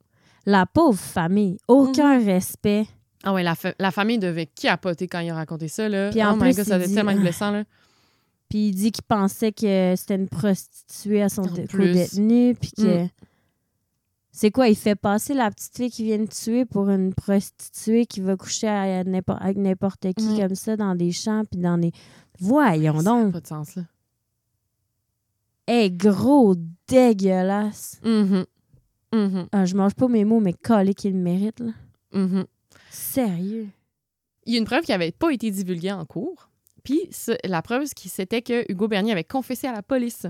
La 0.46 0.66
pauvre 0.66 0.98
famille, 0.98 1.57
aucun 1.68 2.18
Mhm. 2.20 2.27
respect. 2.27 2.87
Ah 3.24 3.33
ouais, 3.33 3.42
la, 3.42 3.55
fa- 3.55 3.74
la 3.79 3.90
famille 3.90 4.18
devait 4.18 4.46
capoter 4.46 5.09
quand 5.09 5.20
il 5.20 5.31
a 5.31 5.35
raconté 5.35 5.68
ça, 5.68 5.88
là. 5.88 6.11
Puis 6.11 6.22
en 6.22 6.33
oh 6.35 6.37
my 6.37 6.40
plus, 6.42 6.57
God, 6.57 6.66
ça 6.66 6.79
devait 6.79 6.92
tellement 6.94 7.12
être 7.12 7.20
blessant, 7.20 7.50
là. 7.50 7.64
Puis 8.55 8.69
il 8.69 8.73
dit 8.77 8.93
qu'il 8.93 9.03
pensait 9.03 9.51
que 9.51 9.95
c'était 9.97 10.14
une 10.14 10.29
prostituée 10.29 11.23
à 11.23 11.29
son 11.29 11.43
En 11.43 11.47
dé- 11.51 11.64
plus. 11.64 11.88
co-détenu, 11.88 12.55
puis 12.55 12.71
que... 12.71 13.03
Mm. 13.07 13.09
C'est 14.31 14.53
quoi, 14.53 14.69
il 14.69 14.77
fait 14.77 14.95
passer 14.95 15.35
la 15.35 15.51
petite 15.51 15.77
fille 15.77 15.90
qui 15.90 16.05
vient 16.05 16.21
de 16.21 16.27
tuer 16.29 16.64
pour 16.64 16.88
une 16.88 17.12
prostituée 17.14 18.07
qui 18.07 18.21
va 18.21 18.37
coucher 18.37 18.69
à 18.69 19.01
avec 19.01 19.57
n'importe 19.57 20.07
qui 20.17 20.25
Mm. 20.25 20.38
comme 20.38 20.55
ça 20.55 20.77
dans 20.77 20.95
des 20.95 21.11
champs 21.11 21.43
puis 21.51 21.61
dans 21.61 21.79
des... 21.79 21.90
Voyons 22.38 22.99
Ça 22.99 23.03
n'a 23.03 23.23
donc. 23.25 23.33
pas 23.33 23.40
de 23.40 23.47
sens, 23.49 23.75
là. 23.75 23.83
Hey, 25.67 25.90
gros 25.90 26.55
dégueulasse. 26.87 27.99
Mhm. 28.05 28.45
Mhm. 29.12 29.49
Ah, 29.51 29.64
je 29.64 29.75
mange 29.75 29.95
pas 29.95 30.07
mes 30.07 30.25
mots, 30.25 30.38
mais 30.38 30.53
collé 30.53 30.95
qu'il 30.95 31.12
le 31.14 31.19
mérite, 31.19 31.59
là. 31.59 31.73
Mhm. 32.12 32.45
Sérieux. 32.88 33.67
Il 34.47 34.53
y 34.53 34.57
a 34.57 34.61
une 34.61 34.64
preuve 34.64 34.85
qui 34.85 34.93
n'avait 34.93 35.11
pas 35.11 35.33
été 35.33 35.51
divulguée 35.51 35.90
en 35.90 36.05
cours. 36.05 36.51
Puis 36.85 37.09
la 37.44 37.62
preuve, 37.62 37.87
c'était 37.97 38.42
que 38.42 38.70
Hugo 38.70 38.87
Bernier 38.88 39.12
avait 39.12 39.25
confessé 39.25 39.66
à 39.66 39.73
la 39.73 39.83
police. 39.83 40.27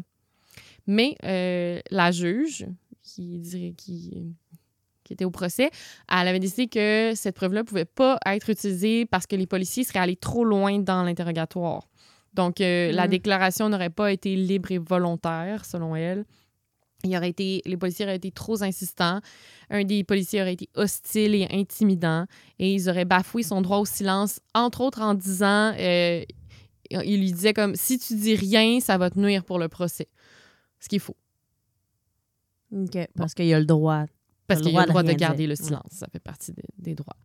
Mais 0.86 1.16
euh, 1.24 1.80
la 1.90 2.10
juge, 2.12 2.66
qui, 3.02 3.38
dirait- 3.38 3.74
qui, 3.76 4.34
qui 5.02 5.12
était 5.12 5.24
au 5.24 5.30
procès, 5.30 5.70
elle 6.10 6.28
avait 6.28 6.38
décidé 6.38 6.66
que 6.68 7.12
cette 7.14 7.34
preuve-là 7.36 7.60
ne 7.60 7.66
pouvait 7.66 7.84
pas 7.84 8.18
être 8.26 8.48
utilisée 8.50 9.04
parce 9.06 9.26
que 9.26 9.36
les 9.36 9.46
policiers 9.46 9.84
seraient 9.84 9.98
allés 10.00 10.16
trop 10.16 10.44
loin 10.44 10.78
dans 10.78 11.02
l'interrogatoire. 11.02 11.88
Donc, 12.34 12.60
euh, 12.60 12.92
la 12.92 13.06
Mm. 13.06 13.10
déclaration 13.10 13.68
n'aurait 13.68 13.90
pas 13.90 14.12
été 14.12 14.34
libre 14.36 14.70
et 14.72 14.78
volontaire, 14.78 15.64
selon 15.64 15.94
elle. 15.96 16.24
Il 17.04 17.14
aurait 17.16 17.28
été, 17.30 17.60
les 17.66 17.76
policiers 17.76 18.06
auraient 18.06 18.16
été 18.16 18.30
trop 18.30 18.62
insistants. 18.62 19.20
Un 19.70 19.84
des 19.84 20.04
policiers 20.04 20.40
aurait 20.40 20.54
été 20.54 20.68
hostile 20.74 21.34
et 21.34 21.46
intimidant 21.50 22.24
et 22.58 22.72
ils 22.72 22.88
auraient 22.88 23.04
bafoué 23.04 23.42
son 23.42 23.60
droit 23.60 23.78
au 23.78 23.84
silence, 23.84 24.40
entre 24.54 24.80
autres 24.80 25.02
en 25.02 25.12
disant, 25.14 25.74
euh, 25.78 26.22
il 26.90 27.20
lui 27.20 27.32
disait 27.32 27.54
comme, 27.54 27.74
si 27.74 27.98
tu 27.98 28.14
dis 28.16 28.34
rien, 28.34 28.80
ça 28.80 28.98
va 28.98 29.10
te 29.10 29.18
nuire 29.18 29.44
pour 29.44 29.58
le 29.58 29.68
procès. 29.68 30.08
Ce 30.80 30.88
qui 30.88 30.96
est 30.96 31.00
faux. 31.00 31.16
OK. 32.72 32.98
Parce 33.16 33.34
qu'il 33.34 33.52
a 33.52 33.58
le 33.58 33.66
droit. 33.66 34.04
Parce 34.46 34.60
qu'il 34.60 34.76
a 34.76 34.82
le 34.82 34.88
droit 34.88 35.02
de 35.02 35.12
garder 35.12 35.46
dire. 35.46 35.48
le 35.48 35.56
silence. 35.56 35.90
Ça 35.90 36.06
fait 36.12 36.18
partie 36.18 36.52
des, 36.52 36.64
des 36.78 36.94
droits. 36.94 37.16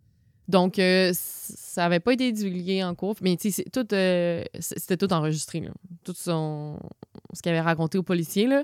Donc, 0.47 0.79
euh, 0.79 1.11
ça 1.13 1.83
n'avait 1.83 1.99
pas 1.99 2.13
été 2.13 2.31
divulgué 2.31 2.83
en 2.83 2.95
cours, 2.95 3.15
mais 3.21 3.37
tu 3.37 3.51
sais, 3.51 3.63
c'est 3.63 3.69
tout, 3.69 3.93
euh, 3.93 4.43
c'était 4.59 4.97
tout 4.97 5.11
enregistré. 5.13 5.59
là. 5.59 5.69
Tout 6.03 6.15
son, 6.15 6.79
ce 7.33 7.41
qu'il 7.41 7.51
avait 7.51 7.61
raconté 7.61 7.97
aux 7.99 8.03
policiers. 8.03 8.47
Là. 8.47 8.63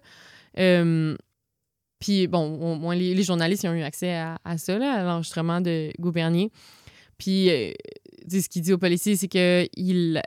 Euh, 0.57 1.15
puis, 1.99 2.25
bon, 2.27 2.73
au 2.73 2.75
moins, 2.75 2.95
les, 2.95 3.13
les 3.13 3.23
journalistes 3.23 3.63
ils 3.63 3.69
ont 3.69 3.73
eu 3.73 3.83
accès 3.83 4.15
à, 4.15 4.39
à 4.43 4.57
ça, 4.57 4.79
là, 4.79 4.93
à 4.93 5.03
l'enregistrement 5.03 5.61
de 5.61 5.91
Gouvernier. 5.99 6.51
Puis, 7.17 7.49
ce 8.29 8.49
qu'il 8.49 8.63
dit 8.63 8.73
aux 8.73 8.77
policiers, 8.77 9.15
c'est 9.15 9.27
qu'il 9.27 10.21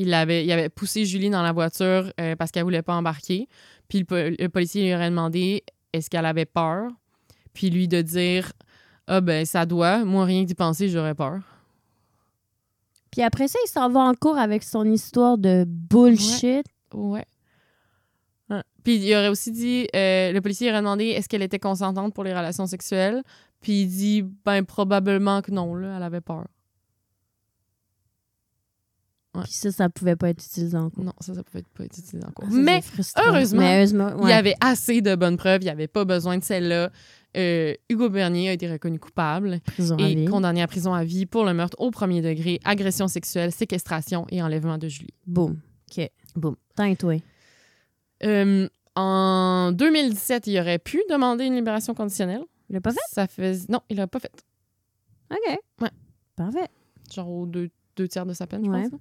il 0.00 0.14
avait, 0.14 0.44
il 0.44 0.52
avait 0.52 0.68
poussé 0.68 1.04
Julie 1.04 1.30
dans 1.30 1.42
la 1.42 1.52
voiture 1.52 2.12
euh, 2.20 2.36
parce 2.36 2.50
qu'elle 2.50 2.64
voulait 2.64 2.82
pas 2.82 2.94
embarquer. 2.94 3.48
Puis, 3.88 4.00
le, 4.00 4.04
po- 4.04 4.14
le 4.16 4.48
policier 4.48 4.84
lui 4.84 4.94
aurait 4.94 5.10
demandé 5.10 5.62
est-ce 5.92 6.08
qu'elle 6.10 6.26
avait 6.26 6.46
peur? 6.46 6.90
Puis, 7.54 7.70
lui 7.70 7.88
de 7.88 8.02
dire 8.02 8.52
ah, 9.06 9.20
ben, 9.20 9.44
ça 9.46 9.64
doit. 9.66 10.04
Moi, 10.04 10.24
rien 10.24 10.42
que 10.42 10.48
d'y 10.48 10.54
penser, 10.54 10.88
j'aurais 10.88 11.14
peur. 11.14 11.40
Puis 13.10 13.22
après 13.22 13.48
ça, 13.48 13.58
il 13.64 13.70
s'en 13.70 13.88
va 13.88 14.00
en 14.00 14.12
cours 14.14 14.36
avec 14.36 14.62
son 14.62 14.84
histoire 14.84 15.38
de 15.38 15.64
bullshit. 15.66 16.66
Ouais. 16.92 17.24
Ouais. 18.50 18.62
Puis 18.84 18.96
il 18.96 19.14
aurait 19.14 19.28
aussi 19.28 19.50
dit, 19.50 19.88
euh, 19.96 20.30
le 20.30 20.40
policier 20.42 20.70
aurait 20.70 20.80
demandé 20.80 21.06
est-ce 21.06 21.26
qu'elle 21.26 21.42
était 21.42 21.58
consentante 21.58 22.12
pour 22.12 22.22
les 22.22 22.34
relations 22.34 22.66
sexuelles? 22.66 23.22
Puis 23.62 23.82
il 23.82 23.88
dit, 23.88 24.22
ben 24.44 24.62
probablement 24.62 25.40
que 25.40 25.50
non, 25.50 25.74
là, 25.74 25.96
elle 25.96 26.02
avait 26.02 26.20
peur. 26.20 26.46
Ouais. 29.34 29.42
Puis 29.44 29.52
ça, 29.52 29.70
ça 29.70 29.88
pouvait 29.90 30.16
pas 30.16 30.30
être 30.30 30.42
utilisé 30.44 30.76
en 30.76 30.90
cours. 30.90 31.04
Non, 31.04 31.12
ça, 31.20 31.34
ça 31.34 31.42
pouvait 31.42 31.62
pas 31.74 31.84
être 31.84 31.98
utilisé 31.98 32.18
encore. 32.26 32.46
Ah, 32.48 32.50
ça, 32.50 32.56
Mais 32.56 32.80
heureusement, 33.26 33.60
Mais 33.60 33.76
heureusement, 33.76 34.10
il 34.22 34.28
y 34.30 34.32
avait 34.32 34.54
assez 34.60 35.00
de 35.02 35.14
bonnes 35.14 35.36
preuves, 35.36 35.60
il 35.62 35.66
n'y 35.66 35.70
avait 35.70 35.86
pas 35.88 36.04
besoin 36.04 36.38
de 36.38 36.44
celle-là. 36.44 36.90
Euh, 37.36 37.74
Hugo 37.90 38.08
Bernier 38.08 38.48
a 38.48 38.52
été 38.54 38.70
reconnu 38.72 38.98
coupable 38.98 39.60
prison 39.66 39.98
et 39.98 40.24
condamné 40.24 40.62
à 40.62 40.66
prison 40.66 40.94
à 40.94 41.04
vie 41.04 41.26
pour 41.26 41.44
le 41.44 41.52
meurtre 41.52 41.76
au 41.78 41.90
premier 41.90 42.22
degré, 42.22 42.58
agression 42.64 43.06
sexuelle, 43.06 43.52
séquestration 43.52 44.26
et 44.30 44.42
enlèvement 44.42 44.78
de 44.78 44.88
Julie. 44.88 45.12
Boum. 45.26 45.60
OK. 45.90 46.10
Boum. 46.34 46.56
Tant 46.74 46.94
toi. 46.94 47.14
Euh, 48.24 48.66
en 48.96 49.72
2017, 49.72 50.46
il 50.46 50.58
aurait 50.58 50.78
pu 50.78 51.00
demander 51.10 51.44
une 51.44 51.54
libération 51.54 51.94
conditionnelle. 51.94 52.42
Il 52.70 52.74
l'a 52.74 52.80
pas 52.80 52.92
fait? 52.92 52.98
Ça 53.12 53.26
fait... 53.26 53.68
Non, 53.68 53.80
il 53.90 53.98
l'a 53.98 54.06
pas 54.06 54.20
fait. 54.20 54.32
OK. 55.30 55.58
Ouais. 55.82 55.90
Parfait. 56.34 56.68
Genre 57.14 57.28
aux 57.28 57.46
deux, 57.46 57.68
deux 57.96 58.08
tiers 58.08 58.26
de 58.26 58.32
sa 58.32 58.46
peine, 58.46 58.64
je 58.64 58.70
Ouais. 58.70 58.88
pense. 58.88 58.98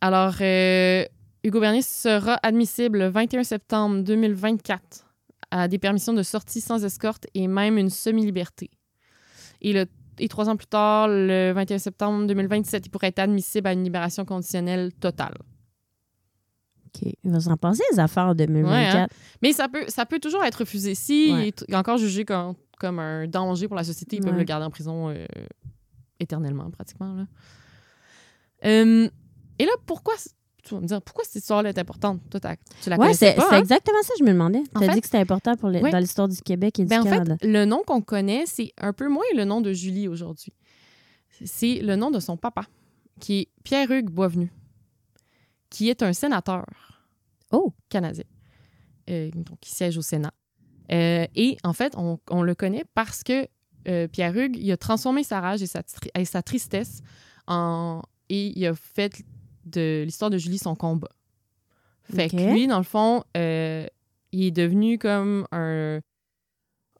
Alors, 0.00 0.34
euh, 0.40 1.04
Hugo 1.44 1.60
Bernier 1.60 1.82
sera 1.82 2.38
admissible 2.42 2.98
le 2.98 3.08
21 3.08 3.44
septembre 3.44 4.02
2024 4.02 5.06
à 5.50 5.68
des 5.68 5.78
permissions 5.78 6.12
de 6.12 6.22
sortie 6.22 6.60
sans 6.60 6.84
escorte 6.84 7.26
et 7.34 7.46
même 7.48 7.78
une 7.78 7.90
semi-liberté. 7.90 8.70
Et, 9.62 9.72
le, 9.72 9.86
et 10.18 10.28
trois 10.28 10.48
ans 10.48 10.56
plus 10.56 10.66
tard, 10.66 11.08
le 11.08 11.52
21 11.54 11.78
septembre 11.78 12.26
2027, 12.26 12.86
il 12.86 12.90
pourrait 12.90 13.08
être 13.08 13.20
admissible 13.20 13.66
à 13.68 13.72
une 13.72 13.84
libération 13.84 14.24
conditionnelle 14.24 14.92
totale. 14.92 15.34
OK. 16.86 17.12
Il 17.24 17.30
va 17.30 17.40
s'en 17.40 17.56
passer 17.56 17.82
les 17.92 17.98
affaires 18.00 18.26
en 18.26 18.34
2024. 18.34 18.94
Ouais, 18.94 19.00
hein. 19.00 19.08
Mais 19.42 19.52
ça 19.52 19.68
peut, 19.68 19.84
ça 19.88 20.04
peut 20.04 20.18
toujours 20.18 20.44
être 20.44 20.56
refusé. 20.56 20.94
Si 20.94 21.32
Ouais. 21.32 21.48
il 21.68 21.72
est 21.72 21.76
encore 21.76 21.96
jugé 21.98 22.24
comme, 22.24 22.54
comme 22.78 22.98
un 22.98 23.26
danger 23.26 23.66
pour 23.68 23.76
la 23.76 23.84
société, 23.84 24.16
ils 24.16 24.22
peuvent 24.22 24.32
Ouais. 24.32 24.38
le 24.40 24.44
garder 24.44 24.66
en 24.66 24.70
prison 24.70 25.08
euh, 25.10 25.26
éternellement, 26.20 26.70
pratiquement. 26.70 27.14
Là. 27.14 27.26
Euh, 28.64 29.08
et 29.58 29.64
là, 29.64 29.72
pourquoi, 29.86 30.14
Tu 30.62 30.74
vas 30.74 30.80
me 30.80 30.86
dire, 30.86 31.00
pourquoi 31.00 31.22
cette 31.24 31.36
histoire-là 31.36 31.68
est 31.70 31.78
importante? 31.78 32.20
Toi, 32.28 32.40
t'as- 32.40 32.56
tu 32.82 32.90
la 32.90 32.96
Ouais, 32.96 33.04
connaissais 33.06 33.30
c'est 33.30 33.36
pas, 33.36 33.46
c'est 33.50 33.54
hein? 33.56 33.60
exactement 33.60 34.02
ça 34.02 34.08
que 34.14 34.18
je 34.18 34.24
me 34.24 34.32
demandais. 34.32 34.62
En 34.74 34.80
Tu 34.80 34.84
as 34.84 34.88
fait- 34.88 34.94
dit 34.94 35.00
que 35.00 35.06
c'était 35.06 35.18
important 35.18 35.54
pour 35.56 35.70
dans 35.70 35.98
l'histoire 35.98 36.26
du 36.28 36.40
Québec 36.42 36.80
et 36.80 36.82
du 36.82 36.88
Ben, 36.88 37.00
en 37.02 37.04
Canada. 37.04 37.36
fait, 37.40 37.46
le 37.46 37.64
nom 37.66 37.82
qu'on 37.86 38.00
connaît, 38.00 38.44
c'est 38.46 38.72
un 38.78 38.92
peu 38.92 39.08
moins 39.08 39.24
le 39.36 39.44
nom 39.44 39.60
de 39.60 39.72
Julie 39.72 40.08
aujourd'hui. 40.08 40.52
C'est 41.44 41.76
le 41.82 41.94
nom 41.96 42.10
de 42.10 42.18
son 42.18 42.36
papa, 42.36 42.62
qui 43.20 43.38
est 43.40 43.48
Pierre-Hugues 43.62 44.10
Boisvenu, 44.10 44.50
qui 45.70 45.88
est 45.88 46.02
un 46.02 46.12
sénateur 46.12 46.64
Oh! 47.52 47.72
canadien, 47.88 48.24
euh, 49.10 49.30
donc 49.34 49.60
qui 49.60 49.70
siège 49.70 49.96
au 49.98 50.02
Sénat. 50.02 50.32
Euh, 50.92 51.26
et 51.36 51.56
en 51.62 51.72
fait, 51.72 51.94
on, 51.96 52.18
on 52.30 52.42
le 52.42 52.54
connaît 52.54 52.84
parce 52.94 53.22
que 53.22 53.46
euh, 53.88 54.08
Pierre-Hugues, 54.08 54.56
il 54.56 54.70
a 54.72 54.76
transformé 54.76 55.22
sa 55.22 55.40
rage 55.40 55.62
et 55.62 55.66
sa, 55.66 55.82
et 56.16 56.24
sa 56.24 56.42
tristesse 56.42 57.02
en... 57.46 58.02
et 58.28 58.52
il 58.58 58.66
a 58.66 58.74
fait 58.74 59.22
de 59.66 60.02
l'histoire 60.04 60.30
de 60.30 60.38
Julie 60.38 60.58
son 60.58 60.74
combat. 60.74 61.08
Fait 62.14 62.28
que 62.28 62.36
lui, 62.36 62.66
dans 62.66 62.78
le 62.78 62.84
fond, 62.84 63.24
euh, 63.36 63.86
il 64.32 64.44
est 64.44 64.50
devenu 64.52 64.96
comme 64.98 65.46
un, 65.50 66.00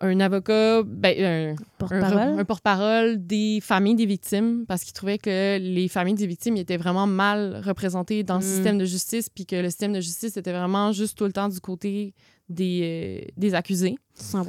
un 0.00 0.20
avocat, 0.20 0.82
ben, 0.84 1.16
un, 1.24 1.52
un, 1.52 1.56
Porte-parole? 1.78 2.38
un 2.40 2.44
porte-parole 2.44 3.26
des 3.26 3.60
familles 3.62 3.94
des 3.94 4.06
victimes 4.06 4.64
parce 4.66 4.82
qu'il 4.84 4.92
trouvait 4.92 5.18
que 5.18 5.58
les 5.58 5.86
familles 5.88 6.14
des 6.16 6.26
victimes 6.26 6.56
étaient 6.56 6.76
vraiment 6.76 7.06
mal 7.06 7.62
représentées 7.64 8.24
dans 8.24 8.38
le 8.38 8.44
Mm. 8.44 8.48
système 8.48 8.78
de 8.78 8.84
justice 8.84 9.28
puis 9.30 9.46
que 9.46 9.56
le 9.56 9.70
système 9.70 9.92
de 9.92 10.00
justice 10.00 10.36
était 10.36 10.52
vraiment 10.52 10.90
juste 10.92 11.16
tout 11.16 11.24
le 11.24 11.32
temps 11.32 11.48
du 11.48 11.60
côté 11.60 12.12
des, 12.48 13.22
euh, 13.26 13.30
des 13.36 13.54
accusés. 13.54 13.96
100 14.14 14.44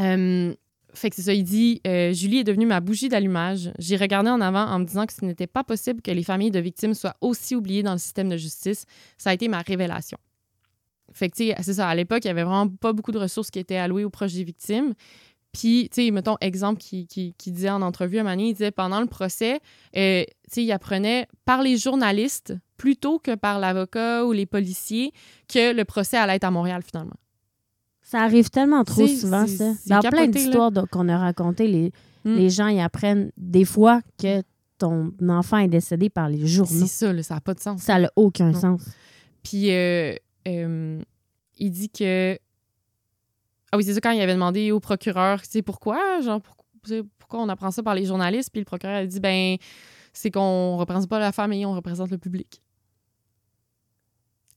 Euh, 0.00 0.54
fait 0.94 1.10
que 1.10 1.16
c'est 1.16 1.22
ça, 1.22 1.34
il 1.34 1.44
dit 1.44 1.80
euh, 1.86 2.12
Julie 2.12 2.38
est 2.38 2.44
devenue 2.44 2.66
ma 2.66 2.80
bougie 2.80 3.08
d'allumage. 3.08 3.70
J'ai 3.78 3.96
regardé 3.96 4.30
en 4.30 4.40
avant 4.40 4.64
en 4.64 4.78
me 4.78 4.84
disant 4.84 5.06
que 5.06 5.12
ce 5.12 5.24
n'était 5.24 5.46
pas 5.46 5.64
possible 5.64 6.02
que 6.02 6.10
les 6.10 6.22
familles 6.22 6.50
de 6.50 6.60
victimes 6.60 6.94
soient 6.94 7.16
aussi 7.20 7.54
oubliées 7.54 7.82
dans 7.82 7.92
le 7.92 7.98
système 7.98 8.28
de 8.28 8.36
justice. 8.36 8.84
Ça 9.18 9.30
a 9.30 9.34
été 9.34 9.48
ma 9.48 9.60
révélation. 9.60 10.18
Fait 11.12 11.30
que, 11.30 11.36
c'est 11.36 11.74
ça, 11.74 11.88
à 11.88 11.94
l'époque, 11.94 12.24
il 12.24 12.28
y 12.28 12.30
avait 12.30 12.44
vraiment 12.44 12.68
pas 12.68 12.92
beaucoup 12.92 13.12
de 13.12 13.18
ressources 13.18 13.50
qui 13.50 13.58
étaient 13.58 13.76
allouées 13.76 14.04
aux 14.04 14.10
proches 14.10 14.34
des 14.34 14.44
victimes. 14.44 14.94
Puis, 15.52 15.88
tu 15.92 16.04
sais, 16.04 16.10
mettons, 16.10 16.36
exemple 16.40 16.78
qui, 16.78 17.06
qui, 17.06 17.52
disait 17.52 17.70
en 17.70 17.80
entrevue 17.80 18.18
à 18.18 18.22
Mané, 18.22 18.48
il 18.48 18.52
disait 18.52 18.70
pendant 18.70 19.00
le 19.00 19.06
procès, 19.06 19.60
euh, 19.96 20.22
tu 20.22 20.32
sais, 20.48 20.64
il 20.64 20.72
apprenait 20.72 21.26
par 21.46 21.62
les 21.62 21.78
journalistes 21.78 22.54
plutôt 22.76 23.18
que 23.18 23.34
par 23.34 23.58
l'avocat 23.58 24.26
ou 24.26 24.32
les 24.32 24.46
policiers 24.46 25.12
que 25.48 25.72
le 25.72 25.84
procès 25.84 26.18
allait 26.18 26.36
être 26.36 26.44
à 26.44 26.50
Montréal 26.50 26.82
finalement. 26.82 27.16
Ça 28.10 28.22
arrive 28.22 28.48
tellement 28.48 28.84
trop 28.84 29.06
C'est- 29.06 29.16
souvent, 29.16 29.46
c'est- 29.46 29.56
ça. 29.58 29.72
c'est 29.78 29.90
Dans 29.90 30.00
capoté, 30.00 30.22
plein 30.22 30.26
d'histoires 30.28 30.70
qu'on 30.90 31.08
a 31.10 31.18
racontées, 31.18 31.68
les, 31.68 31.92
Mm. 32.24 32.34
les 32.36 32.48
gens 32.48 32.68
y 32.68 32.80
apprennent 32.80 33.30
des 33.36 33.66
fois 33.66 34.00
que 34.18 34.42
ton 34.78 35.12
enfant 35.28 35.58
est 35.58 35.68
décédé 35.68 36.08
par 36.08 36.28
les 36.30 36.40
C'est 36.40 36.46
journaux. 36.46 36.86
ça, 36.86 37.12
là, 37.12 37.22
ça 37.22 37.34
n'a 37.34 37.40
pas 37.42 37.52
de 37.52 37.60
sens. 37.60 37.82
Ça 37.82 37.98
n'a 37.98 38.10
aucun 38.16 38.52
Non. 38.52 38.58
sens. 38.58 38.82
Puis 39.42 39.70
euh, 39.72 40.14
euh, 40.46 41.02
il 41.58 41.70
dit 41.70 41.90
que. 41.90 42.38
Ah 43.72 43.76
oui, 43.76 43.84
c'est 43.84 43.92
ça, 43.92 44.00
quand 44.00 44.12
il 44.12 44.20
avait 44.22 44.32
demandé 44.34 44.72
au 44.72 44.80
procureur, 44.80 45.42
tu 45.42 45.48
sais, 45.50 45.62
pourquoi, 45.62 46.20
genre, 46.22 46.40
pour- 46.40 46.56
pourquoi 47.18 47.42
on 47.42 47.48
apprend 47.50 47.70
ça 47.70 47.82
par 47.82 47.94
les 47.94 48.06
journalistes, 48.06 48.48
puis 48.50 48.60
le 48.60 48.64
procureur 48.64 48.96
a 48.96 49.04
dit, 49.06 49.20
ben, 49.20 49.56
c'est 50.14 50.30
qu'on 50.30 50.78
représente 50.78 51.08
pas 51.10 51.18
la 51.18 51.32
famille, 51.32 51.66
on 51.66 51.74
représente 51.74 52.10
le 52.10 52.16
public. 52.16 52.62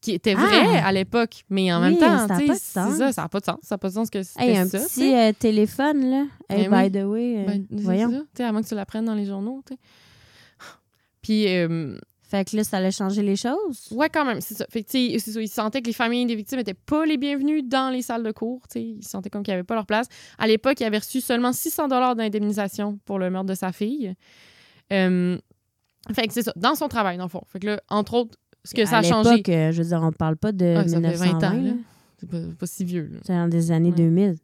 Qui 0.02 0.14
était 0.14 0.34
vrai 0.34 0.80
Ah! 0.82 0.88
à 0.88 0.92
l'époque, 0.92 1.44
mais 1.50 1.72
en 1.72 1.82
Oui, 1.82 1.92
même 1.92 1.98
temps, 2.00 2.28
ça 2.28 2.34
a 2.36 2.40
tu 2.40 2.48
pas 2.48 2.54
de 2.56 2.60
sens. 2.60 2.98
ça, 2.98 3.12
ça 3.12 3.22
n'a 3.22 3.30
pas 3.30 3.40
de 3.40 3.46
sens. 3.46 3.58
Ça 3.62 3.76
n'a 3.76 3.78
pas 3.78 3.88
de 3.90 3.94
sens 3.94 4.10
que 4.10 4.24
c'était 4.24 4.48
Hey, 4.50 4.58
un 4.58 4.66
ça. 4.68 4.80
petit 4.80 5.14
euh, 5.14 5.32
téléphone, 5.38 6.10
là. 6.10 6.26
Hey, 6.50 6.68
Ben 6.68 6.74
oui. 6.84 6.90
by 6.90 7.00
the 7.00 7.04
way, 7.04 7.38
euh, 7.38 7.46
Ben, 7.46 7.66
voyons. 7.72 8.26
ça, 8.36 8.52
moins 8.52 8.64
que 8.64 8.68
tu 8.68 8.74
l'apprennes 8.76 9.06
dans 9.06 9.14
les 9.14 9.26
journaux, 9.26 9.62
tu. 9.68 9.76
Puis, 11.22 11.48
euh, 11.56 11.98
Fait 12.24 12.50
que 12.50 12.56
là, 12.56 12.64
ça 12.64 12.78
allait 12.78 12.92
changer 12.92 13.22
les 13.24 13.36
choses? 13.36 13.90
Ouais, 13.92 14.08
quand 14.10 14.24
même, 14.26 14.40
c'est 14.42 14.56
ça. 14.56 14.66
Fait 14.70 14.84
que, 14.84 14.90
tu 14.90 15.20
sais, 15.20 15.44
ils 15.44 15.50
sentaient 15.50 15.82
que 15.82 15.88
les 15.88 15.94
familles 15.94 16.26
des 16.26 16.36
victimes 16.36 16.60
n'étaient 16.60 16.74
pas 16.74 17.06
les 17.06 17.18
bienvenues 17.18 17.62
dans 17.62 17.90
les 17.92 18.02
salles 18.02 18.24
de 18.24 18.32
cours. 18.32 18.62
tu 18.70 18.80
sais. 18.80 18.84
Ils 18.84 19.04
sentaient 19.06 19.30
comme 19.30 19.44
qu'ils 19.44 19.54
n'avaient 19.54 19.66
pas 19.66 19.76
leur 19.76 19.86
place. 19.86 20.08
À 20.40 20.48
l'époque, 20.48 20.80
il 20.80 20.86
avait 20.86 21.00
reçu 21.00 21.20
seulement 21.20 21.52
600 21.52 21.90
dollars 21.90 22.16
d'indemnisation 22.16 22.98
pour 23.06 23.20
le 23.20 23.30
meurtre 23.30 23.50
de 23.50 23.54
sa 23.56 23.72
fille. 23.74 24.16
Euh, 24.94 25.38
fait 26.14 26.26
que 26.28 26.34
c'est 26.34 26.44
ça, 26.44 26.54
dans 26.56 26.74
son 26.76 26.88
travail, 26.88 27.18
dans 27.18 27.26
le 27.26 27.30
fond. 27.30 27.44
Fait 27.48 27.60
que 27.60 27.68
là, 27.68 27.82
entre 27.90 28.14
autres, 28.14 28.38
ce 28.64 28.74
que 28.74 28.86
ça 28.86 29.00
a 29.00 29.04
changé... 29.04 29.42
euh, 29.50 29.72
je 29.72 29.82
veux 29.82 29.88
dire, 29.90 30.02
on 30.04 30.12
parle 30.12 30.38
pas 30.38 30.52
de 30.52 30.76
Ah, 30.78 30.88
ça 30.88 31.02
fait 31.02 31.08
1920. 31.08 31.40
20 31.40 31.48
ans. 31.72 31.78
C'est 32.18 32.30
pas, 32.30 32.40
pas 32.60 32.66
si 32.68 32.86
vieux. 32.86 33.10
C'est 33.24 33.34
dans 33.34 33.48
des 33.48 33.72
années 33.72 33.90
Ouais. 33.90 33.96
2000. 33.96 34.36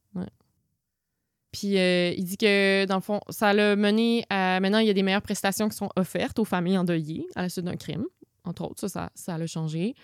Puis 1.51 1.78
euh, 1.78 2.11
il 2.15 2.24
dit 2.26 2.38
que, 2.38 2.86
dans 2.86 2.95
le 2.95 3.01
fond, 3.01 3.20
ça 3.30 3.53
l'a 3.53 3.76
mené 3.76 4.26
à... 4.30 4.59
Maintenant, 4.59 4.80
il 4.80 4.88
y 4.88 4.89
a 4.89 4.93
des 4.93 5.03
meilleures 5.03 5.22
prestations 5.22 5.70
qui 5.70 5.78
sont 5.78 5.89
offertes 5.95 6.38
aux 6.39 6.45
familles 6.45 6.78
endeuillées 6.78 7.26
à 7.36 7.43
la 7.43 7.49
suite 7.49 7.65
d'un 7.65 7.76
crime. 7.76 8.05
Entre 8.43 8.63
autres, 8.63 8.80
ça, 8.82 8.88
ça, 8.89 9.09
ça 9.15 9.38
l'a 9.38 9.47
changé. 9.47 9.95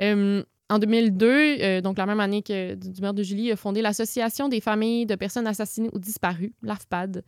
Euh, 0.00 0.42
en 0.68 0.78
2002, 0.78 1.26
euh, 1.28 1.80
donc 1.80 1.98
la 1.98 2.06
même 2.06 2.20
année 2.20 2.42
que 2.42 2.74
du 2.74 2.90
du 2.90 3.00
meurtre 3.00 3.16
de 3.16 3.22
Julie, 3.22 3.44
il 3.44 3.52
a 3.52 3.56
fondé 3.56 3.82
l'Association 3.82 4.48
des 4.48 4.60
familles 4.60 5.06
de 5.06 5.14
personnes 5.14 5.46
assassinées 5.46 5.90
ou 5.92 5.98
disparues, 5.98 6.54
l'AFPAD, 6.62 7.24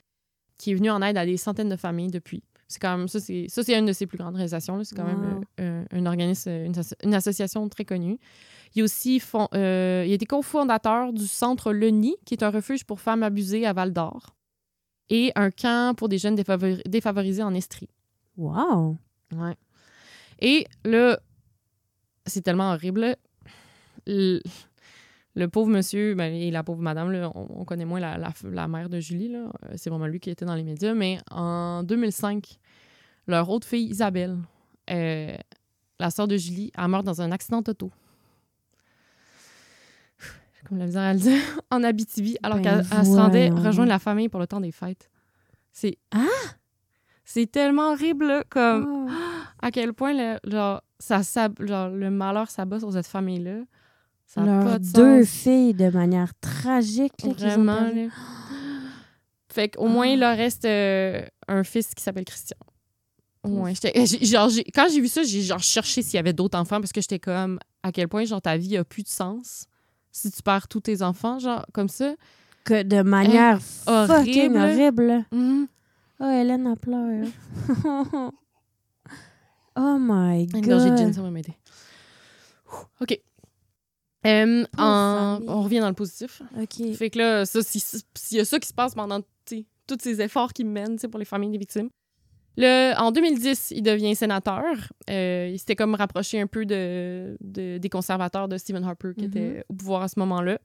qui 0.59 0.71
est 0.71 0.75
venue 0.75 0.91
en 0.91 1.03
aide 1.03 1.17
à 1.17 1.27
des 1.27 1.37
centaines 1.37 1.69
de 1.69 1.77
familles 1.77 2.11
depuis. 2.11 2.43
C'est 2.75 2.81
quand 2.81 2.99
même 2.99 3.07
ça, 3.07 3.21
c'est 3.21 3.47
ça, 3.49 3.63
c'est 3.63 3.79
une 3.79 3.87
de 3.87 3.93
ses 3.93 4.07
plus 4.07 4.19
grandes 4.19 4.35
réalisations. 4.35 4.83
C'est 4.83 4.97
quand 4.97 5.05
même 5.07 5.43
euh, 5.61 5.85
un, 5.93 6.07
organisme, 6.07 6.51
une, 6.51 6.73
asso- 6.73 6.97
une 7.05 7.15
association 7.15 7.69
très 7.69 7.85
connue. 7.85 8.19
Il 8.75 8.81
a 8.83 8.85
aussi 8.85 9.21
fon- 9.21 9.47
euh, 9.55 10.03
il 10.05 10.11
a 10.11 10.15
été 10.15 10.27
cofondateur 10.27 11.13
du 11.13 11.29
centre 11.29 11.73
Le 11.73 11.91
Nid, 11.91 12.17
qui 12.25 12.35
est 12.35 12.43
un 12.43 12.51
refuge 12.51 12.83
pour 12.85 13.01
femmes 13.01 13.23
abusées 13.23 13.65
à 13.65 13.73
Val 13.73 13.93
d'Or, 13.93 14.35
et 15.09 15.31
un 15.37 15.53
camp 15.53 15.97
pour 15.97 16.09
des 16.09 16.19
jeunes 16.19 16.35
défavori- 16.35 16.83
défavorisés 16.89 17.45
en 17.45 17.55
Estrie. 17.55 17.89
Wow! 18.37 18.99
Ouais. 19.33 19.55
Et 20.41 20.67
là, 20.85 21.21
c'est 22.27 22.43
tellement 22.43 22.73
horrible. 22.73 23.15
Le, 24.09 24.41
le 25.37 25.49
pauvre 25.49 25.69
monsieur 25.71 26.15
ben, 26.15 26.33
et 26.35 26.51
la 26.51 26.63
pauvre 26.65 26.81
madame, 26.83 27.11
là, 27.13 27.31
on, 27.35 27.47
on 27.61 27.65
connaît 27.65 27.85
moins 27.85 28.01
la, 28.01 28.19
la, 28.19 28.33
la 28.51 28.67
mère 28.69 28.89
de 28.89 28.99
Julie. 29.01 29.29
là. 29.29 29.51
Euh, 29.67 29.75
C'est 29.77 29.91
vraiment 29.91 30.07
lui 30.07 30.19
qui 30.21 30.31
était 30.31 30.45
dans 30.45 30.55
les 30.57 30.65
médias. 30.65 30.95
Mais 30.95 31.19
en 31.31 31.83
2005, 31.85 32.59
leur 33.27 33.49
autre 33.51 33.67
fille, 33.67 33.87
Isabelle, 33.89 34.37
euh, 34.91 35.37
la 35.99 36.11
sœur 36.11 36.29
de 36.29 36.37
Julie, 36.37 36.71
a 36.77 36.87
meurt 36.89 37.05
dans 37.05 37.21
un 37.23 37.33
accident 37.33 37.63
d'auto. 37.63 37.91
Comme 40.69 40.79
la 40.79 40.87
misère 40.87 41.03
à 41.03 41.13
le 41.13 41.19
dire. 41.21 41.41
En 41.71 41.83
Abitibi, 41.83 42.37
alors 42.43 42.59
Ben, 42.59 42.63
qu'elle 42.65 42.87
elle 42.99 43.05
se 43.07 43.11
rendait 43.11 43.51
rejoindre 43.51 43.91
la 43.91 43.99
famille 43.99 44.29
pour 44.29 44.41
le 44.41 44.47
temps 44.47 44.61
des 44.61 44.73
fêtes. 44.73 45.11
C'est... 45.73 45.99
Ah! 46.13 46.25
C'est 47.25 47.51
tellement 47.51 47.93
horrible, 47.93 48.27
là, 48.27 48.45
comme 48.49 48.87
Oh. 49.07 49.11
à 49.63 49.71
quel 49.71 49.93
point 49.93 50.13
le, 50.15 50.39
genre, 50.51 50.83
ça, 50.99 51.21
genre, 51.61 51.89
le 51.91 52.11
malheur 52.11 52.49
s'abat 52.51 52.79
sur 52.81 52.93
cette 52.93 53.07
famille-là. 53.07 53.61
Ça 54.27 54.43
Leurs 54.43 54.65
pas 54.65 54.79
de 54.79 54.91
deux 54.93 55.25
sens. 55.25 55.35
filles 55.35 55.75
de 55.75 55.91
manière 55.91 56.33
tragique. 56.41 57.13
Là, 57.25 57.29
ont 57.31 57.33
Vraiment. 57.35 57.81
là. 57.81 58.09
Fait 59.53 59.69
qu'au 59.69 59.87
moins, 59.87 60.07
il 60.07 60.21
leur 60.21 60.37
reste 60.37 60.65
euh, 60.65 61.25
un 61.47 61.63
fils 61.63 61.95
qui 61.95 62.03
s'appelle 62.03 62.25
Christian. 62.25 62.57
J'étais- 63.75 64.07
j'ai- 64.07 64.25
genre, 64.25 64.49
quand 64.75 64.87
j'ai 64.93 65.01
vu 65.01 65.09
ça, 65.09 65.23
j'ai 65.23 65.43
genre 65.43 65.63
cherché 65.63 66.03
s'il 66.03 66.15
y 66.15 66.19
avait 66.19 66.33
d'autres 66.33 66.59
enfants 66.59 66.81
parce 66.81 66.93
que 66.93 67.01
j'étais 67.01 67.19
comme 67.19 67.59
à 67.83 67.93
quel 67.93 68.09
point 68.09 68.25
genre 68.25 68.41
ta 68.43 68.57
vie 68.57 68.77
a 68.77 68.85
plus 68.85 69.03
de 69.03 69.09
sens 69.09 69.67
si 70.13 70.31
tu 70.31 70.43
perds 70.43 70.69
tous 70.69 70.81
tes 70.81 71.03
enfants, 71.03 71.39
genre 71.39 71.67
comme 71.73 71.89
ça? 71.89 72.15
Que 72.65 72.83
de 72.83 73.03
manière 73.03 73.61
fucking 73.61 74.57
horrible. 74.57 75.11
horrible. 75.11 75.27
Mhm. 75.33 75.69
Oh, 76.21 76.25
Hélène 76.31 76.67
a 76.69 76.77
pleuré. 76.77 77.29
oh 79.77 79.99
my 80.01 80.47
Une 80.55 80.61
de 80.63 80.79
gin, 80.79 80.95
god. 80.97 81.13
ça 81.15 81.23
va 81.23 81.31
m'aider. 81.31 81.55
OK. 83.01 83.21
Euh, 84.27 84.65
en- 84.79 85.35
famille. 85.37 85.49
on 85.51 85.63
revient 85.63 85.81
dans 85.81 85.89
le 85.89 85.95
positif. 85.95 86.41
OK. 86.61 86.95
Fait 86.95 87.11
que 87.11 87.19
là, 87.19 87.45
si- 87.45 87.63
s'il 87.81 88.39
y 88.39 88.41
a 88.41 88.45
ça 88.45 88.59
qui 88.59 88.69
se 88.69 88.75
passe 88.75 88.95
pendant 88.95 89.21
tous 89.87 89.99
ces 90.01 90.21
efforts 90.23 90.53
qu'il 90.55 90.67
mène 90.67 90.93
tu 90.97 91.01
sais, 91.03 91.09
pour 91.09 91.19
les 91.19 91.27
familles 91.27 91.51
des 91.51 91.59
victimes. 91.59 91.91
Le, 92.57 92.95
en 92.99 93.11
2010, 93.11 93.73
il 93.77 93.83
devient 93.83 94.15
sénateur. 94.15 94.63
Euh, 95.11 95.51
il 95.53 95.59
s'était 95.59 95.75
comme 95.77 95.95
rapproché 95.95 96.41
un 96.41 96.47
peu 96.47 96.65
de, 96.65 97.37
de- 97.41 97.79
des 97.79 97.89
conservateurs 97.89 98.49
de 98.49 98.57
Stephen 98.59 98.85
Harper 98.85 99.11
qui 99.19 99.25
était 99.25 99.65
au 99.69 99.75
pouvoir 99.75 100.03
à 100.03 100.09
ce 100.09 100.19
moment-là. 100.21 100.59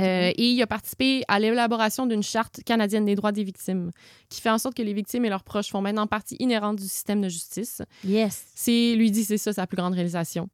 Euh, 0.00 0.30
et 0.34 0.48
il 0.52 0.62
a 0.62 0.66
participé 0.66 1.22
à 1.28 1.38
l'élaboration 1.38 2.06
d'une 2.06 2.22
charte 2.22 2.62
canadienne 2.64 3.04
des 3.04 3.14
droits 3.14 3.32
des 3.32 3.44
victimes 3.44 3.90
qui 4.30 4.40
fait 4.40 4.48
en 4.48 4.56
sorte 4.56 4.74
que 4.74 4.82
les 4.82 4.94
victimes 4.94 5.26
et 5.26 5.28
leurs 5.28 5.42
proches 5.44 5.68
font 5.68 5.82
maintenant 5.82 6.06
partie 6.06 6.34
inhérente 6.38 6.76
du 6.76 6.84
système 6.84 7.20
de 7.20 7.28
justice. 7.28 7.82
yes. 8.02 8.46
C'est 8.54 8.94
lui 8.94 9.10
dit 9.10 9.24
c'est 9.24 9.36
ça 9.36 9.52
sa 9.52 9.66
plus 9.66 9.76
grande 9.76 9.92
réalisation. 9.92 10.48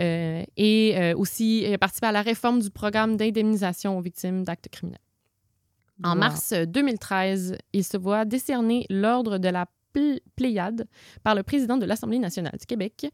Euh, 0.00 0.44
et 0.56 0.94
euh, 0.96 1.16
aussi 1.16 1.62
il 1.62 1.74
a 1.74 1.78
participé 1.78 2.06
à 2.06 2.12
la 2.12 2.22
réforme 2.22 2.60
du 2.60 2.70
programme 2.70 3.16
d'indemnisation 3.16 3.98
aux 3.98 4.00
victimes 4.00 4.44
d'actes 4.44 4.68
criminels. 4.70 5.00
En 6.04 6.12
Wow. 6.12 6.18
mars 6.18 6.52
2013, 6.52 7.56
il 7.72 7.82
se 7.82 7.96
voit 7.96 8.24
décerner 8.24 8.86
l'ordre 8.90 9.38
de 9.38 9.48
la 9.48 9.66
Pléiade 10.36 10.86
par 11.22 11.34
le 11.34 11.42
président 11.42 11.76
de 11.76 11.84
l'Assemblée 11.86 12.18
nationale 12.18 12.56
du 12.58 12.66
Québec 12.66 13.10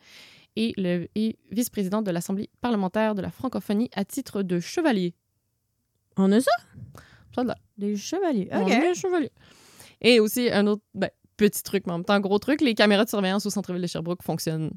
et 0.57 0.72
le 0.76 1.09
et 1.14 1.37
vice-président 1.51 2.03
de 2.03 2.11
l'Assemblée 2.11 2.49
parlementaire 2.61 3.14
de 3.14 3.22
la 3.22 3.30
francophonie 3.30 3.91
à 3.95 4.05
titre 4.05 4.43
de 4.43 4.61
chevalier. 4.61 5.14
On 6.16 6.30
a 6.32 6.41
ça? 6.41 6.51
L'air. 7.37 7.57
Des 7.76 7.97
chevaliers. 7.97 8.49
OK. 8.55 8.68
Et 10.01 10.20
aussi 10.20 10.49
un 10.51 10.66
autre 10.68 10.82
ben, 10.95 11.11
petit 11.37 11.62
truc, 11.64 11.85
mais 11.87 11.93
en 11.93 11.99
même 11.99 12.05
temps 12.05 12.20
gros 12.20 12.39
truc, 12.39 12.61
les 12.61 12.74
caméras 12.74 13.05
de 13.05 13.09
surveillance 13.11 13.45
au 13.47 13.51
centre-ville 13.51 13.82
de 13.82 13.87
Sherbrooke 13.89 14.22
fonctionnent 14.22 14.70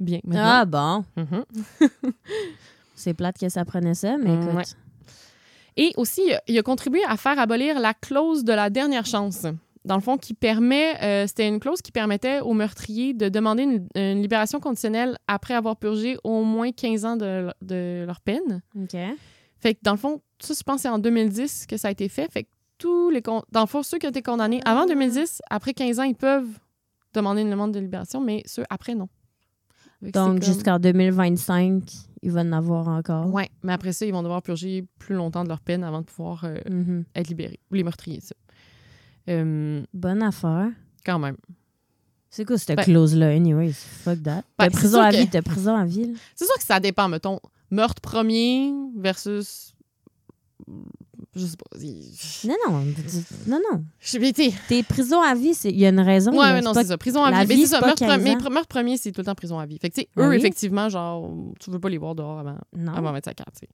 bien 0.00 0.18
Ah 0.34 0.64
maintenant. 0.64 1.04
bon? 1.16 1.22
Mhm. 1.22 1.44
C'est 2.96 3.14
plate 3.14 3.38
que 3.38 3.48
ça 3.48 3.64
prenait 3.64 3.94
ça, 3.94 4.16
mais 4.18 4.30
Mm, 4.36 4.42
écoute. 4.42 4.54
ouais. 4.56 4.62
Et 5.76 5.92
aussi, 5.96 6.22
il 6.48 6.58
a 6.58 6.62
contribué 6.62 7.00
à 7.06 7.16
faire 7.16 7.38
abolir 7.38 7.78
la 7.78 7.94
clause 7.94 8.42
de 8.44 8.52
la 8.52 8.68
dernière 8.70 9.06
chance. 9.06 9.46
Dans 9.90 9.96
le 9.96 10.02
fond, 10.02 10.16
qui 10.16 10.34
permet, 10.34 10.94
euh, 11.02 11.26
c'était 11.26 11.48
une 11.48 11.58
clause 11.58 11.82
qui 11.82 11.90
permettait 11.90 12.38
aux 12.38 12.54
meurtriers 12.54 13.12
de 13.12 13.28
demander 13.28 13.64
une, 13.64 13.88
une 13.96 14.22
libération 14.22 14.60
conditionnelle 14.60 15.18
après 15.26 15.54
avoir 15.54 15.74
purgé 15.76 16.16
au 16.22 16.44
moins 16.44 16.70
15 16.70 17.04
ans 17.04 17.16
de, 17.16 17.52
de 17.60 18.04
leur 18.06 18.20
peine. 18.20 18.62
OK. 18.80 18.96
Fait 19.58 19.74
que 19.74 19.80
dans 19.82 19.90
le 19.90 19.98
fond, 19.98 20.22
ça, 20.38 20.54
je 20.56 20.62
pense 20.62 20.76
que 20.76 20.82
c'est 20.82 20.88
en 20.88 21.00
2010 21.00 21.66
que 21.66 21.76
ça 21.76 21.88
a 21.88 21.90
été 21.90 22.08
fait. 22.08 22.30
Fait 22.30 22.44
que 22.44 22.48
tous 22.78 23.10
les. 23.10 23.20
con- 23.20 23.42
Dans 23.50 23.62
le 23.62 23.66
fond, 23.66 23.82
ceux 23.82 23.98
qui 23.98 24.06
ont 24.06 24.10
été 24.10 24.22
condamnés 24.22 24.60
avant 24.64 24.86
2010, 24.86 25.42
après 25.50 25.74
15 25.74 25.98
ans, 25.98 26.04
ils 26.04 26.14
peuvent 26.14 26.46
demander 27.12 27.42
une 27.42 27.50
demande 27.50 27.72
de 27.72 27.80
libération, 27.80 28.20
mais 28.20 28.44
ceux 28.46 28.62
après, 28.70 28.94
non. 28.94 29.08
Donc, 30.02 30.12
comme- 30.12 30.42
jusqu'en 30.42 30.78
2025, 30.78 31.82
il 32.22 32.30
va 32.30 32.42
en 32.42 32.52
avoir 32.52 32.86
encore. 32.88 33.26
Ouais, 33.34 33.48
mais 33.62 33.72
après 33.72 33.92
ça, 33.92 34.06
ils 34.06 34.12
vont 34.12 34.22
devoir 34.22 34.40
purger 34.42 34.84
plus 34.98 35.14
longtemps 35.16 35.42
de 35.44 35.48
leur 35.48 35.60
peine 35.60 35.82
avant 35.84 36.00
de 36.00 36.06
pouvoir 36.06 36.44
euh, 36.44 36.56
Mhm. 36.70 37.04
être 37.16 37.28
libérés. 37.28 37.58
Ou 37.70 37.74
les 37.74 37.82
meurtriers, 37.82 38.20
ça. 38.20 38.34
Euh, 39.30 39.82
Bonne 39.94 40.22
affaire. 40.22 40.68
quand 41.04 41.18
même. 41.18 41.36
C'est 42.32 42.44
quoi 42.44 42.58
cette 42.58 42.76
Ben- 42.76 42.84
clause-là, 42.84 43.28
anyways? 43.30 43.72
Fuck 43.72 44.22
that. 44.22 44.42
Ben, 44.58 44.68
T'as 44.68 44.70
prison 44.70 45.00
à 45.00 45.10
que- 45.10 45.16
vie, 45.16 45.28
t'as 45.28 45.42
prison 45.42 45.74
à 45.74 45.84
vie. 45.84 46.14
C'est 46.36 46.44
sûr 46.44 46.54
que 46.56 46.62
ça 46.62 46.78
dépend, 46.78 47.08
mettons, 47.08 47.40
meurtre 47.70 48.00
premier 48.00 48.72
versus. 48.96 49.74
Je 51.34 51.46
sais 51.46 51.56
pas. 51.56 51.78
Non, 52.44 52.54
non. 52.68 52.84
Non, 53.48 53.60
non. 53.72 53.84
T'es 54.68 54.82
prison 54.84 55.20
à 55.20 55.34
vie, 55.34 55.54
c'est- 55.54 55.70
il 55.70 55.78
y 55.78 55.86
a 55.86 55.88
une 55.88 56.00
raison. 56.00 56.32
Ouais, 56.32 56.52
mais 56.52 56.60
non, 56.60 56.72
c'est 56.74 56.84
ça. 56.84 56.98
Prison 56.98 57.22
à 57.24 57.30
vie. 57.44 57.48
Mais 57.48 57.56
c'est 57.62 57.66
ça. 57.66 57.80
Meurtre, 57.80 58.04
15 58.06 58.22
mais 58.22 58.30
ans. 58.34 58.38
pr- 58.38 58.52
meurtre 58.52 58.68
premier, 58.68 58.96
c'est 58.96 59.10
tout 59.12 59.20
le 59.20 59.26
temps 59.26 59.34
prison 59.34 59.58
à 59.58 59.66
vie. 59.66 59.78
Fait 59.78 59.90
que, 59.90 59.94
tu 59.94 60.00
sais, 60.02 60.08
Ah 60.16 60.22
eux, 60.22 60.28
oui? 60.30 60.36
effectivement, 60.36 60.88
genre, 60.88 61.30
tu 61.58 61.70
veux 61.70 61.78
pas 61.80 61.88
les 61.88 61.98
voir 61.98 62.14
dehors 62.14 62.38
avant, 62.40 62.58
Non. 62.76 62.92
avant 62.94 63.12
25 63.12 63.40
ans, 63.40 63.44
tu 63.52 63.60
sais. 63.60 63.68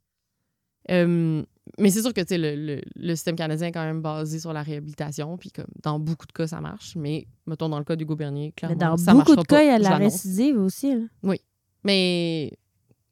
Euh, 0.90 1.42
mais 1.78 1.90
c'est 1.90 2.00
sûr 2.02 2.12
que, 2.14 2.20
le, 2.34 2.54
le- 2.56 2.82
le 2.96 3.14
système 3.14 3.36
canadien 3.36 3.68
est 3.68 3.72
quand 3.72 3.84
même 3.84 4.00
basé 4.02 4.38
sur 4.38 4.52
la 4.52 4.62
réhabilitation. 4.62 5.36
Puis, 5.36 5.50
comme, 5.50 5.66
dans 5.82 5.98
beaucoup 5.98 6.26
de 6.26 6.32
cas, 6.32 6.46
ça 6.46 6.60
marche. 6.60 6.96
Mais, 6.96 7.26
mettons, 7.46 7.68
dans 7.68 7.78
le 7.78 7.84
cas 7.84 7.96
d'Hugo 7.96 8.16
Bernier, 8.16 8.46
Mais 8.46 8.52
clairement, 8.52 8.76
dans 8.92 8.96
ça 8.96 9.12
beaucoup 9.14 9.36
de 9.36 9.42
cas, 9.42 9.62
il 9.62 9.66
y 9.66 9.70
a 9.70 9.78
la 9.78 9.88
récidive 10.04 10.58
aussi. 10.58 10.94
là. 10.94 11.02
Mais 11.84 12.52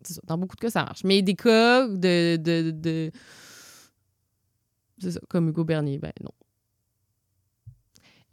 c'est 0.03 0.15
ça, 0.15 0.21
dans 0.27 0.39
beaucoup 0.39 0.57
de 0.57 0.61
cas, 0.61 0.71
ça 0.71 0.85
marche. 0.85 1.05
Mais 1.05 1.23
des 1.23 1.35
cas 1.35 1.87
de. 1.89 2.37
de, 2.37 2.71
de- 2.71 3.11
c'est 4.99 5.11
ça, 5.13 5.21
comme 5.29 5.49
Hugo 5.49 5.65
Bernier, 5.65 5.99
ben 5.99 6.13
non. 6.23 6.31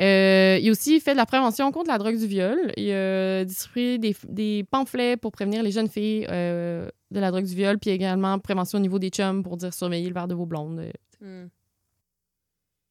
Euh, 0.02 0.58
il 0.60 0.68
a 0.68 0.72
aussi 0.72 1.00
fait 1.00 1.12
de 1.12 1.18
la 1.18 1.26
prévention 1.28 1.72
contre 1.72 1.90
la 1.90 1.98
drogue 2.00 2.18
du 2.18 2.26
viol. 2.26 2.72
Il 2.76 2.92
a 2.92 3.46
distribué 3.46 3.98
des, 4.00 4.16
des 4.28 4.66
pamphlets 4.72 5.16
pour 5.18 5.32
prévenir 5.32 5.62
les 5.62 5.72
jeunes 5.72 5.90
filles 5.90 6.26
euh, 6.30 6.90
de 7.12 7.20
la 7.20 7.30
drogue 7.30 7.46
du 7.46 7.54
viol, 7.56 7.78
puis 7.78 7.92
également 7.92 8.40
prévention 8.40 8.80
au 8.80 8.82
niveau 8.82 8.98
des 9.00 9.10
chums 9.10 9.44
pour 9.44 9.58
dire 9.58 9.74
surveiller 9.74 10.08
le 10.08 10.14
verre 10.14 10.28
de 10.28 10.34
vos 10.34 10.46
blondes. 10.48 10.80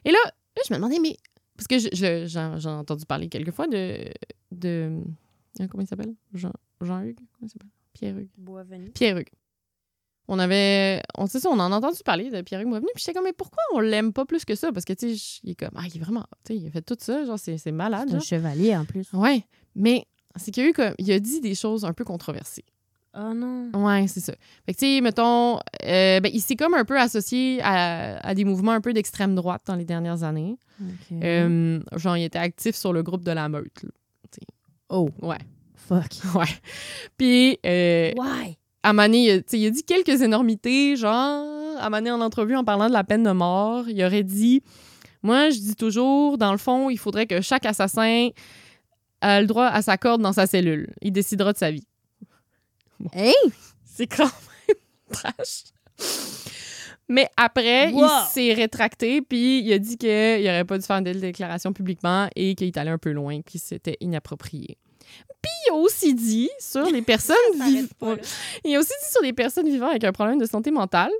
Et 0.04 0.10
là, 0.12 0.18
là, 0.24 0.62
je 0.66 0.72
me 0.72 0.78
demandais, 0.78 0.98
mais. 1.00 1.16
Parce 1.56 1.66
que 1.66 1.78
je- 1.78 1.88
je- 1.92 2.38
ai 2.68 2.70
entendu 2.70 3.04
parler 3.06 3.28
quelques 3.28 3.50
fois 3.50 3.66
de. 3.66 4.04
de 4.52 5.00
hein, 5.58 5.66
comment 5.68 5.82
il 5.82 5.86
s'appelle? 5.86 6.14
Jean- 6.32 6.52
Jean-Hugues 6.80 7.18
Comment 7.32 7.46
il 7.46 7.48
s'appelle? 7.50 7.68
Pierre-Hugues. 7.92 8.30
Pierre-Hugues. 8.92 9.28
On 10.28 10.38
avait. 10.38 11.02
On 11.18 11.26
sait 11.26 11.40
ça, 11.40 11.48
on 11.50 11.58
en 11.58 11.72
a 11.72 11.76
entendu 11.76 11.98
parler 12.04 12.30
de 12.30 12.40
Pierre-Hugues. 12.42 12.70
Puis 12.94 13.04
j'étais 13.04 13.14
comme, 13.14 13.24
mais 13.24 13.32
pourquoi 13.32 13.62
on 13.74 13.80
l'aime 13.80 14.12
pas 14.12 14.24
plus 14.24 14.44
que 14.44 14.54
ça? 14.54 14.70
Parce 14.72 14.84
que, 14.84 14.92
tu 14.92 15.16
sais, 15.16 15.40
il 15.42 15.50
est 15.50 15.54
comme. 15.56 15.70
Ah, 15.74 15.82
il 15.92 15.96
est 15.96 16.00
vraiment. 16.00 16.24
Tu 16.44 16.54
sais, 16.54 16.58
il 16.60 16.66
a 16.66 16.70
fait 16.70 16.82
tout 16.82 16.96
ça. 16.98 17.24
Genre, 17.24 17.38
c'est 17.38 17.58
c'est 17.58 17.72
malade. 17.72 18.04
C'est 18.08 18.14
un 18.14 18.18
genre. 18.18 18.26
chevalier 18.26 18.76
en 18.76 18.84
plus. 18.84 19.12
Ouais. 19.12 19.44
Mais 19.74 20.04
c'est 20.36 20.50
qu'il 20.52 20.62
y 20.62 20.66
a 20.66 20.70
eu 20.70 20.72
comme. 20.72 20.94
Il 20.98 21.10
a 21.10 21.18
dit 21.18 21.40
des 21.40 21.54
choses 21.56 21.84
un 21.84 21.92
peu 21.92 22.04
controversées. 22.04 22.64
Oh 23.12 23.34
non. 23.34 23.70
Ouais, 23.74 24.06
c'est 24.06 24.20
ça. 24.20 24.32
Fait 24.66 24.72
que, 24.72 24.78
tu 24.78 24.86
sais, 24.86 25.00
mettons. 25.00 25.56
euh, 25.84 26.20
ben, 26.20 26.30
il 26.32 26.40
s'est 26.40 26.54
comme 26.54 26.74
un 26.74 26.84
peu 26.84 26.96
associé 26.96 27.60
à, 27.60 28.18
à 28.24 28.34
des 28.36 28.44
mouvements 28.44 28.70
un 28.70 28.80
peu 28.80 28.92
d'extrême 28.92 29.34
droite 29.34 29.62
dans 29.66 29.74
les 29.74 29.84
dernières 29.84 30.22
années. 30.22 30.56
Euh, 31.10 31.80
genre, 31.96 32.16
il 32.16 32.22
était 32.22 32.38
actif 32.38 32.76
sur 32.76 32.92
le 32.92 33.02
groupe 33.02 33.24
de 33.24 33.32
la 33.32 33.48
meute. 33.48 33.82
là. 33.82 33.90
Oh, 34.90 35.08
Ouais. 35.22 35.38
fuck. 35.74 36.06
Ouais. 36.36 36.46
Puis, 37.16 37.58
euh, 37.66 38.12
Why? 38.16 38.56
À 38.82 38.92
Mané, 38.92 39.42
il, 39.52 39.66
a- 39.66 39.70
dit 39.70 39.82
quelques 39.84 40.22
énormités, 40.22 40.96
genre, 40.96 41.44
à 41.78 41.90
Mané 41.90 42.10
en 42.10 42.20
entrevue 42.20 42.56
en 42.56 42.64
parlant 42.64 42.88
de 42.88 42.92
la 42.92 43.04
peine 43.04 43.22
de 43.22 43.30
mort, 43.32 43.88
il 43.88 44.02
aurait 44.04 44.22
dit 44.22 44.62
Moi, 45.22 45.50
je 45.50 45.58
dis 45.58 45.76
toujours, 45.76 46.38
dans 46.38 46.52
le 46.52 46.58
fond, 46.58 46.90
il 46.90 46.98
faudrait 46.98 47.26
que 47.26 47.40
chaque 47.40 47.66
assassin 47.66 48.04
ait 48.04 48.34
le 49.22 49.44
droit 49.46 49.66
à 49.66 49.82
sa 49.82 49.96
corde 49.98 50.22
dans 50.22 50.32
sa 50.32 50.46
cellule. 50.46 50.92
Il 51.02 51.12
décidera 51.12 51.52
de 51.52 51.58
sa 51.58 51.70
vie. 51.70 51.86
Hey! 53.12 53.34
C'est 53.84 54.06
quand 54.06 54.24
même 54.24 54.76
trash. 55.12 55.64
Mais 57.08 57.28
après, 57.36 57.90
Wow. 57.92 58.04
il 58.06 58.26
s'est 58.30 58.52
rétracté, 58.54 59.20
puis 59.20 59.60
il 59.62 59.72
a 59.72 59.78
dit 59.78 59.96
qu'il 59.98 60.08
n'aurait 60.44 60.64
pas 60.64 60.78
dû 60.78 60.86
faire 60.86 60.96
une 60.98 61.04
telle 61.04 61.20
déclaration 61.20 61.72
publiquement 61.72 62.28
et 62.36 62.54
qu'il 62.54 62.68
est 62.68 62.76
allé 62.76 62.90
un 62.90 62.98
peu 62.98 63.10
loin, 63.10 63.40
puis 63.40 63.58
c'était 63.58 63.96
inapproprié. 64.00 64.78
Puis 65.42 65.50
il 65.68 65.70
a 65.72 65.74
aussi 65.74 66.14
dit 66.14 66.50
sur 66.58 66.84
les 66.90 67.02
personnes 67.02 67.36
vivantes. 67.64 68.18
Il 68.64 68.74
a 68.76 68.78
aussi 68.80 68.92
dit 69.04 69.10
sur 69.12 69.22
les 69.22 69.32
personnes 69.32 69.66
vivant 69.68 69.88
avec 69.88 70.04
un 70.04 70.12
problème 70.12 70.38
de 70.38 70.46
santé 70.46 70.70
mentale, 70.70 71.12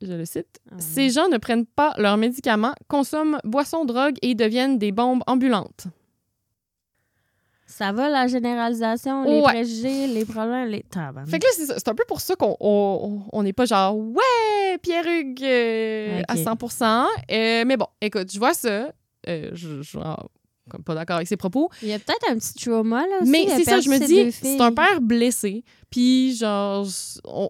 je 0.00 0.12
le 0.12 0.24
cite, 0.24 0.60
Ah, 0.70 0.76
ces 0.78 1.10
gens 1.10 1.28
ne 1.28 1.38
prennent 1.38 1.66
pas 1.66 1.92
leurs 1.98 2.16
médicaments, 2.16 2.74
consomment 2.86 3.40
boissons, 3.42 3.84
drogues 3.84 4.16
et 4.22 4.36
deviennent 4.36 4.78
des 4.78 4.92
bombes 4.92 5.22
ambulantes. 5.26 5.88
Ça 7.66 7.92
va, 7.92 8.08
la 8.08 8.26
généralisation, 8.28 9.24
les 9.24 9.40
Ouais. 9.40 9.42
préjugés, 9.42 10.06
les 10.06 10.24
problèmes, 10.24 10.68
les... 10.68 10.82
Tabarnak. 10.84 11.28
Fait 11.28 11.38
que 11.38 11.46
là, 11.46 11.74
c'est 11.76 11.88
un 11.88 11.94
peu 11.94 12.04
pour 12.08 12.20
ça 12.20 12.34
qu'on 12.34 12.56
on, 12.60 13.22
on 13.32 13.42
n'est 13.42 13.52
pas 13.52 13.66
genre, 13.66 13.94
ouais, 13.96 14.78
Pierre-Hugues 14.82 15.42
euh, 15.44 16.22
à 16.28 16.34
Ok. 16.34 16.70
100 16.70 17.06
Euh, 17.30 17.64
Mais 17.66 17.76
bon, 17.76 17.86
écoute, 18.00 18.32
je 18.32 18.38
vois 18.38 18.54
ça. 18.54 18.90
Euh, 19.28 19.50
je 19.52 19.82
je 19.82 19.98
comme 20.68 20.82
pas 20.84 20.94
d'accord 20.94 21.16
avec 21.16 21.28
ses 21.28 21.36
propos. 21.36 21.68
Il 21.82 21.88
y 21.88 21.92
a 21.92 21.98
peut-être 21.98 22.30
un 22.30 22.36
petit 22.36 22.54
trauma, 22.54 23.00
là, 23.02 23.18
aussi. 23.22 23.30
Mais 23.30 23.46
c'est 23.48 23.64
ça, 23.64 23.80
je 23.80 23.88
me 23.90 23.98
dis, 23.98 24.30
c'est 24.32 24.60
un 24.60 24.72
père 24.72 25.00
blessé. 25.00 25.64
Puis, 25.90 26.36
genre, 26.36 26.86
on, 27.24 27.48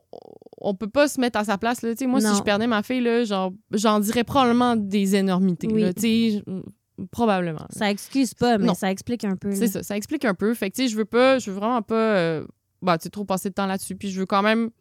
on 0.61 0.75
peut 0.75 0.89
pas 0.89 1.09
se 1.09 1.21
mettre 1.21 1.39
à 1.39 1.45
sa 1.45 1.59
place. 1.59 1.83
Là. 1.83 1.93
Moi, 2.07 2.21
Non. 2.21 2.31
si 2.33 2.39
je 2.39 2.43
perdais 2.43 2.66
ma 2.66 2.83
fille, 2.83 3.01
là, 3.01 3.25
genre, 3.25 3.53
j'en 3.73 4.01
dirais 4.01 4.25
probablement 4.25 4.77
des 4.77 5.16
énormités. 5.16 5.69
Oui. 5.71 5.83
là, 5.83 5.93
tu 5.93 6.01
sais, 6.01 6.31
je- 6.47 7.05
probablement. 7.12 7.66
Ça 7.71 7.91
excuse 7.91 8.35
pas, 8.35 8.59
mais 8.59 8.66
Non. 8.66 8.75
ça 8.75 8.91
explique 8.91 9.25
un 9.25 9.37
peu. 9.37 9.53
C'est 9.55 9.69
ça, 9.69 9.83
ça 9.83 9.97
explique 9.97 10.25
un 10.25 10.35
peu. 10.35 10.53
Fait 10.55 10.71
que, 10.71 10.77
tu 10.77 10.83
sais, 10.83 10.89
je 10.89 10.97
veux 10.97 11.05
pas, 11.05 11.39
je 11.39 11.51
veux 11.51 11.57
vraiment 11.57 11.83
pas, 11.83 11.95
euh, 11.95 12.47
bah, 12.83 12.99
tu 12.99 13.05
sais, 13.05 13.11
trop 13.11 13.25
passer 13.25 13.51
de 13.51 13.55
temps 13.55 13.66
là-dessus. 13.66 13.95
Puis 13.97 14.11
je 14.11 14.19
veux 14.21 14.27
quand 14.27 14.43
même, 14.43 14.71
tu 14.71 14.75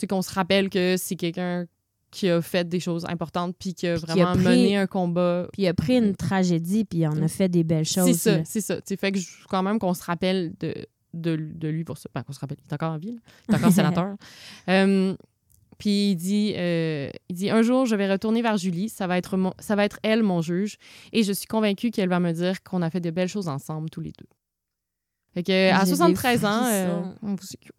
sais, 0.00 0.06
qu'on 0.06 0.22
se 0.22 0.32
rappelle 0.32 0.68
que 0.70 0.96
c'est 0.96 1.16
quelqu'un 1.16 1.66
qui 2.10 2.28
a 2.28 2.42
fait 2.42 2.68
des 2.68 2.80
choses 2.80 3.04
importantes 3.06 3.54
puis 3.58 3.72
qui 3.74 3.86
a 3.86 3.94
Puis 3.96 4.04
qui 4.04 4.10
a 4.10 4.14
vraiment 4.14 4.32
pris- 4.34 4.44
mené 4.44 4.76
un 4.76 4.86
combat. 4.86 5.46
Puis 5.52 5.62
il 5.62 5.68
a 5.68 5.74
pris 5.74 5.96
une 5.96 6.16
tragédie, 6.16 6.84
puis 6.84 7.00
il 7.00 7.06
en 7.06 7.22
a 7.22 7.28
fait 7.28 7.48
des 7.48 7.62
belles 7.64 7.84
choses. 7.84 8.06
C'est 8.06 8.14
ça, 8.38 8.44
c'est 8.44 8.60
ça. 8.60 8.76
Tu 8.76 8.82
sais, 8.86 8.96
fait 8.96 9.12
que 9.12 9.18
je 9.18 9.28
quand 9.48 9.62
même 9.62 9.78
qu'on 9.78 9.94
se 9.94 10.02
rappelle 10.02 10.52
de, 10.60 10.74
de, 11.14 11.36
de 11.36 11.68
lui 11.68 11.84
pour 11.84 11.98
ça. 11.98 12.08
Ben, 12.14 12.22
qu'on 12.22 12.32
se 12.32 12.40
rappelle, 12.40 12.56
il 12.64 12.68
est 12.68 12.74
encore 12.74 12.92
en 12.92 12.98
vie, 12.98 13.12
là. 13.12 13.18
il 13.48 13.54
est 13.54 13.58
encore 13.58 13.72
sénateur. 13.72 14.16
Puis 15.78 16.10
il 16.10 16.16
dit, 16.16 16.52
euh, 16.56 17.08
il 17.30 17.36
dit 17.36 17.48
un 17.48 17.62
jour 17.62 17.86
je 17.86 17.96
vais 17.96 18.10
retourner 18.10 18.42
vers 18.42 18.58
Julie, 18.58 18.90
ça 18.90 19.06
va 19.06 19.16
être 19.16 19.38
mon- 19.38 19.54
ça 19.58 19.76
va 19.76 19.84
être 19.86 19.98
elle 20.02 20.22
mon 20.22 20.42
juge, 20.42 20.76
et 21.12 21.22
je 21.22 21.32
suis 21.32 21.46
convaincue 21.46 21.90
qu'elle 21.90 22.10
va 22.10 22.20
me 22.20 22.32
dire 22.32 22.62
qu'on 22.62 22.82
a 22.82 22.90
fait 22.90 23.00
de 23.00 23.10
belles 23.10 23.28
choses 23.30 23.48
ensemble 23.48 23.88
tous 23.88 24.02
les 24.02 24.12
deux. 24.18 24.26
Fait 25.32 25.42
que 25.42 25.70
à 25.72 25.78
J'ai 25.84 25.92
des 25.92 25.96
73 25.96 26.44
ans, 26.44 26.64
euh, 26.66 27.02
c'est 27.40 27.56
cute. 27.60 27.72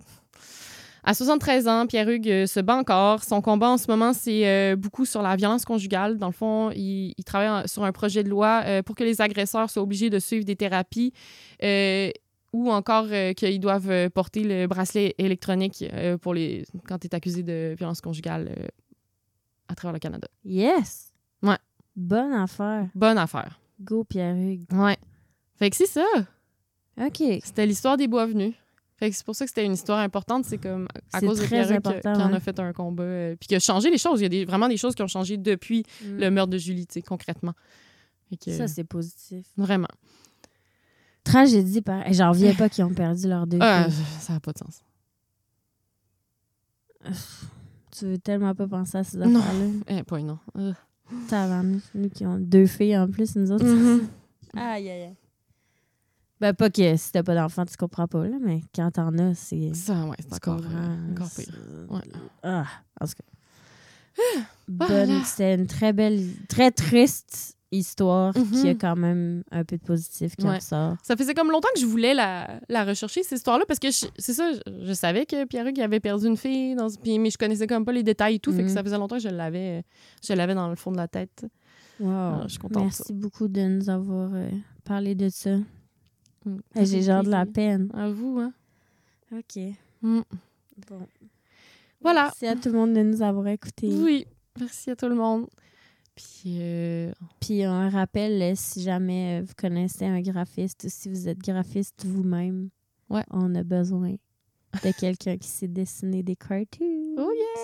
À 1.03 1.13
73 1.15 1.67
ans, 1.67 1.87
Pierre-Hugues 1.87 2.29
euh, 2.29 2.45
se 2.45 2.59
bat 2.59 2.75
encore. 2.75 3.23
Son 3.23 3.41
combat 3.41 3.69
en 3.69 3.77
ce 3.77 3.89
moment, 3.89 4.13
c'est 4.13 4.47
euh, 4.47 4.75
beaucoup 4.75 5.05
sur 5.05 5.21
la 5.21 5.35
violence 5.35 5.65
conjugale. 5.65 6.17
Dans 6.17 6.27
le 6.27 6.33
fond, 6.33 6.69
il, 6.71 7.13
il 7.17 7.23
travaille 7.23 7.67
sur 7.67 7.83
un 7.83 7.91
projet 7.91 8.23
de 8.23 8.29
loi 8.29 8.61
euh, 8.65 8.83
pour 8.83 8.95
que 8.95 9.03
les 9.03 9.19
agresseurs 9.19 9.69
soient 9.69 9.81
obligés 9.81 10.09
de 10.09 10.19
suivre 10.19 10.45
des 10.45 10.55
thérapies 10.55 11.13
ou 12.53 12.69
encore 12.69 13.07
qu'ils 13.37 13.61
doivent 13.61 14.09
porter 14.09 14.43
le 14.43 14.67
bracelet 14.67 15.15
électronique 15.17 15.85
pour 16.21 16.33
les 16.33 16.65
quand 16.85 16.97
tu 16.97 17.07
es 17.07 17.15
accusé 17.15 17.43
de 17.43 17.75
violence 17.77 18.01
conjugale 18.01 18.69
à 19.69 19.75
travers 19.75 19.93
le 19.93 19.99
Canada. 19.99 20.27
Yes! 20.43 21.13
Ouais. 21.41 21.57
Bonne 21.95 22.33
affaire. 22.33 22.89
Bonne 22.93 23.17
affaire. 23.17 23.61
Go, 23.79 24.03
Pierre-Hugues. 24.03 24.65
Ouais. 24.73 24.97
Fait 25.55 25.69
que 25.69 25.77
c'est 25.77 25.85
ça. 25.85 26.05
OK. 26.99 27.23
C'était 27.43 27.65
l'histoire 27.65 27.95
des 27.95 28.09
bois 28.09 28.25
venus. 28.25 28.53
Fait 29.01 29.09
que 29.09 29.15
c'est 29.15 29.25
pour 29.25 29.35
ça 29.35 29.45
que 29.45 29.49
c'était 29.49 29.65
une 29.65 29.73
histoire 29.73 29.97
importante. 29.97 30.45
C'est 30.45 30.59
comme 30.59 30.87
à 31.11 31.19
cause 31.21 31.39
de 31.41 31.45
Pierre 31.47 31.65
qui 31.67 31.73
important, 31.73 32.13
en 32.13 32.31
a 32.33 32.39
fait 32.39 32.59
un 32.59 32.71
combat. 32.71 33.01
euh, 33.01 33.35
puis 33.35 33.47
qui 33.47 33.55
a 33.55 33.59
changé 33.59 33.89
les 33.89 33.97
choses. 33.97 34.19
Il 34.19 34.23
y 34.23 34.25
a 34.27 34.29
des, 34.29 34.45
vraiment 34.45 34.67
des 34.67 34.77
choses 34.77 34.93
qui 34.93 35.01
ont 35.01 35.07
changé 35.07 35.37
depuis 35.37 35.83
le 36.05 36.29
meurtre 36.29 36.51
de 36.51 36.59
Julie, 36.59 36.85
tu 36.85 36.93
sais, 36.93 37.01
concrètement. 37.01 37.53
Que, 38.29 38.51
Mm. 38.51 38.57
Ça, 38.59 38.67
c'est 38.67 38.83
positif. 38.83 39.45
vraiment. 39.57 39.87
Tragédie, 41.23 41.81
par... 41.81 42.03
J'en 42.13 42.29
reviens 42.29 42.53
pas 42.53 42.69
qu'ils 42.69 42.83
ont 42.83 42.93
perdu 42.93 43.27
leurs 43.27 43.47
deux 43.47 43.57
Ah, 43.59 43.87
filles. 43.89 44.03
ça 44.19 44.33
n'a 44.33 44.39
pas 44.39 44.53
de 44.53 44.59
sens. 44.59 44.83
Tu 47.97 48.05
veux 48.05 48.17
tellement 48.19 48.53
pas 48.55 48.67
penser 48.67 48.97
à 48.99 49.03
ces 49.03 49.17
Non. 49.17 49.39
affaires-là. 49.39 49.65
Eh, 49.99 50.03
pas 50.03 50.19
non. 50.21 50.37
Euh. 50.57 50.73
Tabarnak, 51.27 51.81
nous 51.95 52.09
qui 52.09 52.25
ont 52.25 52.37
deux 52.39 52.67
filles 52.67 52.97
en 52.97 53.09
plus, 53.09 53.35
nous 53.35 53.51
autres. 53.51 53.65
Mhm. 53.65 54.07
Aïe, 54.55 54.89
aïe, 54.89 55.01
aïe. 55.03 55.15
Ben, 56.41 56.53
pas 56.55 56.69
que 56.71 56.97
si 56.97 57.11
t'as 57.11 57.21
pas 57.23 57.35
d'enfant, 57.35 57.65
tu 57.65 57.77
comprends 57.77 58.07
pas, 58.07 58.27
là, 58.27 58.37
mais 58.41 58.61
quand 58.75 58.89
t'en 58.91 59.15
as, 59.19 59.35
c'est. 59.35 59.73
Ça, 59.75 60.05
ouais, 60.07 60.15
c'est 60.19 60.27
Tu 60.27 60.33
encore, 60.35 60.57
comprends, 60.57 60.77
euh, 60.77 61.11
encore 61.11 61.29
pire. 61.35 61.53
Ouais. 61.89 62.01
Ah, 62.43 62.65
en 62.99 63.05
tout 63.05 63.13
cas. 63.13 64.41
Voilà. 64.67 65.05
Bonne, 65.05 65.23
c'était 65.23 65.55
une 65.55 65.67
très 65.67 65.93
belle, 65.93 66.21
très 66.49 66.71
triste 66.71 67.57
histoire 67.73 68.35
Mhm. 68.37 68.51
qui 68.51 68.67
a 68.69 68.75
quand 68.75 68.97
même 68.97 69.43
un 69.51 69.63
peu 69.63 69.77
de 69.77 69.81
positif 69.83 70.35
qui 70.35 70.45
en 70.45 70.49
Ouais. 70.49 70.55
ressort. 70.57 70.97
Ça 71.03 71.15
faisait 71.15 71.33
comme 71.33 71.49
longtemps 71.51 71.69
que 71.73 71.79
je 71.79 71.85
voulais 71.85 72.13
la, 72.13 72.59
la 72.67 72.83
rechercher, 72.83 73.23
cette 73.23 73.37
histoire-là, 73.37 73.63
parce 73.65 73.79
que 73.79 73.89
je- 73.91 74.07
c'est 74.17 74.33
ça, 74.33 74.51
je, 74.51 74.85
je 74.87 74.93
savais 74.93 75.25
que 75.25 75.45
Pierre-Hugues 75.45 75.79
avait 75.79 76.01
perdu 76.01 76.25
une 76.27 76.35
fille, 76.35 76.75
dans, 76.75 76.87
puis, 77.01 77.17
mais 77.17 77.29
je 77.29 77.37
connaissais 77.37 77.67
comme 77.67 77.85
pas 77.85 77.93
les 77.93 78.03
détails 78.03 78.35
et 78.35 78.39
tout, 78.39 78.51
fait 78.51 78.63
que 78.63 78.67
Mhm. 78.67 78.73
ça 78.73 78.83
faisait 78.83 78.97
longtemps 78.97 79.15
que 79.17 79.23
je 79.23 79.29
l'avais 79.29 79.85
je 80.27 80.33
l'avais 80.33 80.53
dans 80.55 80.69
le 80.69 80.75
fond 80.75 80.91
de 80.91 80.97
la 80.97 81.07
tête. 81.07 81.45
Wow. 81.99 82.09
Ah, 82.11 82.41
je 82.43 82.49
suis 82.49 82.59
contente 82.59 82.83
Merci 82.83 83.13
beaucoup 83.13 83.47
de 83.47 83.61
nous 83.61 83.89
avoir 83.89 84.31
euh, 84.33 84.49
parlé 84.83 85.15
de 85.15 85.29
ça. 85.29 85.51
Mm. 86.45 86.57
Eh, 86.75 86.85
J'ai 86.85 87.01
genre 87.03 87.23
de 87.23 87.29
la 87.29 87.45
peine. 87.45 87.89
À 87.93 88.09
vous, 88.09 88.39
hein. 88.39 88.53
OK. 89.31 89.61
Mm. 90.01 90.21
Bon. 90.89 91.07
Voilà. 92.01 92.23
Merci 92.23 92.47
à 92.47 92.55
tout 92.55 92.69
le 92.69 92.75
monde 92.79 92.93
de 92.93 93.01
nous 93.03 93.21
avoir 93.21 93.47
écoutés. 93.47 93.93
Oui, 93.93 94.25
merci 94.59 94.89
à 94.91 94.95
tout 94.95 95.07
le 95.07 95.15
monde. 95.15 95.47
Puis, 96.15 96.57
euh, 96.61 97.11
Puis 97.39 97.63
un 97.63 97.89
rappel, 97.89 98.41
euh, 98.41 98.53
si 98.55 98.81
jamais 98.81 99.39
euh, 99.39 99.45
vous 99.45 99.53
connaissez 99.57 100.05
un 100.05 100.21
graphiste 100.21 100.83
ou 100.85 100.89
si 100.89 101.09
vous 101.09 101.27
êtes 101.27 101.39
graphiste 101.39 102.05
vous-même, 102.05 102.69
Ouais. 103.09 103.23
on 103.29 103.53
a 103.55 103.63
besoin 103.63 104.11
de 104.83 104.91
quelqu'un 104.99 105.37
qui 105.37 105.47
sait 105.47 105.67
dessiner 105.67 106.23
des 106.23 106.35
cartoons. 106.35 107.15
oh 107.17 107.31
yeah! 107.31 107.63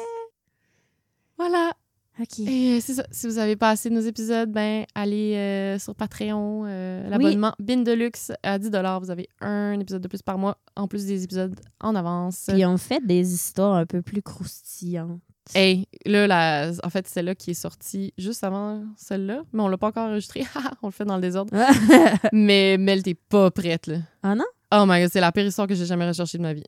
Voilà. 1.37 1.73
OK. 2.19 2.39
Et 2.39 2.77
euh, 2.77 2.79
c'est 2.81 2.93
ça. 2.95 3.05
Si 3.11 3.27
vous 3.27 3.35
n'avez 3.35 3.55
pas 3.55 3.69
assez 3.69 3.89
de 3.89 3.95
nos 3.95 4.01
épisodes, 4.01 4.51
ben 4.51 4.85
allez 4.95 5.35
euh, 5.35 5.79
sur 5.79 5.93
Patreon. 5.95 6.63
euh, 6.65 7.07
L'abonnement 7.09 7.53
Bin 7.59 7.83
Deluxe 7.83 8.31
à 8.43 8.57
10 8.57 8.69
Vous 9.01 9.11
avez 9.11 9.27
un 9.39 9.79
épisode 9.79 10.01
de 10.01 10.07
plus 10.07 10.21
par 10.21 10.37
mois, 10.37 10.57
en 10.75 10.87
plus 10.87 11.05
des 11.05 11.23
épisodes 11.23 11.55
en 11.79 11.95
avance. 11.95 12.45
Puis 12.51 12.65
on 12.65 12.77
fait 12.77 13.05
des 13.05 13.33
histoires 13.33 13.75
un 13.75 13.85
peu 13.85 14.01
plus 14.01 14.21
croustillantes. 14.21 15.21
Hey, 15.55 15.87
là, 16.05 16.27
la- 16.27 16.71
en 16.83 16.89
fait, 16.89 17.07
celle-là 17.07 17.33
qui 17.33 17.51
est 17.51 17.53
sortie 17.53 18.13
juste 18.17 18.43
avant 18.43 18.83
celle-là, 18.97 19.43
mais 19.53 19.61
on 19.61 19.69
l'a 19.69 19.77
pas 19.77 19.87
encore 19.87 20.07
enregistrée. 20.09 20.43
on 20.81 20.87
le 20.87 20.91
fait 20.91 21.05
dans 21.05 21.15
le 21.15 21.21
désordre. 21.21 21.53
mais 22.33 22.77
Mel, 22.77 23.01
t'es 23.03 23.13
pas 23.13 23.49
prête, 23.51 23.87
là. 23.87 23.97
ah 24.23 24.35
non? 24.35 24.43
Oh 24.73 24.83
my 24.85 25.01
god, 25.01 25.09
c'est 25.11 25.21
la 25.21 25.31
pire 25.31 25.45
histoire 25.45 25.65
que 25.67 25.75
j'ai 25.75 25.85
jamais 25.85 26.05
recherchée 26.05 26.37
de 26.37 26.43
ma 26.43 26.53
vie. 26.53 26.65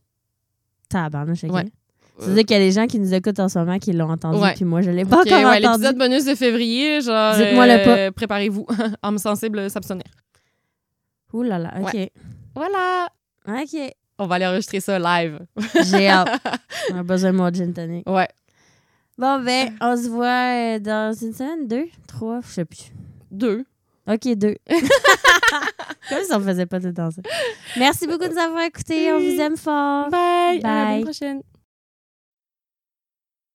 Tabarnouche, 0.87 1.43
OK. 1.43 1.51
Ouais. 1.53 1.65
Veut 2.19 2.33
dire 2.35 2.45
qu'il 2.45 2.57
y 2.57 2.59
a 2.59 2.63
des 2.63 2.71
gens 2.71 2.85
qui 2.87 2.99
nous 2.99 3.13
écoutent 3.13 3.39
en 3.39 3.47
ce 3.49 3.59
moment 3.59 3.79
qui 3.79 3.93
l'ont 3.93 4.09
entendu, 4.11 4.37
Ouais. 4.39 4.53
puis 4.53 4.65
moi, 4.65 4.81
je 4.81 4.91
l'ai 4.91 5.05
pas 5.05 5.21
Ok, 5.21 5.27
encore 5.27 5.51
ouais, 5.51 5.57
entendu. 5.65 5.83
l'épisode 5.83 5.97
bonus 5.97 6.25
de 6.25 6.35
février, 6.35 7.01
genre. 7.01 7.35
Dites-moi 7.35 7.67
le 7.67 7.73
euh, 7.87 8.11
Préparez-vous. 8.11 8.65
Âme 9.03 9.17
sensible, 9.17 9.69
s'abstenir. 9.69 10.03
Ouh 11.33 11.43
là 11.43 11.59
là, 11.59 11.73
OK. 11.81 12.11
Voilà. 12.55 13.07
OK. 13.47 13.93
On 14.17 14.25
va 14.27 14.35
aller 14.35 14.47
enregistrer 14.47 14.79
ça 14.81 14.99
live. 14.99 15.39
J'ai 15.89 16.09
hâte. 16.09 16.41
On 16.93 16.97
a 16.97 17.03
besoin 17.03 17.31
de 17.31 17.37
mon 17.37 17.49
gin 17.53 17.71
tonic. 17.73 18.09
Ouais. 18.09 18.27
Bon, 19.17 19.41
ben, 19.43 19.73
on 19.81 19.97
se 19.97 20.07
voit 20.07 20.75
euh, 20.75 20.79
dans 20.79 21.13
une 21.13 21.33
semaine, 21.33 21.67
deux, 21.67 21.85
trois, 22.07 22.39
je 22.41 22.47
sais 22.53 22.65
plus. 22.65 22.91
Deux. 23.31 23.65
OK, 24.07 24.33
deux. 24.35 24.55
Comme 26.09 26.23
si 26.23 26.33
on 26.33 26.39
faisait 26.39 26.65
pas 26.65 26.79
tout 26.79 26.87
le 26.87 26.93
temps 26.93 27.11
ça. 27.11 27.21
Merci 27.77 28.07
beaucoup 28.07 28.23
de 28.27 28.33
nous 28.33 28.39
avoir 28.39 28.63
écoutés. 28.63 29.11
On 29.11 29.19
vous 29.19 29.39
aime 29.41 29.57
fort. 29.57 30.09
Bye. 30.09 30.61
À 30.63 30.67
la 30.67 30.85
Bye. 30.85 31.03
prochaine. 31.03 31.41